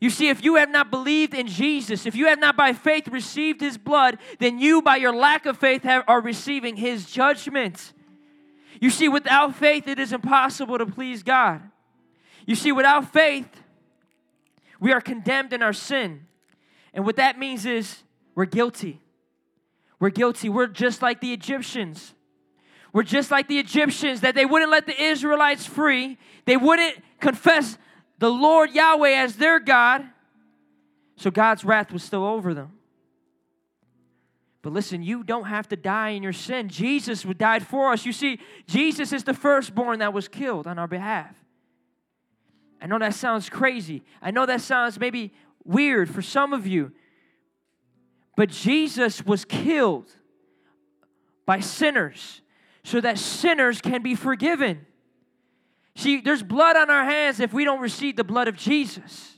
You 0.00 0.08
see, 0.08 0.30
if 0.30 0.42
you 0.42 0.54
have 0.54 0.70
not 0.70 0.90
believed 0.90 1.34
in 1.34 1.48
Jesus, 1.48 2.06
if 2.06 2.16
you 2.16 2.28
have 2.28 2.38
not 2.38 2.56
by 2.56 2.72
faith 2.72 3.08
received 3.08 3.60
his 3.60 3.76
blood, 3.76 4.16
then 4.38 4.58
you, 4.58 4.80
by 4.80 4.96
your 4.96 5.14
lack 5.14 5.44
of 5.44 5.58
faith, 5.58 5.82
have, 5.82 6.02
are 6.08 6.22
receiving 6.22 6.76
his 6.76 7.10
judgment. 7.10 7.92
You 8.80 8.88
see, 8.88 9.10
without 9.10 9.54
faith, 9.54 9.86
it 9.88 9.98
is 9.98 10.14
impossible 10.14 10.78
to 10.78 10.86
please 10.86 11.22
God. 11.22 11.60
You 12.46 12.54
see, 12.54 12.72
without 12.72 13.12
faith, 13.12 13.50
we 14.80 14.92
are 14.92 15.00
condemned 15.02 15.52
in 15.52 15.62
our 15.62 15.74
sin. 15.74 16.26
And 16.94 17.04
what 17.04 17.16
that 17.16 17.38
means 17.38 17.66
is 17.66 17.98
we're 18.34 18.46
guilty. 18.46 19.01
We're 20.02 20.10
guilty. 20.10 20.48
We're 20.48 20.66
just 20.66 21.00
like 21.00 21.20
the 21.20 21.32
Egyptians. 21.32 22.12
We're 22.92 23.04
just 23.04 23.30
like 23.30 23.46
the 23.46 23.60
Egyptians 23.60 24.22
that 24.22 24.34
they 24.34 24.44
wouldn't 24.44 24.72
let 24.72 24.84
the 24.84 25.00
Israelites 25.00 25.64
free. 25.64 26.18
They 26.44 26.56
wouldn't 26.56 26.96
confess 27.20 27.78
the 28.18 28.28
Lord 28.28 28.72
Yahweh 28.72 29.12
as 29.12 29.36
their 29.36 29.60
God. 29.60 30.04
So 31.18 31.30
God's 31.30 31.64
wrath 31.64 31.92
was 31.92 32.02
still 32.02 32.24
over 32.24 32.52
them. 32.52 32.72
But 34.62 34.72
listen, 34.72 35.04
you 35.04 35.22
don't 35.22 35.44
have 35.44 35.68
to 35.68 35.76
die 35.76 36.08
in 36.08 36.24
your 36.24 36.32
sin. 36.32 36.68
Jesus 36.68 37.22
died 37.22 37.64
for 37.64 37.92
us. 37.92 38.04
You 38.04 38.12
see, 38.12 38.40
Jesus 38.66 39.12
is 39.12 39.22
the 39.22 39.34
firstborn 39.34 40.00
that 40.00 40.12
was 40.12 40.26
killed 40.26 40.66
on 40.66 40.80
our 40.80 40.88
behalf. 40.88 41.32
I 42.80 42.88
know 42.88 42.98
that 42.98 43.14
sounds 43.14 43.48
crazy. 43.48 44.02
I 44.20 44.32
know 44.32 44.46
that 44.46 44.62
sounds 44.62 44.98
maybe 44.98 45.32
weird 45.62 46.10
for 46.10 46.22
some 46.22 46.52
of 46.52 46.66
you. 46.66 46.90
But 48.36 48.48
Jesus 48.48 49.24
was 49.24 49.44
killed 49.44 50.10
by 51.44 51.60
sinners 51.60 52.40
so 52.84 53.00
that 53.00 53.18
sinners 53.18 53.80
can 53.80 54.02
be 54.02 54.14
forgiven. 54.14 54.86
See, 55.94 56.20
there's 56.20 56.42
blood 56.42 56.76
on 56.76 56.90
our 56.90 57.04
hands 57.04 57.40
if 57.40 57.52
we 57.52 57.64
don't 57.64 57.80
receive 57.80 58.16
the 58.16 58.24
blood 58.24 58.48
of 58.48 58.56
Jesus. 58.56 59.32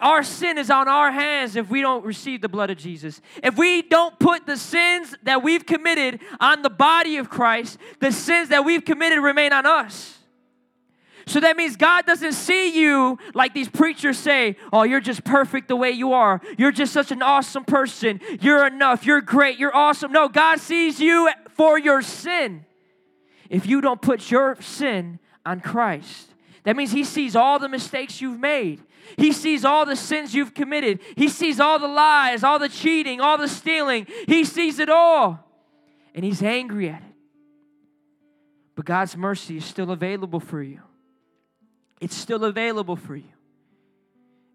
Our 0.00 0.22
sin 0.22 0.58
is 0.58 0.70
on 0.70 0.88
our 0.88 1.12
hands 1.12 1.54
if 1.54 1.68
we 1.70 1.80
don't 1.80 2.04
receive 2.04 2.40
the 2.40 2.48
blood 2.48 2.70
of 2.70 2.78
Jesus. 2.78 3.20
If 3.42 3.56
we 3.56 3.82
don't 3.82 4.18
put 4.18 4.46
the 4.46 4.56
sins 4.56 5.14
that 5.22 5.42
we've 5.42 5.64
committed 5.64 6.20
on 6.40 6.62
the 6.62 6.70
body 6.70 7.18
of 7.18 7.30
Christ, 7.30 7.78
the 8.00 8.10
sins 8.10 8.48
that 8.48 8.64
we've 8.64 8.84
committed 8.84 9.20
remain 9.20 9.52
on 9.52 9.66
us. 9.66 10.15
So 11.28 11.40
that 11.40 11.56
means 11.56 11.76
God 11.76 12.06
doesn't 12.06 12.34
see 12.34 12.80
you 12.80 13.18
like 13.34 13.52
these 13.52 13.68
preachers 13.68 14.16
say, 14.16 14.56
oh, 14.72 14.84
you're 14.84 15.00
just 15.00 15.24
perfect 15.24 15.66
the 15.66 15.74
way 15.74 15.90
you 15.90 16.12
are. 16.12 16.40
You're 16.56 16.70
just 16.70 16.92
such 16.92 17.10
an 17.10 17.20
awesome 17.20 17.64
person. 17.64 18.20
You're 18.40 18.64
enough. 18.64 19.04
You're 19.04 19.20
great. 19.20 19.58
You're 19.58 19.74
awesome. 19.74 20.12
No, 20.12 20.28
God 20.28 20.60
sees 20.60 21.00
you 21.00 21.28
for 21.50 21.78
your 21.78 22.00
sin. 22.00 22.64
If 23.50 23.66
you 23.66 23.80
don't 23.80 24.00
put 24.00 24.30
your 24.30 24.56
sin 24.60 25.18
on 25.44 25.60
Christ, 25.60 26.32
that 26.62 26.76
means 26.76 26.92
He 26.92 27.02
sees 27.02 27.34
all 27.34 27.58
the 27.58 27.68
mistakes 27.68 28.20
you've 28.20 28.38
made. 28.38 28.82
He 29.16 29.32
sees 29.32 29.64
all 29.64 29.84
the 29.84 29.96
sins 29.96 30.32
you've 30.32 30.54
committed. 30.54 31.00
He 31.16 31.28
sees 31.28 31.58
all 31.58 31.78
the 31.78 31.88
lies, 31.88 32.44
all 32.44 32.58
the 32.60 32.68
cheating, 32.68 33.20
all 33.20 33.38
the 33.38 33.48
stealing. 33.48 34.06
He 34.26 34.44
sees 34.44 34.78
it 34.78 34.88
all. 34.88 35.44
And 36.14 36.24
He's 36.24 36.42
angry 36.42 36.88
at 36.88 37.02
it. 37.02 37.14
But 38.76 38.84
God's 38.84 39.16
mercy 39.16 39.56
is 39.56 39.64
still 39.64 39.90
available 39.90 40.38
for 40.38 40.62
you. 40.62 40.82
It's 42.00 42.14
still 42.14 42.44
available 42.44 42.96
for 42.96 43.16
you. 43.16 43.32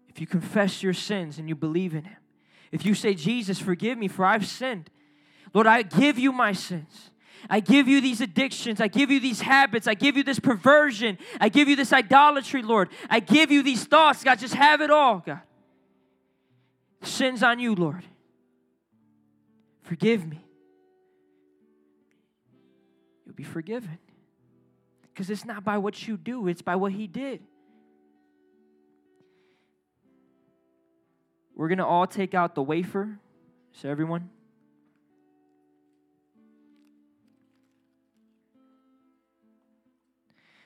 If 0.08 0.20
you 0.20 0.26
confess 0.26 0.82
your 0.82 0.92
sins 0.92 1.38
and 1.38 1.48
you 1.48 1.54
believe 1.54 1.94
in 1.94 2.04
Him, 2.04 2.16
if 2.70 2.86
you 2.86 2.94
say, 2.94 3.14
Jesus, 3.14 3.58
forgive 3.58 3.98
me, 3.98 4.08
for 4.08 4.24
I've 4.24 4.46
sinned. 4.46 4.90
Lord, 5.52 5.66
I 5.66 5.82
give 5.82 6.18
you 6.18 6.32
my 6.32 6.52
sins. 6.52 7.10
I 7.50 7.60
give 7.60 7.88
you 7.88 8.00
these 8.00 8.20
addictions. 8.20 8.80
I 8.80 8.88
give 8.88 9.10
you 9.10 9.20
these 9.20 9.40
habits. 9.40 9.86
I 9.86 9.94
give 9.94 10.16
you 10.16 10.22
this 10.22 10.38
perversion. 10.38 11.18
I 11.40 11.48
give 11.48 11.68
you 11.68 11.76
this 11.76 11.92
idolatry, 11.92 12.62
Lord. 12.62 12.88
I 13.10 13.20
give 13.20 13.50
you 13.50 13.62
these 13.62 13.84
thoughts. 13.84 14.22
God, 14.22 14.38
just 14.38 14.54
have 14.54 14.80
it 14.80 14.90
all, 14.90 15.22
God. 15.24 15.40
Sins 17.02 17.42
on 17.42 17.58
you, 17.58 17.74
Lord. 17.74 18.04
Forgive 19.82 20.26
me. 20.26 20.44
You'll 23.26 23.34
be 23.34 23.42
forgiven. 23.42 23.98
Because 25.12 25.28
it's 25.28 25.44
not 25.44 25.62
by 25.62 25.78
what 25.78 26.06
you 26.08 26.16
do, 26.16 26.48
it's 26.48 26.62
by 26.62 26.76
what 26.76 26.92
He 26.92 27.06
did. 27.06 27.40
We're 31.54 31.68
going 31.68 31.78
to 31.78 31.86
all 31.86 32.06
take 32.06 32.34
out 32.34 32.54
the 32.54 32.62
wafer. 32.62 33.18
So, 33.72 33.88
everyone. 33.88 34.30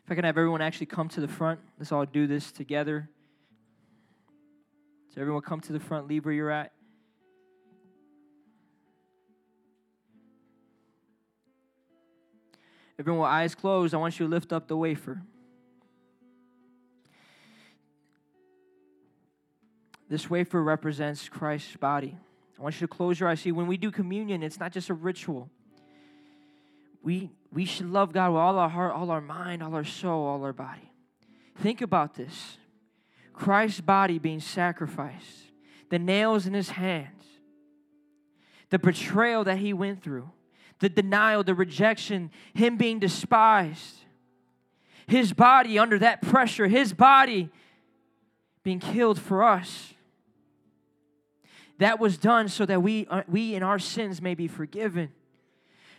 If 0.04 0.12
I 0.12 0.14
can 0.14 0.24
have 0.24 0.38
everyone 0.38 0.60
actually 0.60 0.86
come 0.86 1.08
to 1.08 1.20
the 1.20 1.26
front, 1.26 1.58
let's 1.78 1.90
all 1.90 2.06
do 2.06 2.28
this 2.28 2.52
together. 2.52 3.10
So, 5.12 5.20
everyone 5.20 5.42
come 5.42 5.60
to 5.62 5.72
the 5.72 5.80
front, 5.80 6.06
leave 6.06 6.24
where 6.24 6.34
you're 6.34 6.50
at. 6.50 6.72
Everyone 12.98 13.20
with 13.22 13.30
eyes 13.30 13.54
closed, 13.54 13.94
I 13.94 13.98
want 13.98 14.18
you 14.18 14.26
to 14.26 14.30
lift 14.30 14.52
up 14.52 14.68
the 14.68 14.76
wafer. 14.76 15.22
This 20.08 20.30
wafer 20.30 20.62
represents 20.62 21.28
Christ's 21.28 21.76
body. 21.76 22.16
I 22.58 22.62
want 22.62 22.80
you 22.80 22.86
to 22.86 22.92
close 22.92 23.20
your 23.20 23.28
eyes. 23.28 23.40
See, 23.40 23.52
when 23.52 23.66
we 23.66 23.76
do 23.76 23.90
communion, 23.90 24.42
it's 24.42 24.58
not 24.58 24.72
just 24.72 24.88
a 24.88 24.94
ritual. 24.94 25.50
We, 27.02 27.30
we 27.52 27.64
should 27.64 27.90
love 27.90 28.12
God 28.12 28.30
with 28.30 28.40
all 28.40 28.58
our 28.58 28.68
heart, 28.68 28.92
all 28.94 29.10
our 29.10 29.20
mind, 29.20 29.62
all 29.62 29.74
our 29.74 29.84
soul, 29.84 30.26
all 30.26 30.42
our 30.44 30.52
body. 30.52 30.90
Think 31.56 31.80
about 31.80 32.14
this 32.14 32.58
Christ's 33.32 33.80
body 33.80 34.18
being 34.18 34.40
sacrificed, 34.40 35.50
the 35.90 35.98
nails 35.98 36.46
in 36.46 36.54
his 36.54 36.70
hands, 36.70 37.22
the 38.70 38.78
betrayal 38.78 39.44
that 39.44 39.58
he 39.58 39.72
went 39.72 40.02
through, 40.02 40.30
the 40.78 40.88
denial, 40.88 41.42
the 41.42 41.54
rejection, 41.54 42.30
him 42.54 42.76
being 42.76 42.98
despised, 42.98 43.96
his 45.06 45.32
body 45.32 45.78
under 45.78 45.98
that 45.98 46.22
pressure, 46.22 46.66
his 46.66 46.92
body 46.92 47.50
being 48.62 48.80
killed 48.80 49.20
for 49.20 49.42
us. 49.42 49.94
That 51.78 52.00
was 52.00 52.16
done 52.16 52.48
so 52.48 52.66
that 52.66 52.82
we, 52.82 53.06
uh, 53.08 53.22
we 53.28 53.54
in 53.54 53.62
our 53.62 53.78
sins 53.78 54.20
may 54.20 54.34
be 54.34 54.48
forgiven, 54.48 55.10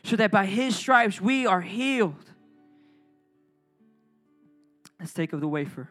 so 0.04 0.16
that 0.16 0.32
by 0.32 0.46
his 0.46 0.76
stripes 0.76 1.22
we 1.22 1.46
are 1.46 1.62
healed. 1.62 2.16
Let's 5.00 5.14
take 5.14 5.34
of 5.34 5.42
the 5.42 5.48
wafer. 5.48 5.90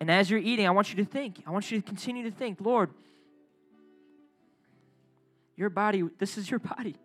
And 0.00 0.10
as 0.10 0.30
you're 0.30 0.40
eating, 0.40 0.66
I 0.66 0.70
want 0.70 0.90
you 0.90 0.96
to 0.96 1.04
think. 1.04 1.42
I 1.46 1.50
want 1.50 1.70
you 1.70 1.80
to 1.80 1.86
continue 1.86 2.24
to 2.24 2.30
think, 2.30 2.60
Lord, 2.60 2.90
your 5.62 5.70
body, 5.70 6.02
this 6.18 6.36
is 6.36 6.50
your 6.50 6.60
body. 6.76 6.96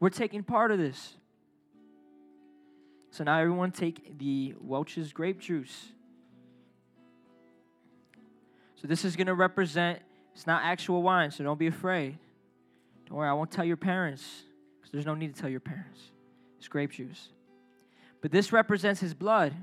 We're 0.00 0.10
taking 0.10 0.42
part 0.42 0.72
of 0.72 0.78
this. 0.78 1.16
So 3.10 3.22
now 3.22 3.38
everyone 3.38 3.70
take 3.70 4.18
the 4.18 4.54
Welch's 4.58 5.12
grape 5.12 5.38
juice. 5.38 5.92
So 8.76 8.88
this 8.88 9.04
is 9.04 9.14
going 9.14 9.28
to 9.28 9.34
represent, 9.34 10.00
it's 10.34 10.46
not 10.46 10.62
actual 10.64 11.02
wine, 11.02 11.30
so 11.30 11.44
don't 11.44 11.58
be 11.58 11.68
afraid. 11.68 12.18
Don't 13.06 13.18
worry, 13.18 13.28
I 13.28 13.32
won't 13.34 13.50
tell 13.50 13.64
your 13.64 13.76
parents 13.76 14.24
because 14.80 14.90
there's 14.90 15.06
no 15.06 15.14
need 15.14 15.34
to 15.36 15.40
tell 15.40 15.50
your 15.50 15.60
parents. 15.60 16.00
It's 16.58 16.66
grape 16.66 16.90
juice. 16.90 17.28
But 18.22 18.32
this 18.32 18.52
represents 18.52 19.00
his 19.00 19.14
blood. 19.14 19.54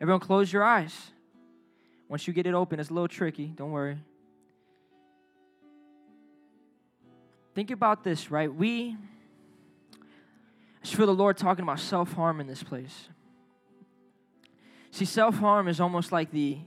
Everyone 0.00 0.20
close 0.20 0.52
your 0.52 0.64
eyes. 0.64 0.94
Once 2.08 2.26
you 2.26 2.32
get 2.32 2.46
it 2.46 2.54
open, 2.54 2.80
it's 2.80 2.90
a 2.90 2.92
little 2.92 3.08
tricky. 3.08 3.46
Don't 3.46 3.70
worry. 3.70 3.98
Think 7.58 7.72
about 7.72 8.04
this, 8.04 8.30
right? 8.30 8.54
We, 8.54 8.96
I 9.92 9.96
just 10.84 10.94
feel 10.94 11.06
the 11.06 11.12
Lord 11.12 11.36
talking 11.36 11.64
about 11.64 11.80
self 11.80 12.12
harm 12.12 12.38
in 12.38 12.46
this 12.46 12.62
place. 12.62 13.08
See, 14.92 15.04
self 15.04 15.34
harm 15.38 15.66
is 15.66 15.80
almost 15.80 16.12
like 16.12 16.30
the, 16.30 16.58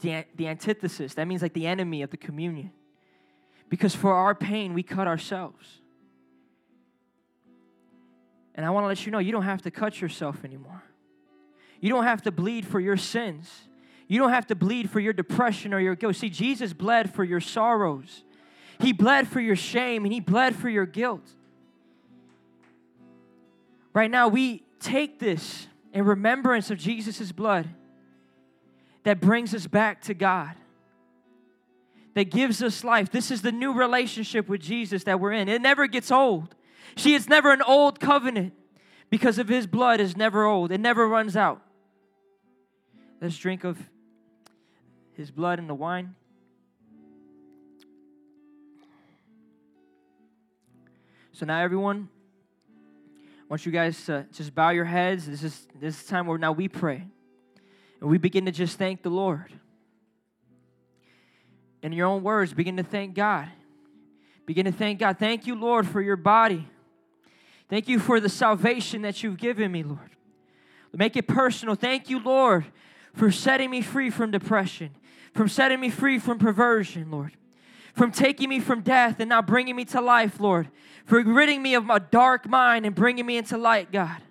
the, 0.00 0.24
the 0.34 0.48
antithesis. 0.48 1.12
That 1.12 1.28
means 1.28 1.42
like 1.42 1.52
the 1.52 1.66
enemy 1.66 2.00
of 2.00 2.08
the 2.08 2.16
communion. 2.16 2.72
Because 3.68 3.94
for 3.94 4.14
our 4.14 4.34
pain, 4.34 4.72
we 4.72 4.82
cut 4.82 5.06
ourselves. 5.06 5.82
And 8.54 8.64
I 8.64 8.70
want 8.70 8.84
to 8.84 8.88
let 8.88 9.04
you 9.04 9.12
know 9.12 9.18
you 9.18 9.32
don't 9.32 9.42
have 9.42 9.60
to 9.60 9.70
cut 9.70 10.00
yourself 10.00 10.46
anymore. 10.46 10.82
You 11.78 11.90
don't 11.90 12.04
have 12.04 12.22
to 12.22 12.32
bleed 12.32 12.64
for 12.64 12.80
your 12.80 12.96
sins. 12.96 13.50
You 14.08 14.18
don't 14.18 14.30
have 14.30 14.46
to 14.46 14.54
bleed 14.54 14.88
for 14.88 14.98
your 14.98 15.12
depression 15.12 15.74
or 15.74 15.78
your 15.78 15.94
guilt. 15.94 16.16
See, 16.16 16.30
Jesus 16.30 16.72
bled 16.72 17.14
for 17.14 17.22
your 17.22 17.40
sorrows. 17.40 18.24
He 18.82 18.92
bled 18.92 19.28
for 19.28 19.40
your 19.40 19.56
shame 19.56 20.04
and 20.04 20.12
He 20.12 20.20
bled 20.20 20.56
for 20.56 20.68
your 20.68 20.86
guilt. 20.86 21.26
Right 23.94 24.10
now, 24.10 24.28
we 24.28 24.64
take 24.80 25.18
this 25.18 25.68
in 25.92 26.04
remembrance 26.04 26.70
of 26.70 26.78
Jesus' 26.78 27.30
blood 27.30 27.68
that 29.04 29.20
brings 29.20 29.54
us 29.54 29.66
back 29.66 30.02
to 30.02 30.14
God, 30.14 30.54
that 32.14 32.30
gives 32.30 32.62
us 32.62 32.82
life. 32.82 33.10
This 33.10 33.30
is 33.30 33.42
the 33.42 33.52
new 33.52 33.72
relationship 33.72 34.48
with 34.48 34.60
Jesus 34.60 35.04
that 35.04 35.20
we're 35.20 35.32
in. 35.32 35.48
It 35.48 35.62
never 35.62 35.86
gets 35.86 36.10
old. 36.10 36.54
See, 36.96 37.14
it's 37.14 37.28
never 37.28 37.52
an 37.52 37.62
old 37.62 38.00
covenant 38.00 38.54
because 39.10 39.38
of 39.38 39.48
his 39.48 39.66
blood 39.66 40.00
is 40.00 40.16
never 40.16 40.44
old, 40.44 40.72
it 40.72 40.80
never 40.80 41.06
runs 41.06 41.36
out. 41.36 41.60
Let's 43.20 43.36
drink 43.36 43.62
of 43.62 43.78
his 45.14 45.30
blood 45.30 45.58
and 45.58 45.68
the 45.68 45.74
wine. 45.74 46.14
So 51.34 51.46
now, 51.46 51.62
everyone, 51.62 52.10
I 53.40 53.44
want 53.48 53.64
you 53.64 53.72
guys 53.72 54.04
to 54.04 54.26
just 54.32 54.54
bow 54.54 54.68
your 54.68 54.84
heads. 54.84 55.26
This 55.26 55.42
is 55.42 55.66
this 55.80 55.98
is 55.98 56.06
time 56.06 56.26
where 56.26 56.36
now 56.36 56.52
we 56.52 56.68
pray. 56.68 57.06
And 58.00 58.10
we 58.10 58.18
begin 58.18 58.44
to 58.44 58.52
just 58.52 58.76
thank 58.76 59.02
the 59.02 59.10
Lord. 59.10 59.50
In 61.82 61.92
your 61.92 62.06
own 62.06 62.22
words, 62.22 62.52
begin 62.52 62.76
to 62.76 62.82
thank 62.82 63.14
God. 63.14 63.48
Begin 64.44 64.66
to 64.66 64.72
thank 64.72 64.98
God. 64.98 65.18
Thank 65.18 65.46
you, 65.46 65.54
Lord, 65.54 65.86
for 65.86 66.02
your 66.02 66.16
body. 66.16 66.68
Thank 67.70 67.88
you 67.88 67.98
for 67.98 68.20
the 68.20 68.28
salvation 68.28 69.02
that 69.02 69.22
you've 69.22 69.38
given 69.38 69.72
me, 69.72 69.82
Lord. 69.82 70.10
Make 70.92 71.16
it 71.16 71.26
personal. 71.26 71.74
Thank 71.74 72.10
you, 72.10 72.22
Lord, 72.22 72.66
for 73.14 73.30
setting 73.30 73.70
me 73.70 73.80
free 73.80 74.10
from 74.10 74.30
depression, 74.30 74.90
from 75.32 75.48
setting 75.48 75.80
me 75.80 75.88
free 75.88 76.18
from 76.18 76.38
perversion, 76.38 77.10
Lord, 77.10 77.32
from 77.92 78.10
taking 78.10 78.48
me 78.48 78.60
from 78.60 78.80
death 78.80 79.20
and 79.20 79.28
now 79.28 79.42
bringing 79.42 79.76
me 79.76 79.84
to 79.86 80.00
life, 80.00 80.40
Lord, 80.40 80.68
for 81.04 81.22
ridding 81.22 81.62
me 81.62 81.74
of 81.74 81.84
my 81.84 81.98
dark 81.98 82.48
mind 82.48 82.86
and 82.86 82.94
bringing 82.94 83.26
me 83.26 83.36
into 83.36 83.58
light, 83.58 83.92
God. 83.92 84.22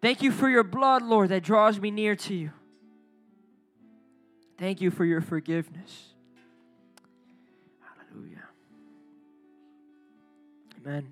Thank 0.00 0.22
you 0.22 0.30
for 0.30 0.48
your 0.48 0.62
blood, 0.62 1.02
Lord, 1.02 1.30
that 1.30 1.42
draws 1.42 1.80
me 1.80 1.90
near 1.90 2.14
to 2.16 2.34
you. 2.34 2.50
Thank 4.58 4.80
you 4.80 4.90
for 4.90 5.04
your 5.04 5.20
forgiveness. 5.20 6.06
Hallelujah. 7.80 8.44
Amen. 10.80 11.08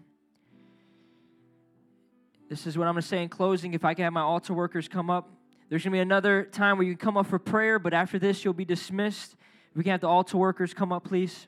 This 2.49 2.67
is 2.67 2.79
what 2.79 2.87
I'm 2.87 2.95
going 2.95 3.03
to 3.03 3.09
say 3.09 3.23
in 3.23 3.29
closing. 3.29 3.75
If 3.75 3.85
I 3.85 3.95
can 3.95 4.05
have 4.05 4.13
my 4.13 4.21
altar 4.21 4.55
workers 4.55 4.89
come 4.89 5.11
up, 5.11 5.29
there's 5.69 5.83
going 5.83 5.93
to 5.93 5.97
be 5.97 6.01
another 6.01 6.45
time 6.45 6.79
where 6.79 6.87
you 6.87 6.95
can 6.95 7.05
come 7.05 7.17
up 7.17 7.27
for 7.27 7.41
prayer, 7.41 7.81
but 7.81 7.93
after 7.93 8.21
this, 8.21 8.45
you'll 8.45 8.55
be 8.55 8.65
dismissed. 8.65 9.35
We 9.77 9.85
can 9.85 9.93
have 9.93 10.01
the 10.01 10.09
altar 10.09 10.39
workers 10.39 10.73
come 10.73 10.91
up, 10.91 11.05
please. 11.05 11.47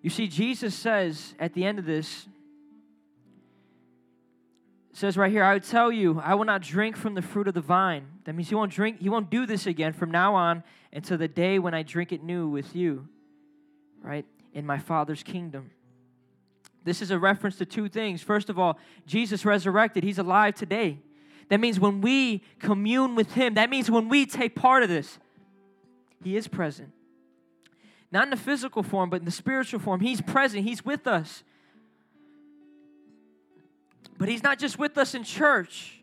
You 0.00 0.08
see, 0.08 0.26
Jesus 0.26 0.74
says 0.74 1.34
at 1.38 1.52
the 1.52 1.64
end 1.64 1.78
of 1.78 1.84
this, 1.84 2.26
says 4.94 5.16
right 5.16 5.30
here, 5.30 5.44
I 5.44 5.52
would 5.52 5.64
tell 5.64 5.92
you, 5.92 6.20
I 6.24 6.34
will 6.34 6.46
not 6.46 6.62
drink 6.62 6.96
from 6.96 7.14
the 7.14 7.20
fruit 7.20 7.46
of 7.46 7.54
the 7.54 7.60
vine. 7.60 8.06
That 8.24 8.34
means 8.34 8.48
he 8.48 8.54
won't 8.54 8.72
drink, 8.72 9.00
he 9.00 9.10
won't 9.10 9.28
do 9.28 9.44
this 9.44 9.66
again 9.66 9.92
from 9.92 10.10
now 10.10 10.34
on 10.34 10.62
until 10.92 11.18
the 11.18 11.28
day 11.28 11.58
when 11.58 11.74
I 11.74 11.82
drink 11.82 12.10
it 12.10 12.22
new 12.22 12.48
with 12.48 12.74
you, 12.74 13.06
right? 14.00 14.24
In 14.54 14.64
my 14.64 14.78
Father's 14.78 15.22
kingdom. 15.22 15.72
This 16.84 17.02
is 17.02 17.10
a 17.10 17.18
reference 17.18 17.56
to 17.56 17.66
two 17.66 17.88
things. 17.88 18.22
First 18.22 18.48
of 18.48 18.58
all, 18.58 18.78
Jesus 19.04 19.44
resurrected, 19.44 20.04
he's 20.04 20.18
alive 20.18 20.54
today. 20.54 21.00
That 21.48 21.60
means 21.60 21.78
when 21.78 22.00
we 22.00 22.42
commune 22.60 23.14
with 23.14 23.32
him, 23.32 23.54
that 23.54 23.68
means 23.68 23.90
when 23.90 24.08
we 24.08 24.24
take 24.24 24.54
part 24.54 24.82
of 24.82 24.88
this, 24.88 25.18
he 26.22 26.36
is 26.36 26.48
present. 26.48 26.93
Not 28.14 28.22
in 28.24 28.30
the 28.30 28.36
physical 28.36 28.84
form, 28.84 29.10
but 29.10 29.18
in 29.18 29.24
the 29.24 29.32
spiritual 29.32 29.80
form. 29.80 30.00
He's 30.00 30.20
present, 30.20 30.62
he's 30.64 30.84
with 30.84 31.08
us. 31.08 31.42
But 34.16 34.28
he's 34.28 34.44
not 34.44 34.60
just 34.60 34.78
with 34.78 34.96
us 34.96 35.16
in 35.16 35.24
church. 35.24 36.00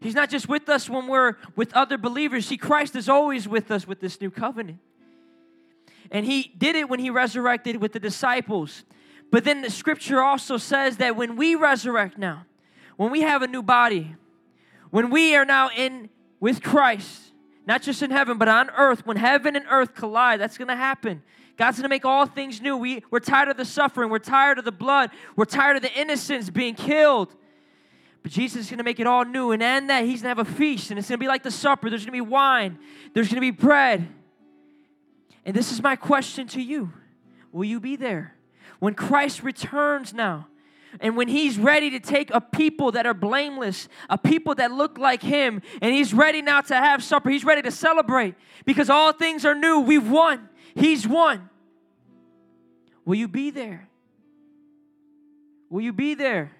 He's 0.00 0.14
not 0.14 0.30
just 0.30 0.48
with 0.48 0.68
us 0.68 0.88
when 0.88 1.08
we're 1.08 1.36
with 1.56 1.74
other 1.74 1.98
believers. 1.98 2.46
See, 2.46 2.56
Christ 2.56 2.94
is 2.94 3.08
always 3.08 3.48
with 3.48 3.72
us 3.72 3.84
with 3.84 3.98
this 3.98 4.20
new 4.20 4.30
covenant. 4.30 4.78
And 6.12 6.24
he 6.24 6.52
did 6.56 6.76
it 6.76 6.88
when 6.88 7.00
he 7.00 7.10
resurrected 7.10 7.78
with 7.78 7.92
the 7.92 7.98
disciples. 7.98 8.84
But 9.32 9.42
then 9.42 9.62
the 9.62 9.70
scripture 9.70 10.22
also 10.22 10.56
says 10.56 10.98
that 10.98 11.16
when 11.16 11.34
we 11.34 11.56
resurrect 11.56 12.16
now, 12.16 12.46
when 12.96 13.10
we 13.10 13.22
have 13.22 13.42
a 13.42 13.48
new 13.48 13.62
body, 13.62 14.14
when 14.90 15.10
we 15.10 15.34
are 15.34 15.44
now 15.44 15.68
in 15.76 16.10
with 16.38 16.62
Christ, 16.62 17.32
not 17.66 17.82
just 17.82 18.02
in 18.02 18.10
heaven, 18.10 18.38
but 18.38 18.48
on 18.48 18.70
earth, 18.70 19.06
when 19.06 19.16
heaven 19.16 19.56
and 19.56 19.64
earth 19.70 19.94
collide, 19.94 20.40
that's 20.40 20.58
going 20.58 20.68
to 20.68 20.76
happen. 20.76 21.22
God's 21.56 21.78
going 21.78 21.84
to 21.84 21.88
make 21.88 22.04
all 22.04 22.26
things 22.26 22.60
new. 22.60 22.76
We, 22.76 23.02
we're 23.10 23.20
tired 23.20 23.48
of 23.48 23.56
the 23.56 23.64
suffering. 23.64 24.10
We're 24.10 24.18
tired 24.18 24.58
of 24.58 24.64
the 24.64 24.72
blood. 24.72 25.10
We're 25.36 25.44
tired 25.44 25.76
of 25.76 25.82
the 25.82 25.92
innocents 25.92 26.50
being 26.50 26.74
killed. 26.74 27.34
But 28.22 28.32
Jesus 28.32 28.62
is 28.62 28.70
going 28.70 28.78
to 28.78 28.84
make 28.84 29.00
it 29.00 29.06
all 29.06 29.24
new. 29.24 29.52
And 29.52 29.62
in 29.62 29.86
that, 29.86 30.04
He's 30.04 30.22
going 30.22 30.34
to 30.34 30.40
have 30.40 30.48
a 30.48 30.52
feast. 30.56 30.90
And 30.90 30.98
it's 30.98 31.08
going 31.08 31.18
to 31.18 31.22
be 31.22 31.28
like 31.28 31.42
the 31.42 31.50
supper. 31.50 31.88
There's 31.88 32.04
going 32.04 32.18
to 32.18 32.24
be 32.24 32.28
wine. 32.28 32.78
There's 33.12 33.28
going 33.28 33.36
to 33.36 33.40
be 33.40 33.50
bread. 33.50 34.08
And 35.44 35.54
this 35.54 35.72
is 35.72 35.82
my 35.82 35.94
question 35.94 36.46
to 36.48 36.60
you 36.60 36.92
Will 37.52 37.64
you 37.64 37.78
be 37.80 37.96
there? 37.96 38.34
When 38.80 38.94
Christ 38.94 39.42
returns 39.42 40.12
now, 40.12 40.48
and 41.00 41.16
when 41.16 41.28
he's 41.28 41.58
ready 41.58 41.90
to 41.90 42.00
take 42.00 42.30
a 42.32 42.40
people 42.40 42.92
that 42.92 43.06
are 43.06 43.14
blameless, 43.14 43.88
a 44.08 44.18
people 44.18 44.54
that 44.56 44.72
look 44.72 44.98
like 44.98 45.22
him, 45.22 45.62
and 45.82 45.94
he's 45.94 46.14
ready 46.14 46.42
now 46.42 46.60
to 46.62 46.74
have 46.74 47.02
supper, 47.02 47.30
he's 47.30 47.44
ready 47.44 47.62
to 47.62 47.70
celebrate 47.70 48.34
because 48.64 48.90
all 48.90 49.12
things 49.12 49.44
are 49.44 49.54
new. 49.54 49.80
We've 49.80 50.08
won. 50.08 50.48
He's 50.74 51.06
won. 51.06 51.48
Will 53.04 53.16
you 53.16 53.28
be 53.28 53.50
there? 53.50 53.88
Will 55.70 55.82
you 55.82 55.92
be 55.92 56.14
there? 56.14 56.52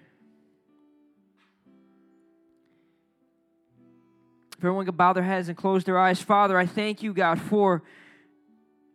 If 4.57 4.63
everyone 4.63 4.85
could 4.85 4.97
bow 4.97 5.13
their 5.13 5.23
heads 5.23 5.49
and 5.49 5.57
close 5.57 5.83
their 5.83 5.97
eyes, 5.97 6.21
Father, 6.21 6.57
I 6.57 6.65
thank 6.65 7.03
you, 7.03 7.13
God, 7.13 7.41
for 7.41 7.83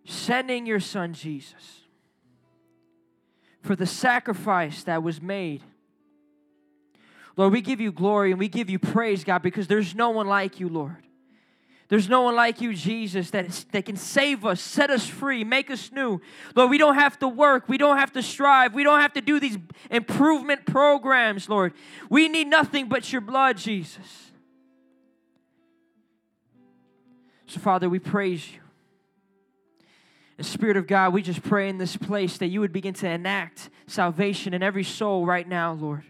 sending 0.05 0.67
your 0.67 0.81
son 0.81 1.13
Jesus, 1.13 1.80
for 3.63 3.77
the 3.77 3.87
sacrifice 3.87 4.85
that 4.85 5.03
was 5.03 5.21
made. 5.21 5.63
Lord, 7.37 7.53
we 7.53 7.61
give 7.61 7.81
you 7.81 7.93
glory 7.93 8.31
and 8.31 8.39
we 8.39 8.49
give 8.49 8.69
you 8.69 8.79
praise, 8.79 9.25
God, 9.25 9.43
because 9.43 9.67
there's 9.67 9.95
no 9.95 10.11
one 10.11 10.27
like 10.27 10.61
you, 10.61 10.69
Lord. 10.69 11.07
There's 11.89 12.09
no 12.09 12.23
one 12.23 12.37
like 12.37 12.61
you, 12.61 12.73
Jesus, 12.73 13.31
that, 13.31 13.47
is, 13.47 13.65
that 13.73 13.85
can 13.85 13.97
save 13.97 14.45
us, 14.45 14.61
set 14.61 14.91
us 14.91 15.09
free, 15.09 15.43
make 15.43 15.71
us 15.71 15.91
new. 15.91 16.21
Lord, 16.55 16.71
we 16.71 16.79
don't 16.79 16.95
have 16.95 17.19
to 17.19 17.27
work. 17.27 17.69
We 17.69 17.79
don't 17.79 17.97
have 17.97 18.13
to 18.13 18.23
strive. 18.23 18.75
We 18.75 18.85
don't 18.85 19.01
have 19.01 19.13
to 19.15 19.21
do 19.21 19.41
these 19.41 19.59
improvement 19.91 20.67
programs, 20.67 21.49
Lord. 21.49 21.73
We 22.09 22.29
need 22.29 22.47
nothing 22.47 22.89
but 22.89 23.13
your 23.13 23.21
blood, 23.21 23.57
Jesus. 23.57 24.31
So, 27.47 27.59
Father, 27.59 27.89
we 27.89 27.99
praise 27.99 28.53
you. 28.53 28.60
And 30.41 30.47
Spirit 30.47 30.79
of 30.79 30.87
God, 30.87 31.13
we 31.13 31.21
just 31.21 31.43
pray 31.43 31.69
in 31.69 31.77
this 31.77 31.99
place 31.99 32.39
that 32.39 32.47
you 32.47 32.61
would 32.61 32.73
begin 32.73 32.95
to 32.95 33.07
enact 33.07 33.69
salvation 33.87 34.55
in 34.55 34.63
every 34.63 34.85
soul 34.85 35.27
right 35.27 35.47
now, 35.47 35.75
Lord. 35.75 36.05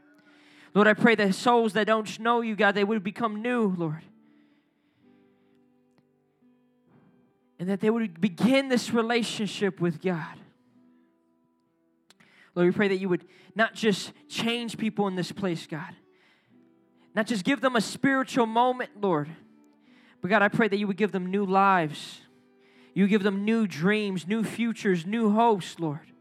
Lord, 0.72 0.86
I 0.86 0.94
pray 0.94 1.16
that 1.16 1.34
souls 1.34 1.72
that 1.72 1.88
don't 1.88 2.20
know 2.20 2.40
you, 2.40 2.54
God, 2.54 2.76
they 2.76 2.84
would 2.84 3.02
become 3.02 3.42
new, 3.42 3.74
Lord. 3.76 4.04
and 7.58 7.68
that 7.68 7.80
they 7.80 7.90
would 7.90 8.20
begin 8.20 8.68
this 8.68 8.90
relationship 8.90 9.80
with 9.80 10.00
God. 10.00 10.38
Lord, 12.54 12.68
we 12.68 12.72
pray 12.72 12.88
that 12.88 12.96
you 12.96 13.08
would 13.10 13.26
not 13.54 13.74
just 13.74 14.12
change 14.28 14.78
people 14.78 15.06
in 15.08 15.14
this 15.14 15.30
place, 15.30 15.66
God, 15.66 15.94
not 17.14 17.26
just 17.26 17.44
give 17.44 17.60
them 17.60 17.76
a 17.76 17.80
spiritual 17.82 18.46
moment, 18.46 18.92
Lord, 19.00 19.28
but 20.22 20.28
God, 20.28 20.40
I 20.40 20.48
pray 20.48 20.68
that 20.68 20.76
you 20.78 20.86
would 20.86 20.96
give 20.96 21.12
them 21.12 21.26
new 21.26 21.44
lives. 21.44 22.22
You 23.00 23.08
give 23.08 23.22
them 23.22 23.46
new 23.46 23.66
dreams, 23.66 24.28
new 24.28 24.44
futures, 24.44 25.06
new 25.06 25.32
hopes, 25.32 25.80
Lord, 25.80 26.12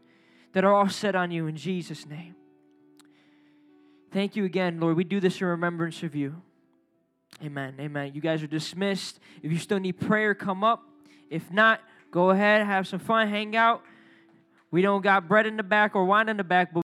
that 0.54 0.64
are 0.64 0.72
all 0.72 0.88
set 0.88 1.14
on 1.14 1.30
you 1.30 1.46
in 1.46 1.54
Jesus' 1.54 2.06
name. 2.06 2.34
Thank 4.10 4.34
you 4.34 4.46
again, 4.46 4.80
Lord. 4.80 4.96
We 4.96 5.04
do 5.04 5.20
this 5.20 5.42
in 5.42 5.46
remembrance 5.46 6.02
of 6.02 6.14
you. 6.14 6.40
Amen. 7.44 7.74
Amen. 7.78 8.12
You 8.14 8.22
guys 8.22 8.42
are 8.42 8.46
dismissed. 8.46 9.20
If 9.42 9.52
you 9.52 9.58
still 9.58 9.78
need 9.78 10.00
prayer, 10.00 10.34
come 10.34 10.64
up. 10.64 10.82
If 11.28 11.52
not, 11.52 11.82
go 12.10 12.30
ahead, 12.30 12.64
have 12.64 12.88
some 12.88 12.98
fun, 12.98 13.28
hang 13.28 13.54
out. 13.56 13.82
We 14.70 14.80
don't 14.80 15.02
got 15.02 15.28
bread 15.28 15.44
in 15.44 15.58
the 15.58 15.62
back 15.62 15.94
or 15.94 16.06
wine 16.06 16.30
in 16.30 16.38
the 16.38 16.44
back, 16.44 16.72
but 16.72 16.82